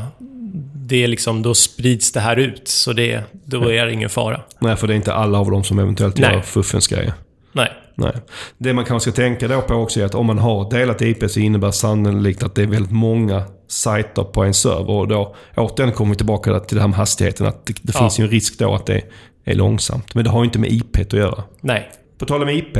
det 0.74 1.04
är 1.04 1.08
liksom, 1.08 1.42
då 1.42 1.54
sprids 1.54 2.12
det 2.12 2.20
här 2.20 2.36
ut. 2.36 2.68
Så 2.68 2.92
det, 2.92 3.22
då 3.32 3.72
är 3.72 3.86
det 3.86 3.92
ingen 3.92 4.10
fara. 4.10 4.40
Nej, 4.58 4.76
för 4.76 4.86
det 4.86 4.92
är 4.92 4.96
inte 4.96 5.12
alla 5.12 5.38
av 5.38 5.50
dem 5.50 5.64
som 5.64 5.78
eventuellt 5.78 6.18
Nej. 6.18 6.34
gör 6.34 6.40
fuffens 6.40 6.86
grejer. 6.86 7.12
Nej. 7.52 7.72
Nej. 7.94 8.12
Det 8.58 8.72
man 8.72 8.84
kanske 8.84 9.10
ska 9.10 9.22
tänka 9.22 9.48
då 9.48 9.60
på 9.60 9.74
också 9.74 10.00
är 10.00 10.04
att 10.04 10.14
om 10.14 10.26
man 10.26 10.38
har 10.38 10.70
delat 10.70 11.02
IP 11.02 11.30
så 11.30 11.40
innebär 11.40 11.70
sannolikt 11.70 12.42
att 12.42 12.54
det 12.54 12.62
är 12.62 12.66
väldigt 12.66 12.92
många 12.92 13.42
sajter 13.68 14.24
på 14.24 14.44
en 14.44 14.54
server. 14.54 14.90
Och 14.90 15.08
då 15.08 15.36
återigen 15.56 15.92
kommer 15.92 16.10
vi 16.10 16.16
tillbaka 16.16 16.60
till 16.60 16.76
det 16.76 16.80
här 16.80 16.88
med 16.88 16.96
hastigheten. 16.96 17.46
Att 17.46 17.66
det, 17.66 17.72
det 17.82 17.92
ja. 17.94 18.00
finns 18.00 18.20
ju 18.20 18.24
en 18.24 18.30
risk 18.30 18.58
då 18.58 18.74
att 18.74 18.86
det 18.86 19.02
är 19.50 19.54
långsamt. 19.54 20.14
Men 20.14 20.24
det 20.24 20.30
har 20.30 20.40
ju 20.40 20.44
inte 20.44 20.58
med 20.58 20.72
IP 20.72 20.98
att 21.00 21.12
göra. 21.12 21.42
Nej. 21.60 21.90
På 22.18 22.26
tal 22.26 22.42
om 22.42 22.48
IP. 22.48 22.78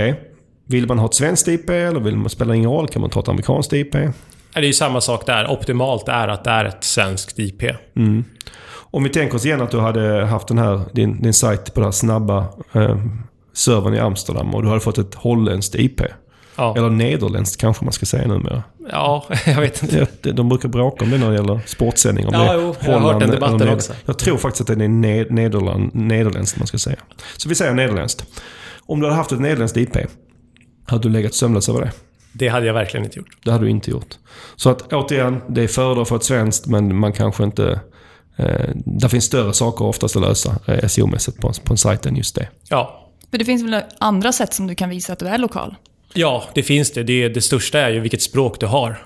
Vill 0.64 0.86
man 0.86 0.98
ha 0.98 1.06
ett 1.06 1.14
svenskt 1.14 1.48
IP 1.48 1.70
eller 1.70 2.00
vill 2.00 2.16
man 2.16 2.30
spela 2.30 2.54
ingen 2.54 2.70
roll? 2.70 2.88
Kan 2.88 3.00
man 3.00 3.10
ta 3.10 3.20
ett 3.20 3.28
amerikanskt 3.28 3.72
IP? 3.72 3.92
Det 3.92 4.12
är 4.54 4.62
ju 4.62 4.72
samma 4.72 5.00
sak 5.00 5.26
där. 5.26 5.50
Optimalt 5.50 6.08
är 6.08 6.28
att 6.28 6.44
det 6.44 6.50
är 6.50 6.64
ett 6.64 6.84
svenskt 6.84 7.38
IP. 7.38 7.62
Mm. 7.96 8.24
Om 8.90 9.04
vi 9.04 9.10
tänker 9.10 9.36
oss 9.36 9.46
igen 9.46 9.62
att 9.62 9.70
du 9.70 9.80
hade 9.80 10.24
haft 10.26 10.48
den 10.48 10.58
här, 10.58 10.80
din, 10.92 11.22
din 11.22 11.32
sajt 11.32 11.74
på 11.74 11.80
den 11.80 11.84
här 11.84 11.92
snabba 11.92 12.46
eh, 12.72 12.96
servern 13.52 13.94
i 13.94 13.98
Amsterdam 13.98 14.54
och 14.54 14.62
du 14.62 14.68
hade 14.68 14.80
fått 14.80 14.98
ett 14.98 15.14
holländskt 15.14 15.74
IP. 15.74 16.00
Ja. 16.58 16.74
Eller 16.76 16.90
nederländskt 16.90 17.60
kanske 17.60 17.84
man 17.84 17.92
ska 17.92 18.06
säga 18.06 18.28
numera. 18.28 18.62
Ja, 18.90 19.26
jag 19.46 19.60
vet 19.60 19.82
inte. 19.82 20.06
Ja, 20.22 20.32
de 20.32 20.48
brukar 20.48 20.68
bråka 20.68 21.04
om 21.04 21.10
det 21.10 21.18
när 21.18 21.30
det 21.30 21.36
gäller 21.36 21.60
sportsändning. 21.66 22.26
Om 22.26 22.34
ja, 22.34 22.52
det 22.52 22.62
jo, 22.62 22.74
jag 22.80 22.92
har 22.92 23.12
hört 23.12 23.20
den 23.20 23.30
debatten 23.30 23.68
också. 23.68 23.92
Jag 24.04 24.18
tror 24.18 24.36
faktiskt 24.36 24.70
att 24.70 24.78
det 24.78 24.84
är 24.84 24.88
Nederland, 25.32 25.94
nederländskt 25.94 26.58
man 26.58 26.66
ska 26.66 26.78
säga. 26.78 26.96
Så 27.36 27.48
vi 27.48 27.54
säger 27.54 27.74
nederländskt. 27.74 28.24
Om 28.86 29.00
du 29.00 29.06
hade 29.06 29.16
haft 29.16 29.32
ett 29.32 29.40
nederländskt 29.40 29.76
IP, 29.76 29.96
hade 30.86 31.02
du 31.02 31.08
legat 31.08 31.34
sömnlös 31.34 31.68
över 31.68 31.80
det? 31.80 31.92
Det 32.32 32.48
hade 32.48 32.66
jag 32.66 32.74
verkligen 32.74 33.04
inte 33.04 33.18
gjort. 33.18 33.44
Det 33.44 33.50
hade 33.52 33.64
du 33.64 33.70
inte 33.70 33.90
gjort. 33.90 34.18
Så 34.56 34.70
att 34.70 34.92
återigen, 34.92 35.40
det 35.48 35.62
är 35.62 35.68
föredrar 35.68 36.04
för 36.04 36.16
ett 36.16 36.24
svenskt 36.24 36.66
men 36.66 36.96
man 36.96 37.12
kanske 37.12 37.44
inte... 37.44 37.80
Eh, 38.36 38.70
där 38.74 39.08
finns 39.08 39.24
större 39.24 39.52
saker 39.52 39.84
oftast 39.84 40.16
att 40.16 40.22
lösa 40.22 40.58
eh, 40.66 40.88
SEO-mässigt 40.88 41.40
på, 41.40 41.52
på 41.64 41.72
en 41.72 41.78
sajt 41.78 42.06
än 42.06 42.16
just 42.16 42.34
det. 42.34 42.48
Ja. 42.68 43.10
Men 43.30 43.38
det 43.38 43.44
finns 43.44 43.62
väl 43.62 43.82
andra 43.98 44.32
sätt 44.32 44.54
som 44.54 44.66
du 44.66 44.74
kan 44.74 44.90
visa 44.90 45.12
att 45.12 45.18
du 45.18 45.26
är 45.26 45.38
lokal? 45.38 45.74
Ja, 46.18 46.44
det 46.54 46.62
finns 46.62 46.90
det. 46.90 47.02
Det, 47.02 47.28
det 47.28 47.40
största 47.40 47.78
är 47.78 47.90
ju 47.90 48.00
vilket 48.00 48.22
språk 48.22 48.60
du 48.60 48.66
har 48.66 48.98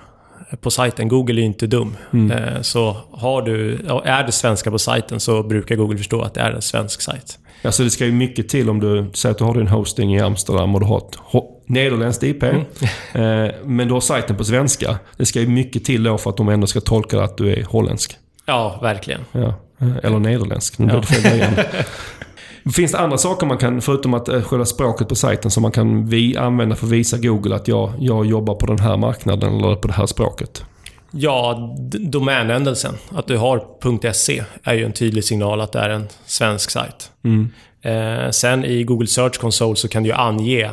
på 0.61 0.71
sajten. 0.71 1.07
Google 1.07 1.33
är 1.33 1.41
ju 1.41 1.45
inte 1.45 1.67
dum. 1.67 1.97
Mm. 2.13 2.31
Eh, 2.31 2.61
så 2.61 2.97
har 3.11 3.41
du, 3.41 3.73
är 4.05 4.23
det 4.23 4.31
svenska 4.31 4.71
på 4.71 4.79
sajten 4.79 5.19
så 5.19 5.43
brukar 5.43 5.75
Google 5.75 5.97
förstå 5.97 6.21
att 6.21 6.33
det 6.33 6.41
är 6.41 6.51
en 6.51 6.61
svensk 6.61 7.01
sajt. 7.01 7.39
Alltså 7.63 7.83
det 7.83 7.89
ska 7.89 8.05
ju 8.05 8.11
mycket 8.11 8.49
till 8.49 8.69
om 8.69 8.79
du 8.79 9.11
säger 9.13 9.31
att 9.31 9.37
du 9.37 9.43
har 9.43 9.53
din 9.53 9.67
hosting 9.67 10.15
i 10.15 10.19
Amsterdam 10.19 10.75
och 10.75 10.81
du 10.81 10.87
har 10.87 10.97
ett 10.97 11.43
nederländskt 11.65 12.23
IP. 12.23 12.43
Mm. 12.43 12.61
Eh, 13.13 13.51
men 13.63 13.87
du 13.87 13.93
har 13.93 14.01
sajten 14.01 14.37
på 14.37 14.43
svenska. 14.43 14.99
Det 15.17 15.25
ska 15.25 15.39
ju 15.39 15.47
mycket 15.47 15.85
till 15.85 16.03
då 16.03 16.17
för 16.17 16.29
att 16.29 16.37
de 16.37 16.49
ändå 16.49 16.67
ska 16.67 16.81
tolka 16.81 17.21
att 17.21 17.37
du 17.37 17.53
är 17.53 17.63
holländsk. 17.63 18.17
Ja, 18.45 18.79
verkligen. 18.81 19.21
Ja. 19.31 19.53
Eh, 19.81 19.97
eller 20.03 20.19
nederländsk. 20.19 20.79
Nu 20.79 20.87
ja. 20.93 21.01
det 21.23 21.65
Finns 22.71 22.91
det 22.91 22.99
andra 22.99 23.17
saker 23.17 23.47
man 23.47 23.57
kan, 23.57 23.81
förutom 23.81 24.13
att 24.13 24.27
eh, 24.27 24.41
själva 24.41 24.65
språket 24.65 25.07
på 25.07 25.15
sajten, 25.15 25.51
som 25.51 25.61
man 25.61 25.71
kan 25.71 26.05
vi, 26.05 26.37
använda 26.37 26.75
för 26.75 26.85
att 26.85 26.91
visa 26.91 27.17
Google 27.17 27.55
att 27.55 27.67
jag, 27.67 27.93
jag 27.99 28.25
jobbar 28.25 28.55
på 28.55 28.65
den 28.65 28.79
här 28.79 28.97
marknaden 28.97 29.55
eller 29.55 29.75
på 29.75 29.87
det 29.87 29.93
här 29.93 30.05
språket? 30.05 30.65
Ja, 31.11 31.75
domänändelsen. 31.99 32.93
Att 33.09 33.27
du 33.27 33.37
har 33.37 34.13
.se 34.13 34.43
är 34.63 34.73
ju 34.73 34.85
en 34.85 34.93
tydlig 34.93 35.23
signal 35.23 35.61
att 35.61 35.71
det 35.71 35.79
är 35.79 35.89
en 35.89 36.07
svensk 36.25 36.69
sajt. 36.69 37.11
Mm. 37.23 37.49
Eh, 37.81 38.29
sen 38.29 38.65
i 38.65 38.83
Google 38.83 39.07
Search 39.07 39.39
Console 39.39 39.75
så 39.75 39.87
kan 39.87 40.03
du 40.03 40.09
ju 40.09 40.15
ange 40.15 40.69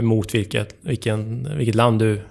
mot 0.00 0.34
vilket, 0.34 0.74
vilken, 0.80 1.48
vilket 1.56 1.74
land 1.74 1.98
du 1.98 2.22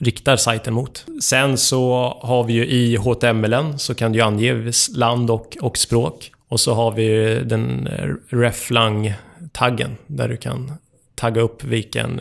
riktar 0.00 0.36
sajten 0.36 0.74
mot. 0.74 1.06
Sen 1.22 1.58
så 1.58 2.16
har 2.22 2.44
vi 2.44 2.52
ju 2.52 2.66
i 2.66 2.96
HTML 2.96 3.78
så 3.78 3.94
kan 3.94 4.12
du 4.12 4.20
ange 4.20 4.72
land 4.96 5.30
och, 5.30 5.56
och 5.60 5.78
språk. 5.78 6.30
Och 6.54 6.60
så 6.60 6.74
har 6.74 6.92
vi 6.92 7.40
den 7.44 7.88
reflang-taggen 8.28 9.96
där 10.06 10.28
du 10.28 10.36
kan 10.36 10.72
tagga 11.14 11.40
upp 11.40 11.64
vilken 11.64 12.20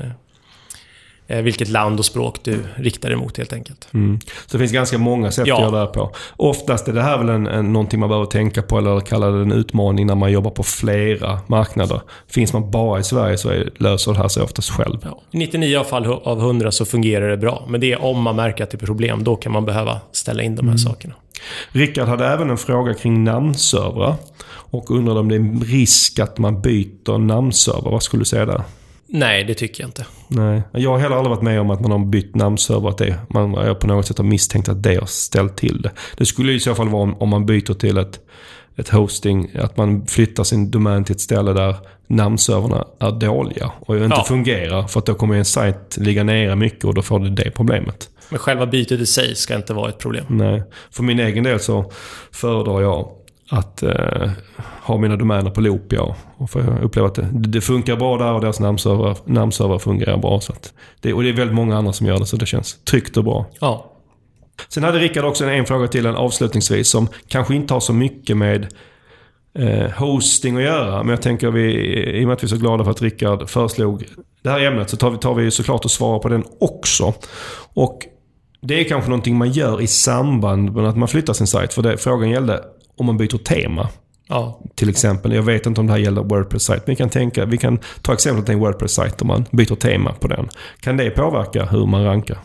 Eh, 1.27 1.41
vilket 1.41 1.69
land 1.69 1.99
och 1.99 2.05
språk 2.05 2.39
du 2.43 2.59
riktar 2.75 3.09
dig 3.09 3.17
mot 3.17 3.37
helt 3.37 3.53
enkelt. 3.53 3.87
Mm. 3.93 4.19
Så 4.45 4.57
det 4.57 4.59
finns 4.59 4.71
ganska 4.71 4.97
många 4.97 5.31
sätt 5.31 5.47
ja. 5.47 5.55
att 5.55 5.61
göra 5.61 5.85
det 5.85 5.87
på. 5.87 6.11
Oftast 6.35 6.87
är 6.87 6.93
det 6.93 7.01
här 7.01 7.17
väl 7.17 7.29
en, 7.29 7.47
en, 7.47 7.73
någonting 7.73 7.99
man 7.99 8.09
behöver 8.09 8.25
tänka 8.25 8.61
på 8.61 8.77
eller 8.77 8.99
kalla 8.99 9.29
det 9.29 9.41
en 9.41 9.51
utmaning 9.51 10.07
när 10.07 10.15
man 10.15 10.31
jobbar 10.31 10.51
på 10.51 10.63
flera 10.63 11.39
marknader. 11.47 12.01
Finns 12.27 12.53
man 12.53 12.71
bara 12.71 12.99
i 12.99 13.03
Sverige 13.03 13.37
så 13.37 13.49
är, 13.49 13.69
löser 13.77 14.11
det 14.11 14.17
här 14.17 14.27
sig 14.27 14.43
oftast 14.43 14.69
själv. 14.69 14.97
Ja. 15.03 15.21
I 15.31 15.37
99 15.37 15.83
fall 15.83 16.05
av 16.05 16.39
100 16.39 16.71
så 16.71 16.85
fungerar 16.85 17.29
det 17.29 17.37
bra. 17.37 17.65
Men 17.67 17.81
det 17.81 17.91
är 17.91 18.03
om 18.03 18.21
man 18.21 18.35
märker 18.35 18.63
att 18.63 18.69
det 18.69 18.75
är 18.75 18.85
problem, 18.85 19.23
då 19.23 19.35
kan 19.35 19.51
man 19.51 19.65
behöva 19.65 19.99
ställa 20.11 20.43
in 20.43 20.55
de 20.55 20.61
här 20.61 20.71
mm. 20.71 20.77
sakerna. 20.77 21.13
Rickard 21.71 22.07
hade 22.07 22.27
även 22.27 22.49
en 22.49 22.57
fråga 22.57 22.93
kring 22.93 23.23
namnservrar. 23.23 24.15
Och 24.45 24.91
undrade 24.91 25.19
om 25.19 25.29
det 25.29 25.35
är 25.35 25.39
en 25.39 25.61
risk 25.61 26.19
att 26.19 26.37
man 26.37 26.61
byter 26.61 27.17
namnserver. 27.17 27.91
Vad 27.91 28.03
skulle 28.03 28.21
du 28.21 28.25
säga 28.25 28.45
där? 28.45 28.63
Nej, 29.07 29.43
det 29.43 29.53
tycker 29.53 29.83
jag 29.83 29.87
inte. 29.87 30.05
Nej. 30.27 30.61
Jag 30.71 30.89
har 30.89 30.97
heller 30.99 31.15
aldrig 31.15 31.29
varit 31.35 31.43
med 31.43 31.61
om 31.61 31.69
att 31.69 31.81
man 31.81 31.91
har 31.91 31.99
bytt 31.99 32.35
namnserver. 32.35 32.89
Att 32.89 32.97
det, 32.97 33.15
man 33.29 33.75
på 33.79 33.87
något 33.87 34.05
sätt 34.07 34.17
har 34.17 34.25
misstänkt 34.25 34.69
att 34.69 34.83
det 34.83 34.95
har 34.95 35.05
ställt 35.05 35.55
till 35.57 35.81
det. 35.81 35.91
Det 36.17 36.25
skulle 36.25 36.51
i 36.51 36.59
så 36.59 36.75
fall 36.75 36.89
vara 36.89 37.03
om, 37.03 37.15
om 37.21 37.29
man 37.29 37.45
byter 37.45 37.73
till 37.73 37.97
ett, 37.97 38.19
ett 38.75 38.89
hosting. 38.89 39.49
Att 39.59 39.77
man 39.77 40.05
flyttar 40.05 40.43
sin 40.43 40.71
domän 40.71 41.03
till 41.03 41.15
ett 41.15 41.21
ställe 41.21 41.53
där 41.53 41.75
namnserverna 42.07 42.85
är 42.99 43.11
dåliga 43.11 43.71
och 43.79 43.95
inte 43.95 44.07
Ja. 44.17 44.23
fungerar. 44.23 44.87
För 44.87 44.99
att 44.99 45.05
då 45.05 45.13
kommer 45.13 45.35
en 45.35 45.45
sajt 45.45 45.97
ligga 45.97 46.23
nere 46.23 46.55
mycket 46.55 46.83
och 46.85 46.93
då 46.93 47.01
får 47.01 47.19
du 47.19 47.29
det 47.29 47.51
problemet. 47.51 48.09
Men 48.29 48.39
själva 48.39 48.65
bytet 48.65 48.99
i 48.99 49.05
sig 49.05 49.35
ska 49.35 49.55
inte 49.55 49.73
vara 49.73 49.89
ett 49.89 49.97
problem. 49.97 50.25
Nej. 50.29 50.63
För 50.91 51.03
min 51.03 51.19
egen 51.19 51.43
del 51.43 51.59
så 51.59 51.91
föredrar 52.31 52.81
jag 52.81 53.11
att 53.49 53.83
eh, 53.83 54.31
ha 54.83 54.97
mina 54.97 55.15
domäner 55.15 55.49
på 55.49 55.61
loop, 55.61 55.93
ja. 55.93 56.15
Och 56.37 56.49
för 56.49 56.59
jag 56.59 56.83
upplever 56.83 57.07
att 57.07 57.15
det, 57.15 57.29
det 57.31 57.61
funkar 57.61 57.95
bra 57.95 58.17
där 58.17 58.33
och 58.33 58.41
deras 58.41 58.59
namnserver, 58.59 59.17
namnserver 59.25 59.79
fungerar 59.79 60.17
bra. 60.17 60.39
Så 60.39 60.53
det, 61.01 61.13
och 61.13 61.23
det 61.23 61.29
är 61.29 61.33
väldigt 61.33 61.55
många 61.55 61.77
andra 61.77 61.93
som 61.93 62.07
gör 62.07 62.19
det, 62.19 62.25
så 62.25 62.37
det 62.37 62.45
känns 62.45 62.83
tryggt 62.83 63.17
och 63.17 63.23
bra. 63.23 63.45
Ja. 63.59 63.89
Sen 64.69 64.83
hade 64.83 64.99
Rickard 64.99 65.25
också 65.25 65.43
en, 65.43 65.49
en 65.49 65.65
fråga 65.65 65.87
till 65.87 66.05
en 66.05 66.15
avslutningsvis 66.15 66.89
som 66.89 67.07
kanske 67.27 67.55
inte 67.55 67.73
har 67.73 67.81
så 67.81 67.93
mycket 67.93 68.37
med 68.37 68.67
eh, 69.59 69.91
hosting 69.91 70.57
att 70.57 70.63
göra. 70.63 71.03
Men 71.03 71.09
jag 71.09 71.21
tänker 71.21 71.51
vi, 71.51 71.73
i 72.19 72.23
och 72.23 72.27
med 72.27 72.33
att 72.33 72.43
vi 72.43 72.45
är 72.45 72.49
så 72.49 72.57
glada 72.57 72.83
för 72.83 72.91
att 72.91 73.01
Rickard 73.01 73.49
föreslog 73.49 74.05
det 74.41 74.49
här 74.49 74.59
ämnet 74.59 74.89
så 74.89 74.97
tar 74.97 75.09
vi, 75.09 75.17
tar 75.17 75.33
vi 75.33 75.51
såklart 75.51 75.85
och 75.85 75.91
svarar 75.91 76.19
på 76.19 76.29
den 76.29 76.43
också. 76.59 77.13
Och 77.73 78.07
det 78.63 78.79
är 78.79 78.83
kanske 78.83 79.09
någonting 79.09 79.37
man 79.37 79.51
gör 79.51 79.81
i 79.81 79.87
samband 79.87 80.75
med 80.75 80.85
att 80.85 80.97
man 80.97 81.07
flyttar 81.07 81.33
sin 81.33 81.47
sajt. 81.47 81.73
För 81.73 81.81
det, 81.81 81.97
frågan 81.97 82.29
gällde 82.29 82.63
om 82.97 83.05
man 83.05 83.17
byter 83.17 83.37
tema. 83.37 83.89
Ja. 84.27 84.59
Till 84.75 84.89
exempel, 84.89 85.33
jag 85.33 85.43
vet 85.43 85.65
inte 85.65 85.81
om 85.81 85.87
det 85.87 85.93
här 85.93 85.99
gäller 85.99 86.21
WordPress-sajt, 86.21 86.83
vi 86.85 86.95
kan, 86.95 87.09
tänka, 87.09 87.45
vi 87.45 87.57
kan 87.57 87.79
ta 88.01 88.13
exemplet 88.13 88.49
en 88.49 88.59
WordPress-sajt 88.59 89.21
om 89.21 89.27
man 89.27 89.45
byter 89.51 89.75
tema 89.75 90.13
på 90.13 90.27
den. 90.27 90.49
Kan 90.79 90.97
det 90.97 91.09
påverka 91.09 91.65
hur 91.65 91.85
man 91.85 92.03
rankar? 92.03 92.37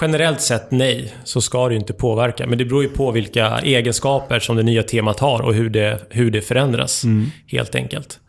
Generellt 0.00 0.40
sett 0.40 0.70
nej, 0.70 1.14
så 1.24 1.40
ska 1.40 1.68
det 1.68 1.74
ju 1.74 1.80
inte 1.80 1.92
påverka. 1.92 2.46
Men 2.46 2.58
det 2.58 2.64
beror 2.64 2.82
ju 2.82 2.88
på 2.88 3.10
vilka 3.10 3.58
egenskaper 3.58 4.38
som 4.38 4.56
det 4.56 4.62
nya 4.62 4.82
temat 4.82 5.20
har 5.20 5.42
och 5.42 5.54
hur 5.54 5.70
det, 5.70 6.06
hur 6.10 6.30
det 6.30 6.40
förändras. 6.40 7.04
Helt 7.46 7.74
enkelt. 7.74 8.20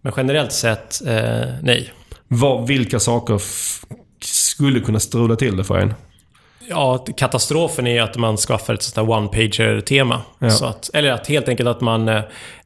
Men 0.00 0.12
generellt 0.16 0.52
sett, 0.52 1.06
eh, 1.06 1.48
nej. 1.62 1.92
Vad, 2.28 2.66
vilka 2.66 3.00
saker 3.00 3.40
skulle 4.24 4.80
kunna 4.80 5.00
strula 5.00 5.36
till 5.36 5.56
det 5.56 5.64
för 5.64 5.78
en? 5.78 5.94
Ja, 6.68 7.04
katastrofen 7.16 7.86
är 7.86 8.02
att 8.02 8.16
man 8.16 8.36
skaffar 8.36 8.74
ett 8.74 8.82
sånt 8.82 9.08
här 9.08 9.16
one-pager-tema. 9.16 10.20
Ja. 10.38 10.50
Så 10.50 10.64
att, 10.66 10.90
eller 10.94 11.12
att 11.12 11.26
helt 11.26 11.48
enkelt 11.48 11.68
att 11.68 11.80
man 11.80 12.08
eh, 12.08 12.20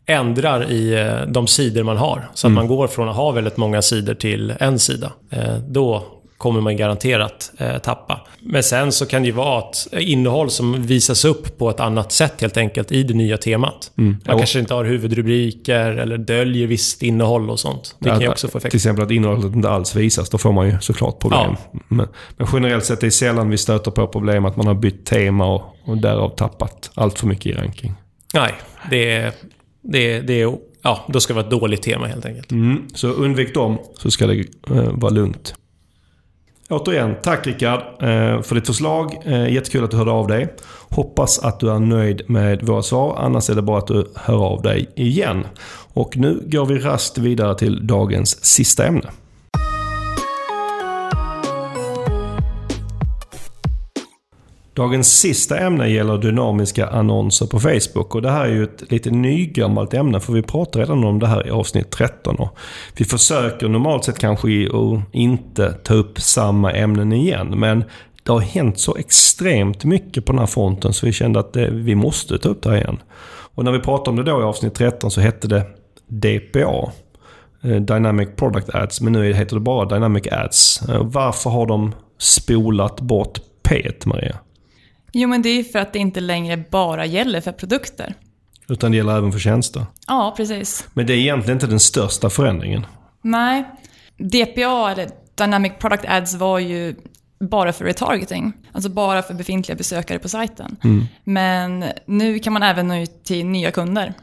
ändrar 0.07 0.71
i 0.71 0.95
eh, 0.95 1.27
de 1.29 1.47
sidor 1.47 1.83
man 1.83 1.97
har. 1.97 2.29
Så 2.35 2.47
att 2.47 2.53
man 2.53 2.67
går 2.67 2.87
från 2.89 3.09
att 3.09 3.17
ha 3.17 3.31
väldigt 3.31 3.57
många 3.57 3.83
sidor 3.83 4.15
till 4.15 4.55
en 4.61 4.79
sida. 4.79 5.13
Eh, 5.31 5.55
Då 5.69 6.05
kommer 6.41 6.61
man 6.61 6.77
garanterat 6.77 7.53
eh, 7.59 7.79
tappa. 7.79 8.21
Men 8.41 8.63
sen 8.63 8.93
så 8.93 9.07
kan 9.07 9.23
det 9.23 9.27
ju 9.27 9.33
vara 9.33 9.59
att 9.59 9.87
innehåll 9.93 10.51
som 10.51 10.83
visas 10.83 11.25
upp 11.25 11.59
på 11.59 11.71
ett 11.71 11.81
annat 11.81 12.13
sätt 12.13 12.41
helt 12.41 12.57
enkelt 12.57 12.93
i 12.93 13.03
det 13.03 13.15
nya 13.15 13.37
temat. 13.37 13.91
Man 13.95 14.21
Ja. 14.25 14.37
kanske 14.39 14.59
inte 14.59 14.75
har 14.75 14.85
huvudrubriker 14.85 15.91
eller 15.91 16.19
döljer 16.19 16.67
visst 16.67 17.03
innehåll 17.03 17.51
och 17.51 17.61
sånt. 17.61 17.97
Det 17.99 18.09
kan 18.11 18.21
ju 18.21 18.29
också 18.29 18.49
få 18.49 18.59
effekt. 18.59 18.71
Till 18.71 18.79
exempel 18.79 19.05
att 19.05 19.11
innehållet 19.11 19.55
inte 19.55 19.71
alls 19.71 19.97
visas. 19.97 20.31
Då 20.31 20.39
får 20.39 20.53
man 20.53 20.67
ju 20.69 20.77
såklart 20.81 21.19
problem. 21.19 21.57
Men, 21.89 22.09
men 22.37 22.47
generellt 22.53 22.85
sett 22.85 23.03
är 23.03 23.07
det 23.07 23.11
sällan 23.11 23.51
vi 23.51 23.59
stöter 23.59 23.91
på 23.91 24.07
problem 24.07 24.45
att 24.45 24.57
man 24.57 24.67
har 24.67 24.75
bytt 24.75 25.07
tema 25.07 25.47
och, 25.55 25.63
och 25.85 25.99
därav 25.99 26.29
tappat 26.29 26.91
allt 26.95 27.19
för 27.19 27.27
mycket 27.27 27.47
i 27.47 27.53
ranking. 27.53 27.93
Nej, 28.35 28.55
det 28.91 29.13
är... 29.13 29.33
Det 29.83 30.13
är, 30.13 30.23
det 30.23 30.41
är 30.43 30.55
ja, 30.83 31.07
då 31.09 31.21
ska 31.21 31.33
det 31.35 31.37
vara 31.43 31.45
ett 31.47 31.61
dåligt 31.61 31.83
tema 31.83 32.07
helt 32.07 32.27
enkelt. 32.27 32.51
Mm, 32.51 32.89
så 32.95 33.09
undvik 33.09 33.55
dem 33.55 33.79
så 33.95 34.11
ska 34.11 34.27
det 34.27 34.39
eh, 34.71 34.83
vara 34.93 35.11
lugnt. 35.13 35.55
Återigen, 36.71 37.15
tack 37.23 37.47
Rickard 37.47 37.81
eh, 37.81 38.43
för 38.43 38.55
ditt 38.55 38.67
förslag. 38.67 39.19
Eh, 39.25 39.53
jättekul 39.53 39.85
att 39.85 39.91
du 39.91 39.97
hörde 39.97 40.11
av 40.11 40.27
dig. 40.27 40.55
Hoppas 40.91 41.39
att 41.39 41.61
du 41.61 41.71
är 41.71 41.79
nöjd 41.79 42.23
med 42.31 42.63
våra 42.63 42.83
svar. 42.83 43.17
Annars 43.19 43.51
är 43.51 43.55
det 43.55 43.63
bara 43.63 43.79
att 43.79 43.87
du 43.87 44.07
hör 44.15 44.45
av 44.45 44.63
dig 44.63 44.91
igen. 44.95 45.47
Och 45.93 46.17
nu 46.17 46.43
går 46.47 46.67
vi 46.67 46.79
rast 46.79 47.19
vidare 47.19 47.55
till 47.59 47.87
dagens 47.87 48.45
sista 48.45 48.87
ämne. 48.87 49.11
Dagens 54.81 55.19
sista 55.19 55.59
ämne 55.59 55.89
gäller 55.89 56.19
dynamiska 56.19 56.87
annonser 56.87 57.47
på 57.47 57.61
Facebook. 57.61 58.15
Och 58.15 58.23
det 58.23 58.31
här 58.31 58.45
är 58.45 58.49
ju 58.49 58.65
ett 58.65 58.91
lite 58.93 59.11
nygammalt 59.11 59.95
ämne 59.95 60.21
för 60.21 60.33
vi 60.33 60.43
pratar 60.43 60.81
redan 60.81 61.05
om 61.05 61.19
det 61.19 61.27
här 61.27 61.47
i 61.47 61.51
avsnitt 61.51 61.91
13. 61.91 62.37
Och 62.37 62.59
vi 62.97 63.05
försöker 63.05 63.69
normalt 63.69 64.05
sett 64.05 64.19
kanske 64.19 64.49
att 64.67 65.15
inte 65.15 65.73
ta 65.73 65.95
upp 65.95 66.21
samma 66.21 66.73
ämnen 66.73 67.13
igen. 67.13 67.47
Men 67.57 67.85
det 68.23 68.33
har 68.33 68.41
hänt 68.41 68.79
så 68.79 68.97
extremt 68.97 69.85
mycket 69.85 70.25
på 70.25 70.33
den 70.33 70.39
här 70.39 70.47
fronten 70.47 70.93
så 70.93 71.07
vi 71.07 71.13
kände 71.13 71.41
att 71.41 71.53
det, 71.53 71.71
vi 71.71 71.95
måste 71.95 72.39
ta 72.39 72.49
upp 72.49 72.63
det 72.63 72.71
här 72.71 72.77
igen. 72.77 72.99
Och 73.55 73.65
när 73.65 73.73
vi 73.73 73.79
pratade 73.79 74.11
om 74.11 74.17
det 74.17 74.31
då 74.31 74.41
i 74.41 74.45
avsnitt 74.45 74.75
13 74.75 75.11
så 75.11 75.21
hette 75.21 75.49
det 75.49 75.67
DPA. 76.07 76.93
Eh, 77.63 77.77
Dynamic 77.77 78.29
Product 78.37 78.75
Ads. 78.75 79.01
Men 79.01 79.13
nu 79.13 79.33
heter 79.33 79.57
det 79.57 79.61
bara 79.61 79.85
Dynamic 79.85 80.27
Ads. 80.33 80.83
Eh, 80.89 81.03
varför 81.05 81.51
har 81.51 81.67
de 81.67 81.95
spolat 82.19 83.01
bort 83.01 83.39
P 83.63 83.91
Maria? 84.05 84.37
Jo, 85.13 85.29
men 85.29 85.43
det 85.43 85.49
är 85.49 85.65
för 85.65 85.79
att 85.79 85.93
det 85.93 85.99
inte 85.99 86.21
längre 86.21 86.65
bara 86.71 87.07
gäller 87.07 87.41
för 87.41 87.53
produkter. 87.53 88.15
Utan 88.69 88.91
det 88.91 88.97
gäller 88.97 89.17
även 89.19 89.33
för 89.33 89.39
tjänster. 89.39 89.87
Ja, 90.07 90.35
precis. 90.37 90.89
Men 90.93 91.07
det 91.07 91.13
är 91.13 91.17
egentligen 91.17 91.57
inte 91.57 91.67
den 91.67 91.81
största 91.81 92.31
förändringen. 92.31 92.87
Nej. 93.23 93.65
DPA, 94.17 94.91
eller 94.93 95.09
Dynamic 95.35 95.73
Product 95.79 96.05
Ads, 96.09 96.35
var 96.35 96.59
ju 96.59 96.95
bara 97.41 97.73
för 97.73 97.85
retargeting. 97.85 98.53
Alltså 98.73 98.91
bara 98.91 99.23
för 99.23 99.35
befintliga 99.35 99.77
besökare 99.77 100.19
på 100.19 100.29
sajten. 100.29 100.77
Men 101.25 101.85
nu 102.07 102.39
kan 102.39 102.53
man 102.53 102.63
även 102.63 102.89
nå 102.89 102.97
ut 102.97 103.25
till 103.25 103.47
nya 103.47 103.71
kunder. 103.71 104.15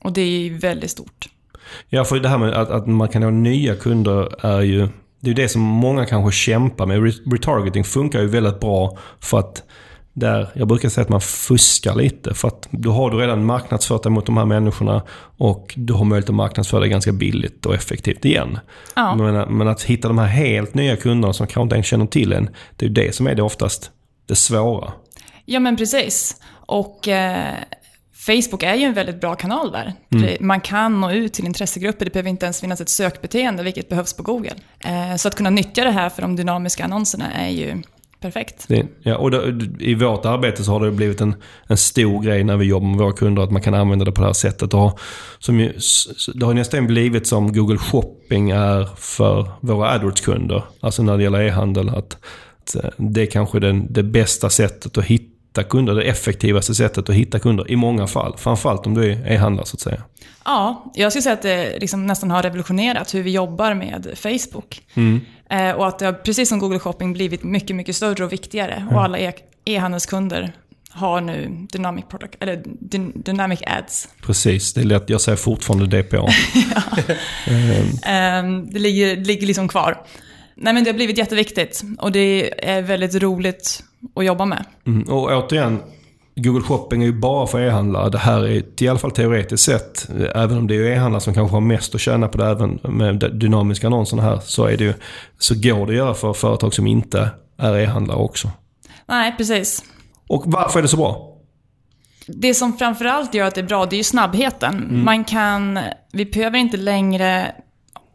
Och 0.00 0.12
det 0.12 0.20
är 0.20 0.40
ju 0.40 0.58
väldigt 0.58 0.90
stort. 0.90 1.28
Ja, 1.88 2.04
för 2.04 2.20
det 2.20 2.28
här 2.28 2.38
med 2.38 2.54
att, 2.54 2.70
att 2.70 2.86
man 2.86 3.08
kan 3.08 3.22
ha 3.22 3.30
nya 3.30 3.76
kunder 3.76 4.46
är 4.46 4.60
ju... 4.60 4.88
Det 5.22 5.26
är 5.26 5.28
ju 5.28 5.34
det 5.34 5.48
som 5.48 5.60
många 5.62 6.06
kanske 6.06 6.36
kämpar 6.36 6.86
med. 6.86 7.00
Re- 7.00 7.32
Retargeting 7.32 7.84
funkar 7.84 8.20
ju 8.20 8.26
väldigt 8.26 8.60
bra 8.60 8.98
för 9.20 9.38
att 9.38 9.62
där, 10.12 10.48
jag 10.54 10.68
brukar 10.68 10.88
säga 10.88 11.02
att 11.02 11.08
man 11.08 11.20
fuskar 11.20 11.94
lite. 11.94 12.34
För 12.34 12.48
att 12.48 12.68
då 12.70 12.92
har 12.92 13.10
du 13.10 13.16
redan 13.18 13.44
marknadsfört 13.44 14.02
dig 14.02 14.12
mot 14.12 14.26
de 14.26 14.36
här 14.36 14.44
människorna 14.44 15.02
och 15.38 15.74
du 15.76 15.92
har 15.92 16.04
möjlighet 16.04 16.28
att 16.30 16.34
marknadsföra 16.34 16.80
dig 16.80 16.88
ganska 16.88 17.12
billigt 17.12 17.66
och 17.66 17.74
effektivt 17.74 18.24
igen. 18.24 18.58
Ja. 18.96 19.14
Men, 19.16 19.56
men 19.58 19.68
att 19.68 19.82
hitta 19.82 20.08
de 20.08 20.18
här 20.18 20.26
helt 20.26 20.74
nya 20.74 20.96
kunderna 20.96 21.32
som 21.32 21.46
kanske 21.46 21.62
inte 21.62 21.74
ens 21.74 21.86
känner 21.86 22.06
till 22.06 22.32
en, 22.32 22.50
det 22.76 22.84
är 22.84 22.88
ju 22.88 22.94
det 22.94 23.14
som 23.14 23.26
är 23.26 23.34
det 23.34 23.42
oftast 23.42 23.90
det 24.26 24.34
svåra. 24.36 24.92
Ja, 25.44 25.60
men 25.60 25.76
precis. 25.76 26.36
Och 26.66 27.08
eh, 27.08 27.54
Facebook 28.26 28.62
är 28.62 28.74
ju 28.74 28.84
en 28.84 28.94
väldigt 28.94 29.20
bra 29.20 29.34
kanal 29.34 29.72
där. 29.72 29.92
Det- 30.08 30.40
Man 30.40 30.60
kan 30.60 31.00
nå 31.00 31.10
ut 31.12 31.32
till 31.32 31.46
intressegrupper, 31.46 32.04
det 32.04 32.10
behöver 32.12 32.30
inte 32.30 32.46
ens 32.46 32.60
finnas 32.60 32.80
ett 32.80 32.88
sökbeteende, 32.88 33.62
vilket 33.62 33.88
behövs 33.88 34.12
på 34.16 34.22
Google. 34.22 34.52
Eh, 34.80 35.16
så 35.16 35.28
att 35.28 35.34
kunna 35.34 35.50
nyttja 35.50 35.84
det 35.84 35.90
här 35.90 36.08
för 36.08 36.22
de 36.22 36.36
dynamiska 36.36 36.84
annonserna 36.84 37.32
är 37.32 37.48
ju 37.48 37.82
perfekt. 38.20 38.64
Det, 38.68 38.86
ja, 39.02 39.16
och 39.16 39.30
då, 39.30 39.42
I 39.78 39.94
vårt 39.94 40.24
arbete 40.24 40.64
så 40.64 40.72
har 40.72 40.80
det 40.80 40.90
blivit 40.90 41.20
en, 41.20 41.34
en 41.66 41.76
stor 41.76 42.22
grej 42.22 42.44
när 42.44 42.56
vi 42.56 42.66
jobbar 42.66 42.88
med 42.88 42.98
våra 42.98 43.12
kunder 43.12 43.42
att 43.42 43.50
man 43.50 43.62
kan 43.62 43.74
använda 43.74 44.04
det 44.04 44.12
på 44.12 44.20
det 44.20 44.26
här 44.26 44.32
sättet. 44.32 44.74
Och, 44.74 45.00
som 45.38 45.60
ju, 45.60 45.72
det 46.34 46.46
har 46.46 46.54
nästan 46.54 46.86
blivit 46.86 47.26
som 47.26 47.52
Google 47.52 47.78
Shopping 47.78 48.50
är 48.50 48.88
för 48.96 49.50
våra 49.60 49.90
AdWords-kunder. 49.90 50.62
Alltså 50.80 51.02
när 51.02 51.16
det 51.16 51.22
gäller 51.22 51.40
e-handel. 51.40 51.88
Att, 51.88 51.96
att 51.96 52.84
eh, 52.84 52.90
det 52.96 53.22
är 53.22 53.26
kanske 53.26 53.60
den, 53.60 53.92
det 53.92 54.02
bästa 54.02 54.50
sättet 54.50 54.98
att 54.98 55.04
hitta 55.04 55.62
kunder. 55.62 55.94
Det 55.94 56.02
effektivaste 56.02 56.74
sättet 56.74 57.08
att 57.08 57.14
hitta 57.14 57.38
kunder 57.38 57.70
i 57.70 57.76
många 57.76 58.06
fall. 58.06 58.34
Framförallt 58.36 58.86
om 58.86 58.94
du 58.94 59.12
är 59.12 59.32
e-handlare 59.32 59.66
så 59.66 59.74
att 59.76 59.80
säga. 59.80 60.02
Ja, 60.44 60.92
jag 60.94 61.12
skulle 61.12 61.22
säga 61.22 61.32
att 61.32 61.42
det 61.42 61.78
liksom 61.80 62.06
nästan 62.06 62.30
har 62.30 62.42
revolutionerat 62.42 63.14
hur 63.14 63.22
vi 63.22 63.30
jobbar 63.30 63.74
med 63.74 64.06
Facebook. 64.14 64.82
Eh, 65.50 65.70
och 65.70 65.88
att 65.88 65.98
det 65.98 66.04
har, 66.06 66.12
precis 66.12 66.48
som 66.48 66.58
Google 66.58 66.78
Shopping, 66.78 67.12
blivit 67.12 67.42
mycket, 67.42 67.76
mycket 67.76 67.96
större 67.96 68.24
och 68.24 68.32
viktigare. 68.32 68.86
Och 68.90 69.02
alla 69.02 69.18
e- 69.18 69.32
e-handelskunder 69.64 70.52
har 70.90 71.20
nu 71.20 71.66
Dynamic, 71.72 72.04
product, 72.10 72.34
eller 72.40 72.56
dyn- 72.80 73.22
dynamic 73.24 73.60
Ads. 73.66 74.08
Precis, 74.22 74.72
det 74.74 74.80
är 74.80 74.84
lätt. 74.84 75.10
Jag 75.10 75.20
säger 75.20 75.36
fortfarande 75.36 76.02
DPA. 76.02 76.28
Ehm, 78.04 78.70
det 78.70 78.78
ligger, 78.78 79.16
ligger 79.16 79.46
liksom 79.46 79.68
kvar. 79.68 79.98
Nej 80.54 80.74
men 80.74 80.84
det 80.84 80.90
har 80.90 80.94
blivit 80.96 81.18
jätteviktigt 81.18 81.82
och 81.98 82.12
det 82.12 82.52
är 82.70 82.82
väldigt 82.82 83.14
roligt 83.14 83.84
att 84.14 84.24
jobba 84.24 84.44
med. 84.44 84.64
Mm, 84.86 85.02
och 85.02 85.30
återigen, 85.44 85.78
Google 86.42 86.62
Shopping 86.62 87.02
är 87.02 87.06
ju 87.06 87.12
bara 87.12 87.46
för 87.46 87.60
e-handlare. 87.60 88.10
Det 88.10 88.18
här 88.18 88.46
är 88.46 88.82
i 88.82 88.88
alla 88.88 88.98
fall 88.98 89.10
teoretiskt 89.10 89.64
sett, 89.64 90.08
även 90.34 90.58
om 90.58 90.66
det 90.66 90.74
är 90.74 90.92
e-handlare 90.92 91.20
som 91.20 91.34
kanske 91.34 91.56
har 91.56 91.60
mest 91.60 91.94
att 91.94 92.00
tjäna 92.00 92.28
på 92.28 92.38
det 92.38 92.46
även 92.46 92.78
med 92.82 93.30
dynamiska 93.32 93.86
annonserna 93.86 94.22
här, 94.22 94.40
så, 94.44 94.64
är 94.64 94.76
det 94.76 94.84
ju, 94.84 94.94
så 95.38 95.54
går 95.54 95.86
det 95.86 95.92
att 95.92 95.96
göra 95.96 96.14
för 96.14 96.32
företag 96.32 96.74
som 96.74 96.86
inte 96.86 97.30
är 97.58 97.76
e-handlare 97.76 98.18
också. 98.18 98.50
Nej, 99.06 99.34
precis. 99.36 99.84
Och 100.28 100.42
varför 100.46 100.78
är 100.78 100.82
det 100.82 100.88
så 100.88 100.96
bra? 100.96 101.36
Det 102.26 102.54
som 102.54 102.78
framförallt 102.78 103.34
gör 103.34 103.46
att 103.46 103.54
det 103.54 103.60
är 103.60 103.66
bra, 103.66 103.86
det 103.86 103.96
är 103.96 103.98
ju 103.98 104.04
snabbheten. 104.04 105.04
Man 105.04 105.24
kan, 105.24 105.78
vi 106.12 106.24
behöver 106.24 106.58
inte 106.58 106.76
längre 106.76 107.54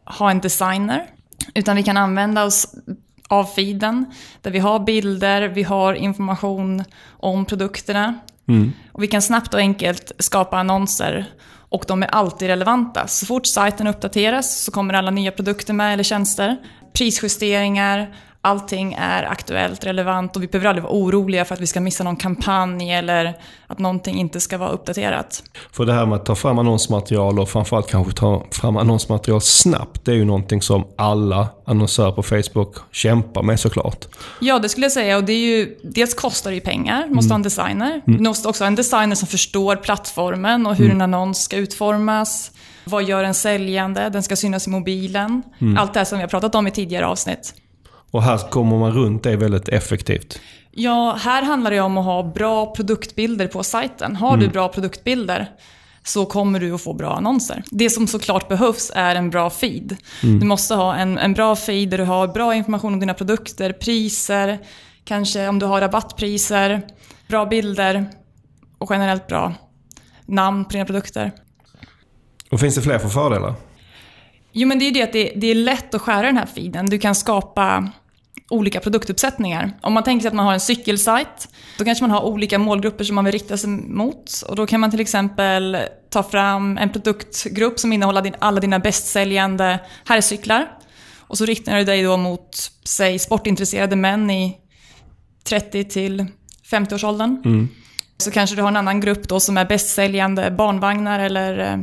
ha 0.06 0.32
en 0.32 0.40
designer, 0.40 1.06
utan 1.54 1.76
vi 1.76 1.84
kan 1.84 1.98
använda 1.98 2.46
oss 2.46 2.76
av 3.28 3.46
feeden, 3.46 4.06
där 4.42 4.52
vi 4.52 4.60
har 4.60 4.80
bilder, 4.80 5.48
vi 5.48 5.64
har 5.64 5.94
information 5.94 6.84
om 7.10 7.46
produkterna. 7.46 8.20
Och 8.92 9.04
vi 9.04 9.08
kan 9.08 9.22
snabbt 9.22 9.54
och 9.54 9.60
enkelt 9.60 10.12
skapa 10.20 10.58
annonser 10.58 11.26
och 11.70 11.84
de 11.88 12.04
är 12.04 12.08
alltid 12.08 12.48
relevanta. 12.48 13.08
Så 13.08 13.26
fort 13.26 13.46
sajten 13.46 13.88
uppdateras 13.88 14.64
så 14.64 14.72
kommer 14.72 14.94
alla 14.94 15.12
nya 15.12 15.32
produkter 15.32 15.74
med 15.74 15.94
eller 15.94 16.04
tjänster. 16.04 16.58
Prisjusteringar, 16.94 18.16
allting 18.46 18.93
är 19.00 19.24
aktuellt, 19.24 19.86
relevant 19.86 20.36
och 20.36 20.43
vi 20.43 20.48
behöver 20.48 20.70
aldrig 20.70 20.84
vara 20.84 20.93
oroliga 20.93 21.46
för 21.46 21.54
att 21.54 21.62
vi 21.62 21.68
ska 21.68 21.82
missa 21.82 22.04
någon 22.04 22.16
kampanj 22.16 22.93
eller 22.93 23.38
att 23.68 23.80
någonting 23.80 24.20
inte 24.20 24.39
ska 24.39 24.58
vara 24.58 24.70
uppdaterat. 24.70 25.43
För 25.72 25.86
det 25.86 25.93
här 25.93 26.06
med 26.06 26.16
att 26.16 26.26
ta 26.26 26.36
fram 26.36 26.60
annonsmaterial 26.60 27.39
och 27.39 27.50
framförallt 27.50 27.88
kanske 27.88 28.14
ta 28.14 28.46
fram 28.52 28.78
annonsmaterial 28.78 29.41
snabbt. 29.41 30.06
Det 30.06 30.12
är 30.12 30.16
ju 30.16 30.26
någonting 30.26 30.62
som 30.62 30.88
alla 30.98 31.48
annonsörer 31.66 32.12
på 32.12 32.24
Facebook 32.24 32.76
kämpar 32.91 33.43
med 33.43 33.60
såklart. 33.60 34.06
Ja, 34.39 34.60
det 34.60 34.70
skulle 34.70 34.86
jag 34.86 34.91
säga. 34.91 35.18
Och 35.18 35.24
det 35.24 35.34
är 35.34 35.58
ju, 35.58 35.78
dels 35.84 36.14
kostar 36.14 36.52
det 36.52 36.56
ju 36.56 36.62
pengar, 36.62 37.08
måste 37.10 37.34
ha 37.34 37.36
en 37.36 37.43
designer. 37.43 38.02
Du 38.06 38.24
måste 38.24 38.48
också 38.48 38.64
ha 38.64 38.68
en 38.68 38.76
designer 38.76 39.16
som 39.16 39.28
förstår 39.28 39.76
plattformen 39.76 40.68
och 40.68 40.76
hur 40.76 40.91
en 40.91 41.02
annons 41.02 41.43
ska 41.43 41.58
utformas. 41.58 42.52
Vad 42.84 43.04
gör 43.04 43.24
en 43.24 43.34
säljande? 43.34 44.10
Den 44.10 44.24
ska 44.24 44.36
synas 44.36 44.68
i 44.68 44.70
mobilen. 44.70 45.43
Allt 45.78 45.93
det 45.93 46.00
här 46.00 46.06
som 46.06 46.18
vi 46.18 46.22
har 46.22 46.30
pratat 46.30 46.56
om 46.56 46.68
i 46.68 46.72
tidigare 46.72 47.06
avsnitt. 47.08 47.54
Och 48.16 48.24
här 48.24 48.38
kommer 48.38 48.78
man 48.78 48.91
runt 48.91 49.24
det 49.24 49.36
väldigt 49.36 49.68
effektivt. 49.68 50.41
Ja, 50.72 51.18
här 51.20 51.43
handlar 51.43 51.72
det 51.72 51.80
om 51.80 51.97
att 51.97 52.05
ha 52.05 52.24
bra 52.24 52.74
produktbilder 52.74 53.47
på 53.47 53.63
sajten. 53.63 54.16
Har 54.16 54.38
du 54.38 54.47
bra 54.47 54.68
produktbilder 54.68 55.49
så 56.03 56.26
kommer 56.26 56.59
du 56.59 56.72
att 56.72 56.82
få 56.82 56.93
bra 56.93 57.13
annonser. 57.13 57.63
Det 57.72 57.89
som 57.89 58.07
såklart 58.07 58.47
behövs 58.47 58.91
är 58.95 59.16
en 59.16 59.30
bra 59.30 59.49
feed. 59.49 59.95
Du 60.22 60.45
måste 60.45 60.76
ha 60.76 60.95
en, 60.95 61.18
en 61.18 61.34
bra 61.34 61.55
feed 61.55 61.89
där 61.89 61.97
du 61.97 62.03
har 62.03 62.28
bra 62.28 62.55
information 62.55 62.93
om 62.93 62.99
dina 62.99 63.13
produkter, 63.13 63.74
priser, 63.74 64.59
kanske 65.03 65.47
om 65.47 65.59
du 65.59 65.66
har 65.66 65.82
rabattpriser, 65.82 66.82
bra 67.28 67.45
bilder 67.45 68.09
och 68.78 68.88
generellt 68.91 69.28
bra 69.28 69.53
namn 70.26 70.66
på 70.66 70.72
dina 70.72 70.86
produkter. 70.86 71.32
Och 72.51 72.59
finns 72.59 72.76
det 72.76 72.82
fler 72.82 72.99
för 72.99 73.09
fördelar? 73.09 73.53
Jo, 74.51 74.68
men 74.68 74.80
det 74.80 74.86
är 74.86 74.88
ju 74.88 74.93
det 74.93 75.03
att 75.03 75.13
det, 75.13 75.34
det 75.36 75.47
är 75.47 75.55
lätt 75.55 75.93
att 75.93 76.01
skära 76.01 76.22
den 76.22 76.38
här 76.38 76.45
feeden. 76.45 76.86
Du 76.86 76.99
kan 76.99 77.16
skapa 77.16 77.91
olika 78.50 78.80
produktuppsättningar. 78.80 79.72
Om 79.82 79.94
man 79.94 80.04
tänker 80.04 80.22
sig 80.22 80.28
att 80.28 80.34
man 80.34 80.46
har 80.46 80.54
en 80.54 80.60
cykelsajt, 80.60 81.50
då 81.78 81.86
kanske 81.86 82.04
man 82.04 82.12
har 82.12 82.22
olika 82.22 82.60
målgrupper 82.60 83.04
som 83.04 83.16
man 83.16 83.26
vill 83.26 83.32
rikta 83.32 83.58
sig 83.58 83.70
mot. 83.70 84.42
Och 84.48 84.56
då 84.56 84.68
kan 84.68 84.80
man 84.80 84.92
till 84.92 85.00
exempel 85.00 85.78
ta 86.10 86.24
fram 86.24 86.78
en 86.78 86.90
produktgrupp 86.90 87.80
som 87.80 87.94
innehåller 87.94 88.22
din, 88.22 88.36
alla 88.40 88.60
dina 88.60 88.80
bästsäljande 88.80 89.80
herrcyklar. 90.06 90.72
Och 91.28 91.38
så 91.38 91.46
riktar 91.46 91.78
du 91.78 91.84
dig 91.84 92.04
då 92.04 92.18
mot, 92.18 92.72
säg, 92.84 93.20
sportintresserade 93.20 93.96
män 93.96 94.30
i 94.30 94.58
30 95.44 95.84
till 95.84 96.26
50-årsåldern. 96.72 97.68
Så 98.18 98.32
kanske 98.32 98.56
du 98.56 98.62
har 98.62 98.70
en 98.70 98.78
annan 98.78 99.00
grupp 99.00 99.28
då 99.28 99.40
som 99.40 99.58
är 99.58 99.66
bästsäljande 99.66 100.52
barnvagnar 100.52 101.20
eller, 101.20 101.60
eh, 101.60 101.80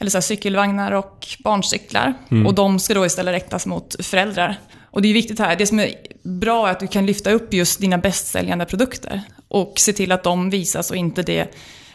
eller 0.00 0.10
så 0.10 0.22
cykelvagnar 0.22 0.92
och 0.92 1.26
barncyklar. 1.44 2.14
Och 2.46 2.54
de 2.54 2.78
ska 2.78 2.94
då 2.94 3.06
istället 3.06 3.34
riktas 3.34 3.66
mot 3.66 4.06
föräldrar. 4.06 4.58
Och 4.94 5.02
det 5.02 5.08
är 5.08 5.12
viktigt 5.14 5.38
här, 5.38 5.56
det 5.56 5.66
som 5.66 5.78
är 5.80 5.94
bra 6.22 6.68
är 6.68 6.72
att 6.72 6.80
du 6.80 6.86
kan 6.86 7.06
lyfta 7.06 7.30
upp 7.30 7.54
just 7.54 7.80
dina 7.80 7.98
bästsäljande 7.98 8.64
produkter. 8.64 9.22
Och 9.48 9.72
se 9.76 9.92
till 9.92 10.12
att 10.12 10.22
de 10.22 10.50
visas 10.50 10.90
och 10.90 10.96
inte 10.96 11.22
det 11.22 11.54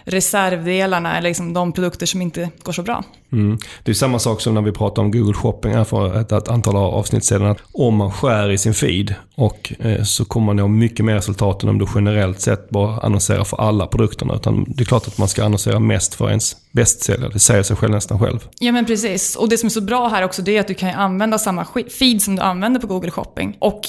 reservdelarna 0.09 1.17
eller 1.17 1.29
liksom 1.29 1.53
de 1.53 1.71
produkter 1.71 2.05
som 2.05 2.21
inte 2.21 2.49
går 2.63 2.71
så 2.71 2.83
bra. 2.83 3.03
Mm. 3.31 3.57
Det 3.83 3.91
är 3.91 3.95
samma 3.95 4.19
sak 4.19 4.41
som 4.41 4.53
när 4.53 4.61
vi 4.61 4.71
pratade 4.71 5.05
om 5.05 5.11
Google 5.11 5.33
Shopping 5.33 5.73
här 5.73 5.83
för 5.83 6.21
ett, 6.21 6.31
ett 6.31 6.47
antal 6.47 6.75
avsnitt 6.75 7.25
sedan. 7.25 7.45
Att 7.47 7.57
om 7.71 7.95
man 7.95 8.11
skär 8.11 8.51
i 8.51 8.57
sin 8.57 8.73
feed 8.73 9.15
och 9.35 9.73
eh, 9.79 10.03
så 10.03 10.25
kommer 10.25 10.45
man 10.45 10.55
nå 10.55 10.67
mycket 10.67 11.05
mer 11.05 11.15
resultat 11.15 11.63
än 11.63 11.69
om 11.69 11.77
du 11.77 11.87
generellt 11.95 12.41
sett 12.41 12.69
bara 12.69 12.99
annonserar 12.99 13.43
för 13.43 13.57
alla 13.57 13.87
produkterna. 13.87 14.35
Utan 14.35 14.65
det 14.67 14.83
är 14.83 14.85
klart 14.85 15.07
att 15.07 15.17
man 15.17 15.27
ska 15.27 15.45
annonsera 15.45 15.79
mest 15.79 16.15
för 16.15 16.29
ens 16.29 16.55
bästsäljare. 16.71 17.31
Det 17.33 17.39
säger 17.39 17.63
sig 17.63 17.75
själv 17.75 17.91
nästan 17.91 18.19
själv. 18.19 18.39
Ja 18.59 18.71
men 18.71 18.85
precis. 18.85 19.35
Och 19.35 19.49
det 19.49 19.57
som 19.57 19.67
är 19.67 19.71
så 19.71 19.81
bra 19.81 20.07
här 20.07 20.23
också 20.23 20.41
det 20.41 20.57
är 20.57 20.59
att 20.59 20.67
du 20.67 20.73
kan 20.73 20.89
använda 20.89 21.37
samma 21.37 21.65
feed 21.99 22.21
som 22.21 22.35
du 22.35 22.41
använder 22.41 22.79
på 22.79 22.87
Google 22.87 23.11
Shopping. 23.11 23.57
Och 23.59 23.81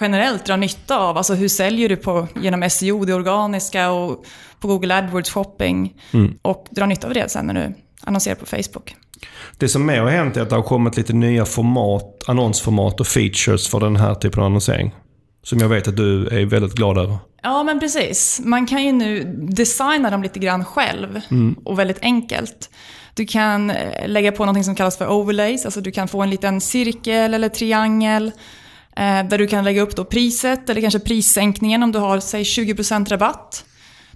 generellt 0.00 0.44
dra 0.44 0.56
nytta 0.56 0.98
av, 0.98 1.16
alltså 1.16 1.34
hur 1.34 1.48
säljer 1.48 1.88
du 1.88 1.96
på, 1.96 2.28
genom 2.42 2.70
SEO, 2.70 3.04
det 3.04 3.14
organiska 3.14 3.90
och 3.90 4.24
på 4.60 4.68
Google 4.68 4.98
AdWords 4.98 5.30
shopping. 5.30 5.94
Och 6.42 6.66
dra 6.70 6.86
nytta 6.86 7.06
av 7.06 7.14
det 7.14 7.30
sen 7.30 7.46
när 7.46 7.54
du 7.54 7.74
annonserar 8.00 8.34
på 8.34 8.46
Facebook. 8.46 8.94
Det 9.58 9.68
som 9.68 9.86
mer 9.86 10.00
har 10.00 10.10
hänt 10.10 10.36
är 10.36 10.42
att 10.42 10.50
det 10.50 10.56
har 10.56 10.62
kommit 10.62 10.96
lite 10.96 11.12
nya 11.12 11.44
format, 11.44 12.22
annonsformat 12.26 13.00
och 13.00 13.06
features 13.06 13.68
för 13.68 13.80
den 13.80 13.96
här 13.96 14.14
typen 14.14 14.40
av 14.40 14.46
annonsering. 14.46 14.94
Som 15.42 15.58
jag 15.58 15.68
vet 15.68 15.88
att 15.88 15.96
du 15.96 16.26
är 16.26 16.46
väldigt 16.46 16.74
glad 16.74 16.98
över. 16.98 17.18
Ja, 17.42 17.62
men 17.62 17.80
precis. 17.80 18.40
Man 18.44 18.66
kan 18.66 18.84
ju 18.84 18.92
nu 18.92 19.36
designa 19.50 20.10
dem 20.10 20.22
lite 20.22 20.38
grann 20.38 20.64
själv 20.64 21.20
och 21.64 21.78
väldigt 21.78 21.98
enkelt. 22.02 22.70
Du 23.14 23.26
kan 23.26 23.70
eh, 23.70 24.08
lägga 24.08 24.32
på 24.32 24.44
något 24.44 24.64
som 24.64 24.74
kallas 24.74 24.98
för 24.98 25.10
overlays, 25.10 25.64
alltså 25.64 25.80
du 25.80 25.90
kan 25.90 26.08
få 26.08 26.22
en 26.22 26.30
liten 26.30 26.60
cirkel 26.60 27.34
eller 27.34 27.48
triangel 27.48 28.32
eh, 28.96 29.28
där 29.28 29.38
du 29.38 29.46
kan 29.46 29.64
lägga 29.64 29.82
upp 29.82 29.96
då 29.96 30.04
priset 30.04 30.70
eller 30.70 30.80
kanske 30.80 31.00
prissänkningen 31.00 31.82
om 31.82 31.92
du 31.92 31.98
har, 31.98 32.20
säg 32.20 32.42
20% 32.42 33.08
rabatt. 33.08 33.64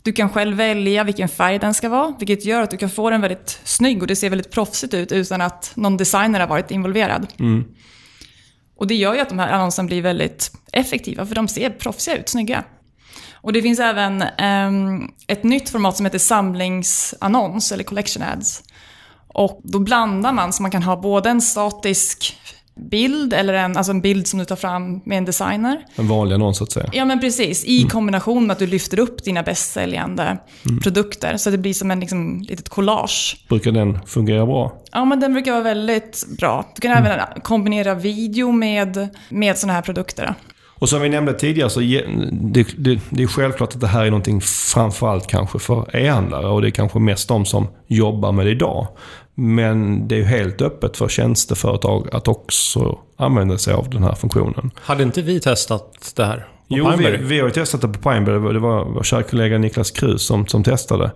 Du 0.03 0.13
kan 0.13 0.31
själv 0.31 0.57
välja 0.57 1.05
vilken 1.05 1.29
färg 1.29 1.59
den 1.59 1.75
ska 1.75 1.89
vara, 1.89 2.15
vilket 2.19 2.45
gör 2.45 2.63
att 2.63 2.71
du 2.71 2.77
kan 2.77 2.91
få 2.91 3.11
den 3.11 3.21
väldigt 3.21 3.61
snygg 3.65 4.03
och 4.03 4.09
det 4.09 4.17
ser 4.17 4.31
väldigt 4.31 4.51
proffsigt 4.51 4.95
ut 4.95 5.13
utan 5.13 5.41
att 5.41 5.73
någon 5.75 5.97
designer 5.97 6.41
har 6.41 6.47
varit 6.47 6.71
involverad. 6.71 7.27
Och 8.77 8.87
det 8.87 8.95
gör 8.95 9.15
ju 9.15 9.21
att 9.21 9.29
de 9.29 9.39
här 9.39 9.53
annonserna 9.53 9.87
blir 9.87 10.03
väldigt 10.03 10.53
effektiva, 10.73 11.27
för 11.27 11.35
de 11.35 11.49
ser 11.49 11.71
proffsiga 11.71 12.17
ut, 12.17 12.29
snygga. 12.29 12.65
Och 13.33 13.53
det 13.53 13.63
finns 13.63 13.79
även 13.79 14.23
ehm, 14.23 15.09
ett 15.27 15.45
nytt 15.45 15.71
format 15.71 15.97
som 15.97 16.07
heter 16.07 16.19
samlingsannons, 16.19 17.73
eller 17.73 17.85
collection 17.85 18.23
ads. 18.23 18.63
Och 19.29 19.61
då 19.65 19.79
blandar 19.79 20.33
man, 20.33 20.53
så 20.53 20.63
man 20.63 20.71
kan 20.71 20.83
ha 20.83 20.97
både 20.97 21.31
en 21.31 21.41
statisk 21.41 22.39
bild, 22.77 23.33
eller 23.33 23.55
en, 23.55 23.77
alltså 23.77 23.93
en 23.93 24.01
bild 24.01 24.27
som 24.27 24.39
du 24.39 24.45
tar 24.45 24.57
fram 24.57 25.01
med 25.05 25.19
en 25.19 25.25
designer. 25.25 25.85
En 25.97 26.09
vanlig 26.09 26.35
annons 26.35 26.59
så 26.59 26.65
att 26.65 26.73
säga. 26.73 26.91
Ja 26.93 27.05
men 27.05 27.21
precis, 27.21 27.65
i 27.65 27.83
kombination 27.83 28.47
med 28.47 28.53
att 28.53 28.59
du 28.59 28.67
lyfter 28.67 28.99
upp 28.99 29.25
dina 29.25 29.43
bästsäljande 29.43 30.39
produkter. 30.83 31.37
Så 31.37 31.51
det 31.51 31.59
blir 31.59 31.75
som 31.75 31.91
en 31.91 32.01
liksom, 32.01 32.41
litet 32.49 32.69
collage. 32.69 33.45
Brukar 33.49 33.73
den 33.73 33.99
fungera 34.07 34.47
bra? 34.47 34.73
Ja, 34.93 35.05
men 35.05 35.21
den 35.21 35.33
brukar 35.33 35.53
vara 35.53 35.63
väldigt 35.63 36.25
bra. 36.39 36.67
Du 36.75 36.81
kan 36.81 36.93
även 36.93 37.21
kombinera 37.43 37.95
video 37.95 38.53
med, 38.53 39.09
med 39.29 39.59
sådana 39.59 39.73
här 39.73 39.83
produkter. 39.83 40.35
Och 40.83 40.89
som 40.89 41.03
vi 41.03 41.09
nämnde 41.09 41.35
tidigare 41.35 41.71
så 41.71 41.81
det, 41.81 42.67
det, 42.79 43.01
det 43.11 43.23
är 43.23 43.27
självklart 43.27 43.75
att 43.75 43.81
det 43.81 43.87
här 43.87 44.05
är 44.05 44.11
någonting 44.11 44.41
framförallt 44.41 45.27
kanske 45.27 45.59
för 45.59 45.97
e-handlare 45.97 46.47
och 46.47 46.63
det 46.63 46.69
är 46.69 46.71
kanske 46.71 46.99
mest 46.99 47.29
de 47.29 47.45
som 47.47 47.69
jobbar 47.87 48.33
med 48.33 48.47
det 48.47 48.51
idag. 48.51 48.87
Men 49.35 50.09
det 50.09 50.15
är 50.15 50.19
ju 50.19 50.25
helt 50.25 50.63
öppet 50.63 50.97
för 50.97 51.09
tjänsteföretag 51.09 52.09
att 52.13 52.29
också 52.29 52.99
använda 53.17 53.59
sig 53.59 53.75
av 53.75 53.91
den 53.91 54.03
här 54.03 54.15
funktionen. 54.15 54.71
Hade 54.75 55.03
inte 55.03 55.23
vi 55.23 55.41
testat 55.41 56.13
det 56.17 56.25
här? 56.25 56.37
på 56.37 56.79
Jo, 56.79 56.91
vi, 56.91 56.97
Pineberry? 56.97 57.25
vi 57.25 57.39
har 57.41 57.47
ju 57.47 57.53
testat 57.53 57.81
det 57.81 57.89
på 57.89 58.11
Pineberry. 58.11 58.53
Det 58.53 58.59
var- 58.59 58.85
vår 58.85 59.03
kära 59.03 59.23
kollega 59.23 59.59
Niklas 59.59 59.91
Krus 59.91 60.23
som, 60.23 60.47
som 60.47 60.65
testade. 60.65 61.11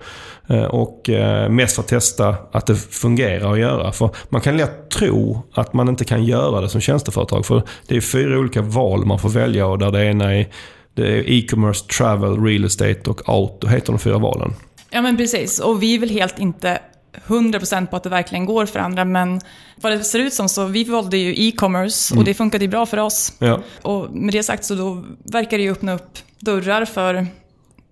Eh, 0.49 0.63
Och 0.65 1.11
eh, 1.11 1.49
mest 1.51 1.75
för 1.75 1.83
att 1.83 1.89
testa 1.89 2.37
att 2.53 2.67
det 2.67 2.77
fungerar 2.77 3.53
att 3.53 3.59
göra. 3.59 3.93
För 3.93 4.11
man 4.29 4.41
kan 4.41 4.57
lätt 4.57 4.91
tro 4.91 5.43
att 5.55 5.73
man 5.73 5.89
inte 5.89 6.05
kan 6.05 6.25
göra 6.25 6.61
det 6.61 6.69
som 6.69 6.81
tjänsteföretag. 6.81 7.47
För 7.47 7.63
det 7.89 7.97
är 7.97 8.01
fyra 8.01 8.39
olika 8.39 8.63
val 8.63 9.07
man 9.07 9.19
får 9.19 9.29
välja 9.29 9.67
och 9.67 9.79
där 9.79 9.91
det 9.93 10.05
ena 10.05 10.35
är 10.35 10.49
det 10.95 11.07
är 11.19 11.31
e-commerce, 11.31 11.85
travel, 11.99 12.45
real 12.45 12.65
estate 12.65 13.11
och 13.11 13.29
auto 13.29 13.67
heter 13.69 13.93
de 13.93 13.99
fyra 13.99 14.19
valen. 14.19 14.55
Ja 14.91 15.03
men 15.03 15.17
precis, 15.17 15.59
och 15.61 15.83
vi 15.83 15.99
väl 15.99 16.11
helt 16.11 16.39
inte 16.39 16.79
100% 17.27 17.87
på 17.87 17.97
att 17.97 18.03
det 18.03 18.09
verkligen 18.09 18.45
går 18.47 18.67
för 18.67 18.79
andra, 18.79 19.05
men 19.05 19.41
vad 19.77 19.93
det 19.93 20.05
ser 20.05 20.19
ut 20.19 20.33
som 20.33 20.49
så, 20.49 20.65
vi 20.65 20.85
valde 20.85 21.17
ju 21.17 21.49
e-commerce 21.49 22.17
och 22.19 22.25
det 22.25 22.35
funkade 22.35 22.65
ju 22.65 22.69
bra 22.69 22.87
för 22.87 22.99
oss. 22.99 23.33
Ja. 23.39 23.61
Och 23.83 24.11
med 24.11 24.35
det 24.35 24.43
sagt 24.43 24.65
så 24.65 24.75
då 24.75 25.05
verkar 25.25 25.57
det 25.59 25.63
ju 25.65 25.73
öppna 25.73 25.95
upp 25.95 26.19
dörrar 26.41 26.85
för 26.85 27.27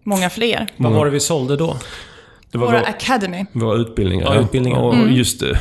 många 0.03 0.31
fler. 0.31 0.68
Vad 0.77 0.93
var 0.93 1.05
det 1.05 1.11
vi 1.11 1.20
sålde 1.20 1.57
då? 1.57 1.77
Det 2.55 2.59
var 2.59 2.66
Våra 2.66 2.78
vår, 2.80 2.88
Academy. 2.88 3.44
våra 3.52 3.76
utbildningar. 3.76 4.34
Ja, 4.34 4.40
utbildningar. 4.40 4.78
Och 4.80 4.94
Mm. 4.94 5.12
just 5.14 5.40
det. 5.40 5.59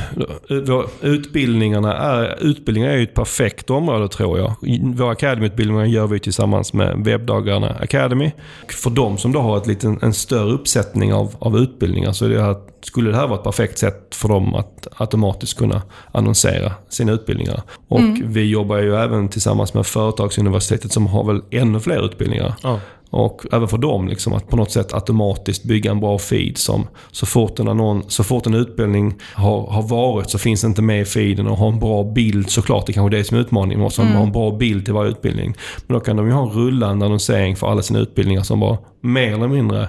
våra 0.66 0.86
Utbildningarna 1.00 1.94
är, 1.96 2.38
utbildningar 2.44 2.90
är 2.90 2.96
ju 2.96 3.02
ett 3.02 3.14
perfekt 3.14 3.70
område 3.70 4.08
tror 4.08 4.38
jag. 4.38 4.54
Våra 4.96 5.10
Academy-utbildningar 5.12 5.84
gör 5.84 6.06
vi 6.06 6.18
tillsammans 6.20 6.72
med 6.72 7.04
webbdagarna 7.04 7.68
Academy. 7.80 8.30
Och 8.64 8.72
För 8.72 8.90
de 8.90 9.18
som 9.18 9.32
då 9.32 9.40
har 9.40 9.56
ett 9.56 9.66
liten, 9.66 9.98
en 10.02 10.14
större 10.14 10.52
uppsättning 10.52 11.14
av, 11.14 11.34
av 11.38 11.58
utbildningar 11.58 12.12
så 12.12 12.24
är 12.24 12.28
det 12.28 12.42
här 12.42 12.56
skulle 12.82 13.10
det 13.10 13.16
här 13.16 13.26
vara 13.26 13.38
ett 13.38 13.44
perfekt 13.44 13.78
sätt 13.78 14.14
för 14.14 14.28
dem 14.28 14.54
att 14.54 14.88
automatiskt 14.96 15.58
kunna 15.58 15.82
annonsera 16.12 16.72
sina 16.88 17.12
utbildningar. 17.12 17.62
Och 17.88 18.00
Mm. 18.00 18.22
vi 18.32 18.50
jobbar 18.50 18.78
ju 18.78 18.94
även 18.96 19.28
tillsammans 19.28 19.74
med 19.74 19.86
Företagsuniversitetet 19.86 20.92
som 20.92 21.06
har 21.06 21.24
väl 21.24 21.40
ännu 21.50 21.80
fler 21.80 22.04
utbildningar. 22.04 22.54
Ja. 22.62 22.80
Och 23.10 23.46
även 23.52 23.68
för 23.68 23.78
dem 23.78 24.08
liksom 24.08 24.32
att 24.32 24.48
på 24.48 24.56
något 24.56 24.70
sätt 24.70 24.94
automatiskt 24.94 25.64
bygga 25.64 25.90
en 25.90 26.00
bra 26.00 26.18
feed 26.18 26.58
som 26.58 26.86
så 27.12 27.26
fort 27.26 27.58
en, 27.58 27.68
annon, 27.68 28.02
så 28.08 28.24
fort 28.24 28.46
en 28.46 28.54
utbildning 28.54 29.14
har, 29.34 29.66
har 29.66 29.82
varit 29.82 30.30
så 30.30 30.38
finns 30.38 30.60
det 30.60 30.66
inte 30.66 30.82
med 30.82 31.00
i 31.00 31.04
feeden 31.04 31.46
och 31.46 31.56
ha 31.56 31.68
en 31.68 31.78
bra 31.78 32.04
bild 32.04 32.50
såklart. 32.50 32.86
Det 32.86 32.90
är 32.90 32.94
kanske 32.94 33.16
är 33.16 33.18
det 33.18 33.24
som 33.24 33.36
är 33.36 33.40
utmaningen. 33.40 33.78
Man 33.78 33.84
måste 33.84 34.02
ha 34.02 34.22
en 34.22 34.32
bra 34.32 34.50
bild 34.50 34.84
till 34.84 34.94
varje 34.94 35.10
utbildning. 35.10 35.54
Men 35.86 35.94
då 35.94 36.00
kan 36.00 36.16
de 36.16 36.26
ju 36.26 36.32
ha 36.32 36.42
en 36.42 36.48
rullande 36.50 37.06
annonsering 37.06 37.56
för 37.56 37.66
alla 37.66 37.82
sina 37.82 37.98
utbildningar 37.98 38.42
som 38.42 38.60
bara 38.60 38.78
mer 39.00 39.32
eller 39.32 39.48
mindre 39.48 39.88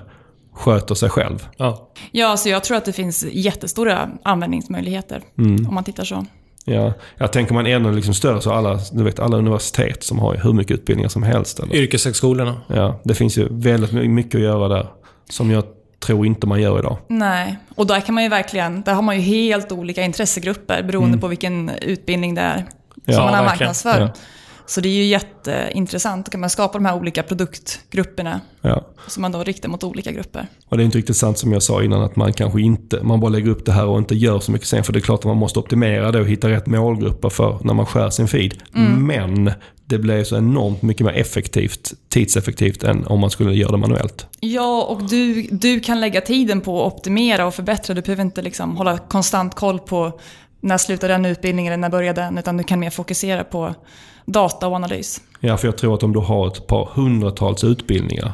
sköter 0.53 0.95
sig 0.95 1.09
själv. 1.09 1.47
Ja. 1.57 1.89
Ja, 2.11 2.37
så 2.37 2.49
jag 2.49 2.63
tror 2.63 2.77
att 2.77 2.85
det 2.85 2.93
finns 2.93 3.25
jättestora 3.31 4.09
användningsmöjligheter 4.23 5.21
Mm. 5.37 5.67
om 5.67 5.73
man 5.75 5.83
tittar 5.83 6.03
så. 6.03 6.25
Ja, 6.67 6.93
jag 7.17 7.31
tänker 7.31 7.53
man 7.53 7.65
ännu 7.67 7.91
liksom 7.91 8.13
större 8.13 8.41
så 8.41 8.51
alla, 8.51 8.79
du 8.91 9.03
vet, 9.03 9.19
alla 9.19 9.37
universitet 9.37 10.03
som 10.03 10.19
har 10.19 10.35
hur 10.43 10.53
mycket 10.53 10.71
utbildningar 10.73 11.09
som 11.09 11.23
helst. 11.23 11.59
Eller? 11.59 11.75
Yrkeshögskolorna. 11.75 12.61
Ja, 12.67 12.99
det 13.03 13.13
finns 13.15 13.37
ju 13.37 13.47
väldigt 13.51 13.91
mycket 14.09 14.35
att 14.35 14.41
göra 14.41 14.67
där. 14.67 14.87
Som 15.29 15.51
jag 15.51 15.63
tror 15.99 16.25
inte 16.25 16.47
man 16.47 16.61
gör 16.61 16.79
idag. 16.79 16.97
Nej, 17.07 17.57
och 17.75 17.87
där 17.87 17.99
kan 17.99 18.15
man 18.15 18.23
ju 18.23 18.29
verkligen, 18.29 18.81
där 18.81 18.93
har 18.93 19.01
man 19.01 19.15
ju 19.15 19.21
helt 19.21 19.71
olika 19.71 20.03
intressegrupper 20.03 20.83
beroende 20.83 21.17
på 21.17 21.27
vilken 21.27 21.71
utbildning 21.81 22.35
det 22.35 22.41
är 22.41 22.55
Mm. 22.55 22.67
Ja, 23.05 23.13
som 23.13 23.23
man 23.25 23.33
har 23.33 23.43
verkligen. 23.43 23.67
marknadsför. 23.67 23.99
Ja. 23.99 24.09
Så 24.67 24.81
det 24.81 24.89
är 24.89 24.93
ju 24.93 25.03
jätteintressant, 25.03 26.25
då 26.25 26.29
kan 26.29 26.39
man 26.39 26.49
skapa 26.49 26.77
de 26.77 26.85
här 26.85 26.95
olika 26.95 27.23
produktgrupperna 27.23 28.41
Ja. 28.61 28.83
som 29.07 29.21
man 29.21 29.31
då 29.31 29.43
riktar 29.43 29.69
mot 29.69 29.83
olika 29.83 30.11
grupper. 30.11 30.47
Och 30.69 30.77
det 30.77 30.83
är 30.83 30.85
inte 30.85 30.97
riktigt 30.97 31.17
sant 31.17 31.37
som 31.37 31.53
jag 31.53 31.63
sa 31.63 31.83
innan 31.83 32.01
att 32.01 32.15
man 32.15 32.33
kanske 32.33 32.61
inte, 32.61 33.03
man 33.03 33.19
bara 33.19 33.29
lägger 33.29 33.49
upp 33.51 33.65
det 33.65 33.71
här 33.71 33.85
och 33.85 33.97
inte 33.97 34.15
gör 34.15 34.39
så 34.39 34.51
mycket 34.51 34.67
sen. 34.67 34.83
För 34.83 34.93
det 34.93 34.99
är 34.99 35.01
klart 35.01 35.19
att 35.19 35.25
man 35.25 35.37
måste 35.37 35.59
optimera 35.59 36.11
det 36.11 36.19
och 36.19 36.27
hitta 36.27 36.49
rätt 36.49 36.67
målgrupper 36.67 37.29
för 37.29 37.59
när 37.63 37.73
man 37.73 37.85
skär 37.85 38.09
sin 38.09 38.27
feed. 38.27 38.53
Men 38.97 39.51
det 39.85 39.97
blir 39.97 40.23
så 40.23 40.37
enormt 40.37 40.81
mycket 40.81 41.05
mer 41.05 41.13
effektivt, 41.13 41.93
tidseffektivt 42.09 42.83
än 42.83 43.05
om 43.07 43.19
man 43.19 43.29
skulle 43.29 43.53
göra 43.53 43.71
det 43.71 43.77
manuellt. 43.77 44.27
Ja, 44.39 44.83
och 44.83 45.09
du, 45.09 45.41
du 45.51 45.79
kan 45.79 45.99
lägga 46.01 46.21
tiden 46.21 46.61
på 46.61 46.85
att 46.87 46.93
optimera 46.93 47.45
och 47.45 47.55
förbättra. 47.55 47.93
Du 47.93 48.01
behöver 48.01 48.23
inte 48.23 48.41
liksom 48.41 48.77
hålla 48.77 48.97
konstant 48.97 49.55
koll 49.55 49.79
på 49.79 50.19
när 50.61 50.77
slutar 50.77 51.07
den 51.07 51.25
utbildningen 51.25 51.73
eller 51.73 51.81
när 51.81 51.89
börjar 51.89 52.13
den, 52.13 52.37
utan 52.37 52.57
du 52.57 52.63
kan 52.63 52.79
mer 52.79 52.89
fokusera 52.89 53.43
på 53.43 53.75
data 54.25 54.67
och 54.67 54.75
analys. 54.75 55.21
Ja, 55.39 55.57
för 55.57 55.67
jag 55.67 55.77
tror 55.77 55.95
att 55.95 56.03
om 56.03 56.13
du 56.13 56.19
har 56.19 56.47
ett 56.47 56.67
par 56.67 56.89
hundratals 56.93 57.63
utbildningar 57.63 58.31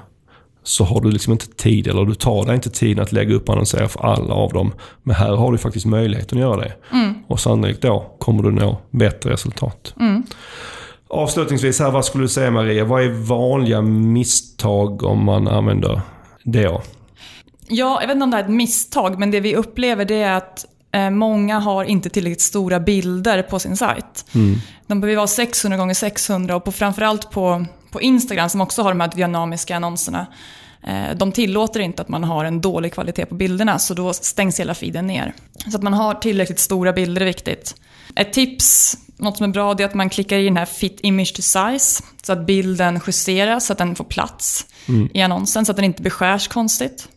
så 0.64 0.84
har 0.84 1.02
du 1.02 1.12
liksom 1.12 1.34
inte 1.34 1.48
tid, 1.48 1.88
eller 1.88 2.06
du 2.06 2.16
tar 2.16 2.46
dig 2.46 2.56
inte 2.56 2.70
tiden 2.70 3.04
att 3.04 3.12
lägga 3.12 3.36
upp 3.36 3.50
annonsera 3.50 3.88
för 3.88 4.06
alla 4.06 4.34
av 4.34 4.54
dem. 4.54 4.74
Men 5.04 5.16
här 5.16 5.36
har 5.36 5.52
du 5.52 5.58
faktiskt 5.58 5.86
möjligheten 5.86 6.38
att 6.38 6.42
göra 6.42 6.58
det. 6.58 6.74
Och 7.28 7.40
sannolikt 7.40 7.82
då 7.82 8.16
kommer 8.20 8.44
du 8.44 8.52
nå 8.52 8.78
bättre 8.90 9.30
resultat. 9.34 9.94
Avslutningsvis 11.08 11.80
här, 11.80 11.92
vad 11.92 12.06
skulle 12.06 12.24
du 12.24 12.28
säga 12.28 12.52
Maria? 12.52 12.86
Vad 12.86 13.04
är 13.04 13.10
vanliga 13.10 13.82
misstag 13.82 15.04
om 15.04 15.26
man 15.26 15.48
använder 15.48 16.02
det? 16.44 16.82
Ja, 17.68 18.02
jag 18.02 18.08
vet 18.08 18.16
inte 18.16 18.24
om 18.24 18.32
det 18.32 18.38
här 18.38 18.44
är 18.44 18.48
ett 18.48 18.54
misstag, 18.54 19.20
men 19.20 19.32
det 19.32 19.40
vi 19.40 19.56
upplever 19.56 20.06
det 20.06 20.22
är 20.22 20.38
att 20.38 20.66
många 21.12 21.60
har 21.60 21.84
inte 21.84 22.10
tillräckligt 22.10 22.42
stora 22.42 22.80
bilder 22.80 23.42
på 23.42 23.60
sin 23.60 23.78
sajt. 23.78 24.26
De 24.88 25.02
behöver 25.02 25.18
vara 25.18 25.28
600 25.28 25.92
x 25.92 26.00
600 26.00 26.56
och 26.56 26.64
på, 26.64 26.72
framförallt 26.72 27.32
på, 27.32 27.66
på 27.92 28.02
Instagram 28.02 28.50
som 28.50 28.62
också 28.62 28.82
har 28.82 28.90
de 28.90 29.00
här 29.00 29.12
dynamiska 29.16 29.76
annonserna. 29.76 30.28
Eh, 30.84 31.16
de 31.16 31.32
tillåter 31.32 31.80
inte 31.80 32.02
att 32.02 32.10
man 32.10 32.24
har 32.24 32.46
en 32.46 32.62
dålig 32.62 32.94
kvalitet 32.94 33.26
på 33.26 33.36
bilderna, 33.36 33.80
så 33.80 33.94
då 33.94 34.14
stängs 34.14 34.60
hela 34.60 34.74
feeden 34.74 35.08
ner. 35.08 35.34
Så 35.72 35.78
att 35.78 35.84
man 35.84 35.94
har 35.94 36.14
tillräckligt 36.14 36.60
stora 36.60 36.94
bilder 36.94 37.22
är 37.22 37.26
viktigt. 37.26 37.76
Ett 38.16 38.34
tips, 38.34 38.98
något 39.18 39.38
som 39.38 39.44
är 39.44 39.54
bra, 39.54 39.74
det 39.74 39.84
är 39.84 39.88
att 39.88 39.94
man 39.94 40.10
klickar 40.10 40.38
i 40.38 40.44
den 40.44 40.58
här 40.58 40.66
Fit 40.66 41.00
Image 41.02 41.36
to 41.36 41.42
Size, 41.42 42.04
så 42.24 42.34
att 42.34 42.46
bilden 42.46 43.00
justeras 43.08 43.66
så 43.66 43.74
att 43.74 43.80
den 43.80 43.96
får 43.96 44.06
plats 44.06 44.66
i 45.14 45.22
annonsen, 45.22 45.66
så 45.66 45.72
att 45.72 45.76
den 45.76 45.86
inte 45.86 46.02
beskärs 46.02 46.48
konstigt. 46.48 47.08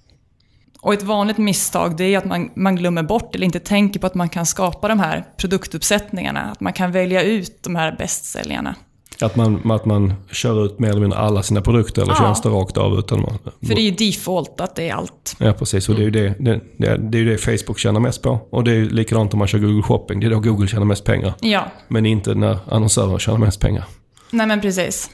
Och 0.85 0.95
ett 0.95 1.03
vanligt 1.03 1.39
misstag 1.39 1.97
det 1.97 2.15
är 2.15 2.19
att 2.19 2.25
man, 2.25 2.51
man 2.55 2.77
glömmer 2.77 3.03
bort 3.03 3.35
eller 3.35 3.45
inte 3.47 3.61
tänker 3.61 4.01
på 4.01 4.07
att 4.07 4.15
man 4.15 4.29
kan 4.29 4.47
skapa 4.47 4.89
de 4.89 4.99
här 4.99 5.25
produktuppsättningarna. 5.37 6.41
Att 6.41 6.61
man 6.61 6.73
kan 6.73 6.93
välja 6.93 7.23
ut 7.23 7.63
de 7.63 7.77
här 7.77 7.95
bästsäljarna. 7.99 8.75
Att 9.21 9.37
man, 9.37 9.71
att 9.71 9.85
man 9.85 10.15
kör 10.31 10.65
ut 10.67 10.79
mer 10.79 10.89
eller 10.89 11.01
mindre 11.01 11.19
alla 11.19 11.43
sina 11.43 11.61
produkter 11.61 12.03
eller 12.03 12.13
Ja. 12.13 12.19
tjänster 12.19 12.51
rakt 12.51 12.77
av. 12.77 12.99
Utan 12.99 13.21
man, 13.21 13.39
För 13.67 13.75
det 13.75 13.81
är 13.81 13.91
ju 13.91 13.91
default 14.11 14.61
att 14.61 14.77
det 14.77 14.89
är 14.89 14.95
allt. 14.95 15.37
Ja, 15.39 15.53
precis. 15.53 15.89
Och 15.89 15.95
det 15.95 16.01
är, 16.01 16.05
ju 16.05 16.11
det, 16.11 16.35
det, 16.39 16.61
det, 16.77 16.97
det 17.11 17.19
är 17.19 17.25
det 17.25 17.39
Facebook 17.39 17.79
tjänar 17.79 18.01
mest 18.01 18.23
på. 18.23 18.39
Och 18.51 18.65
det 18.65 18.73
är 18.73 18.85
likadant 18.85 19.33
om 19.33 19.39
man 19.39 19.49
kör 19.49 19.59
Google 19.59 19.83
Shopping. 19.83 20.21
Det 20.21 20.27
är 20.27 20.31
då 20.31 20.41
Google 20.41 20.69
tjänar 20.69 20.85
mest 20.85 21.05
pengar. 21.05 21.35
Ja, 21.41 21.65
Men 21.89 22.07
inte 22.07 22.35
när 22.35 22.59
annonsörer 22.71 23.19
tjänar 23.19 23.39
mest 23.39 23.61
pengar. 23.61 23.85
nej 24.31 24.47
men 24.47 24.61
precis. 24.61 25.11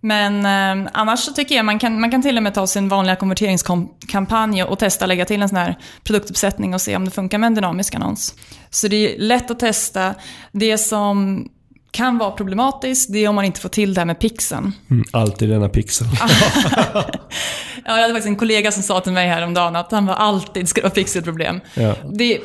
Men 0.00 0.46
eh, 0.84 0.90
annars 0.94 1.20
så 1.20 1.32
tycker 1.32 1.54
jag 1.54 1.64
man 1.64 1.78
kan, 1.78 2.00
man 2.00 2.10
kan 2.10 2.22
till 2.22 2.36
och 2.36 2.42
med 2.42 2.54
ta 2.54 2.66
sin 2.66 2.88
vanliga 2.88 3.16
konverteringskampanj 3.16 4.62
och 4.62 4.78
testa 4.78 5.06
lägga 5.06 5.24
till 5.24 5.42
en 5.42 5.48
sån 5.48 5.58
här 5.58 5.78
produktuppsättning 6.04 6.74
och 6.74 6.80
se 6.80 6.96
om 6.96 7.04
det 7.04 7.10
funkar 7.10 7.38
med 7.38 7.46
en 7.46 7.54
dynamisk 7.54 7.94
annons. 7.94 8.34
Så 8.70 8.88
det 8.88 8.96
är 8.96 9.18
lätt 9.18 9.50
att 9.50 9.58
testa. 9.58 10.14
Det 10.52 10.78
som 10.78 11.48
kan 11.90 12.18
vara 12.18 12.30
problematiskt, 12.30 13.12
det 13.12 13.24
är 13.24 13.28
om 13.28 13.34
man 13.34 13.44
inte 13.44 13.60
får 13.60 13.68
till 13.68 13.94
det 13.94 14.00
här 14.00 14.06
med 14.06 14.18
pixeln. 14.18 14.72
Mm, 14.90 15.04
alltid 15.10 15.48
denna 15.48 15.68
pixel. 15.68 16.06
Ja, 17.84 17.96
jag 17.96 18.02
hade 18.02 18.14
faktiskt 18.14 18.28
en 18.28 18.36
kollega 18.36 18.72
som 18.72 18.82
sa 18.82 19.00
till 19.00 19.12
mig 19.12 19.28
häromdagen 19.28 19.76
att 19.76 19.92
han 19.92 20.06
var 20.06 20.14
alltid 20.14 20.68
ska 20.68 20.80
det 20.80 20.84
vara 20.84 20.94
pixelproblem. 20.94 21.60
Ja. 21.74 21.94
Det, 22.12 22.38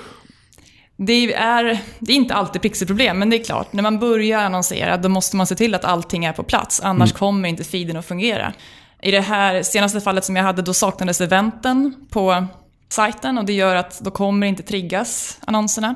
det, 0.98 1.34
är, 1.34 1.80
det 2.00 2.12
är 2.12 2.16
inte 2.16 2.34
alltid 2.34 2.62
pixelproblem, 2.62 3.20
men 3.20 3.30
det 3.30 3.36
är 3.36 3.44
klart, 3.44 3.74
när 3.74 3.84
man 3.84 4.00
börjar 4.00 4.40
annonsera 4.40 4.98
då 4.98 5.10
måste 5.10 5.36
man 5.36 5.48
se 5.48 5.56
till 5.56 5.76
att 5.76 5.86
allting 5.86 6.26
är 6.26 6.34
på 6.34 6.44
plats, 6.44 6.82
annars 6.84 7.12
kommer 7.14 7.50
inte 7.50 7.64
feeden 7.64 7.98
att 7.98 8.06
fungera. 8.06 8.54
I 9.02 9.12
det 9.12 9.22
här 9.22 9.64
senaste 9.64 10.02
fallet 10.02 10.26
som 10.26 10.36
jag 10.36 10.44
hade, 10.44 10.62
då 10.62 10.74
saknades 10.74 11.22
eventen 11.22 11.96
på 12.10 12.46
sajten 12.90 13.38
och 13.38 13.46
det 13.46 13.54
gör 13.54 13.76
att 13.76 14.00
då 14.00 14.12
kommer 14.12 14.48
inte 14.48 14.64
triggas 14.64 15.40
annonserna. 15.46 15.96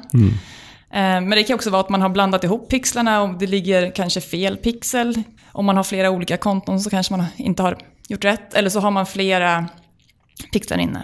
Eh, 0.91 1.00
Men 1.00 1.30
det 1.30 1.43
kan 1.43 1.56
också 1.56 1.70
vara 1.70 1.82
att 1.82 1.89
man 1.89 2.02
har 2.02 2.10
blandat 2.10 2.43
ihop 2.43 2.70
pixlarna 2.70 3.22
och 3.22 3.38
det 3.39 3.47
ligger 3.47 3.91
kanske 3.95 4.22
fel 4.22 4.58
pixel. 4.58 5.24
Om 5.52 5.66
man 5.66 5.78
har 5.78 5.84
flera 5.84 6.10
olika 6.10 6.38
konton 6.38 6.80
så 6.80 6.89
kanske 6.89 7.14
man 7.14 7.26
inte 7.38 7.64
har 7.64 7.78
gjort 8.08 8.26
rätt. 8.26 8.54
Eller 8.54 8.70
så 8.70 8.80
har 8.80 8.91
man 8.91 9.06
flera 9.06 9.66
pixlar 10.54 10.78
inne. 10.78 11.04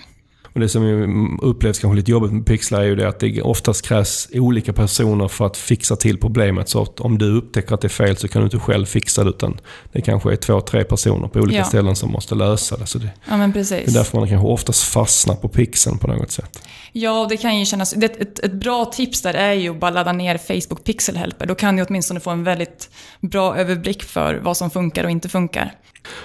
Och 0.55 0.61
det 0.61 0.69
som 0.69 1.39
upplevs 1.41 1.79
kanske 1.79 1.95
lite 1.97 2.11
jobbigt 2.11 2.31
med 2.31 2.45
pixlar 2.45 2.79
är 2.81 2.85
ju 2.85 2.95
det 2.95 3.07
att 3.07 3.19
det 3.19 3.41
oftast 3.41 3.85
krävs 3.87 4.27
olika 4.33 4.73
personer 4.73 5.27
för 5.27 5.45
att 5.45 5.57
fixa 5.57 5.95
till 5.95 6.17
problemet. 6.17 6.69
Så 6.69 6.87
om 6.99 7.17
du 7.17 7.37
upptäcker 7.37 7.73
att 7.75 7.81
det 7.81 7.87
är 7.87 7.89
fel 7.89 8.17
så 8.17 8.27
kan 8.27 8.41
du 8.41 8.45
inte 8.45 8.59
själv 8.59 8.85
fixa 8.85 9.23
det 9.23 9.29
utan 9.29 9.59
det 9.91 10.01
kanske 10.01 10.31
är 10.31 10.35
två, 10.35 10.61
tre 10.61 10.83
personer 10.83 11.27
på 11.27 11.39
olika 11.39 11.57
Ja. 11.59 11.63
ställen 11.65 11.95
som 11.95 12.11
måste 12.11 12.35
lösa 12.35 12.77
det. 12.77 12.85
Så 12.85 12.97
det, 12.97 13.09
Ja, 13.29 13.37
men 13.37 13.51
det 13.51 13.59
är 13.59 13.61
precis. 13.61 13.93
därför 13.93 14.17
man 14.19 14.29
kanske 14.29 14.47
oftast 14.47 14.83
fastnar 14.83 15.35
på 15.35 15.47
pixeln 15.49 15.97
på 15.97 16.07
något 16.07 16.31
sätt. 16.31 16.59
Ja, 16.91 17.25
det 17.29 17.37
kan 17.37 17.59
ju 17.59 17.65
kännas... 17.65 17.91
Det, 17.91 18.05
ett, 18.21 18.39
ett 18.39 18.53
bra 18.53 18.85
tips 18.85 19.21
där 19.21 19.33
är 19.33 19.53
ju 19.53 19.69
att 19.69 19.79
bara 19.79 19.91
ladda 19.91 20.11
ner 20.13 20.37
Facebook 20.37 20.83
Pixel 20.83 21.17
Helper. 21.17 21.45
Då 21.45 21.55
kan 21.55 21.75
du 21.75 21.83
åtminstone 21.83 22.19
få 22.19 22.29
en 22.29 22.43
väldigt 22.43 22.89
bra 23.21 23.55
överblick 23.57 24.03
för 24.03 24.35
vad 24.35 24.57
som 24.57 24.69
funkar 24.71 25.03
och 25.03 25.11
inte 25.11 25.29
funkar. 25.29 25.73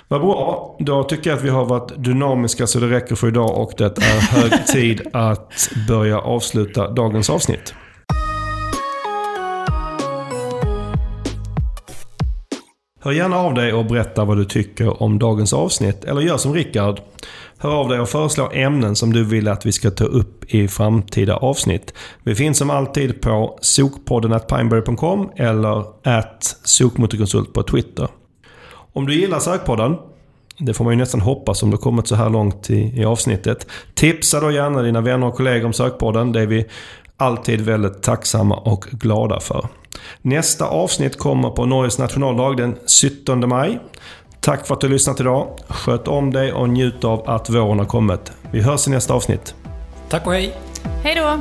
Vad 0.08 0.20
bra. 0.20 0.76
Då 0.78 1.04
tycker 1.04 1.30
jag 1.30 1.36
att 1.36 1.44
vi 1.44 1.48
har 1.48 1.64
varit 1.64 2.04
dynamiska 2.04 2.66
så 2.66 2.78
det 2.78 2.90
räcker 2.90 3.14
för 3.14 3.28
idag 3.28 3.58
och 3.58 3.72
det 3.76 3.98
är 3.98 4.20
hög 4.20 4.66
tid 4.72 5.00
att 5.12 5.68
börja 5.88 6.18
avsluta 6.18 6.90
dagens 6.90 7.30
avsnitt. 7.30 7.74
Hör 13.02 13.12
gärna 13.12 13.36
av 13.36 13.54
dig 13.54 13.72
och 13.72 13.86
berätta 13.86 14.24
vad 14.24 14.36
du 14.36 14.44
tycker 14.44 15.02
om 15.02 15.18
dagens 15.18 15.52
avsnitt. 15.52 16.04
Eller 16.04 16.20
gör 16.20 16.36
som 16.36 16.54
Rickard. 16.54 17.00
Hör 17.58 17.70
av 17.70 17.88
dig 17.88 18.00
och 18.00 18.08
föreslå 18.08 18.50
ämnen 18.52 18.96
som 18.96 19.12
du 19.12 19.24
vill 19.24 19.48
att 19.48 19.66
vi 19.66 19.72
ska 19.72 19.90
ta 19.90 20.04
upp 20.04 20.54
i 20.54 20.68
framtida 20.68 21.36
avsnitt. 21.36 21.94
Vi 22.22 22.34
finns 22.34 22.58
som 22.58 22.70
alltid 22.70 23.20
på 23.20 23.58
sokpodden 23.60 24.40
pineberry.com 24.40 25.30
eller 25.36 25.84
at 26.08 26.56
sokmotorkonsult 26.64 27.52
på 27.52 27.62
Twitter. 27.62 28.08
Om 28.92 29.06
du 29.06 29.14
gillar 29.14 29.38
Sökpodden, 29.38 29.96
det 30.58 30.74
får 30.74 30.84
man 30.84 30.92
ju 30.92 30.98
nästan 30.98 31.20
hoppas 31.20 31.62
om 31.62 31.70
du 31.70 31.76
kommit 31.76 32.08
så 32.08 32.14
här 32.14 32.30
långt 32.30 32.70
i, 32.70 33.00
i 33.00 33.04
avsnittet. 33.04 33.66
Tipsa 33.94 34.40
då 34.40 34.50
gärna 34.50 34.82
dina 34.82 35.00
vänner 35.00 35.26
och 35.26 35.34
kollegor 35.34 35.66
om 35.66 35.72
Sökpodden. 35.72 36.32
Det 36.32 36.40
är 36.40 36.46
vi 36.46 36.66
alltid 37.16 37.60
väldigt 37.60 38.02
tacksamma 38.02 38.56
och 38.56 38.84
glada 38.90 39.40
för. 39.40 39.68
Nästa 40.22 40.66
avsnitt 40.66 41.18
kommer 41.18 41.50
på 41.50 41.66
Norges 41.66 41.98
nationaldag 41.98 42.56
den 42.56 42.76
17 43.02 43.48
maj. 43.48 43.80
Tack 44.40 44.66
för 44.66 44.74
att 44.74 44.80
du 44.80 44.86
har 44.86 44.92
lyssnat 44.92 45.20
idag. 45.20 45.48
Sköt 45.68 46.08
om 46.08 46.32
dig 46.32 46.52
och 46.52 46.68
njut 46.68 47.04
av 47.04 47.30
att 47.30 47.50
våren 47.50 47.78
har 47.78 47.86
kommit. 47.86 48.32
Vi 48.50 48.60
hörs 48.60 48.88
i 48.88 48.90
nästa 48.90 49.14
avsnitt. 49.14 49.54
Tack 50.08 50.26
och 50.26 50.32
hej! 50.32 50.56
Hej 51.02 51.14
då! 51.14 51.40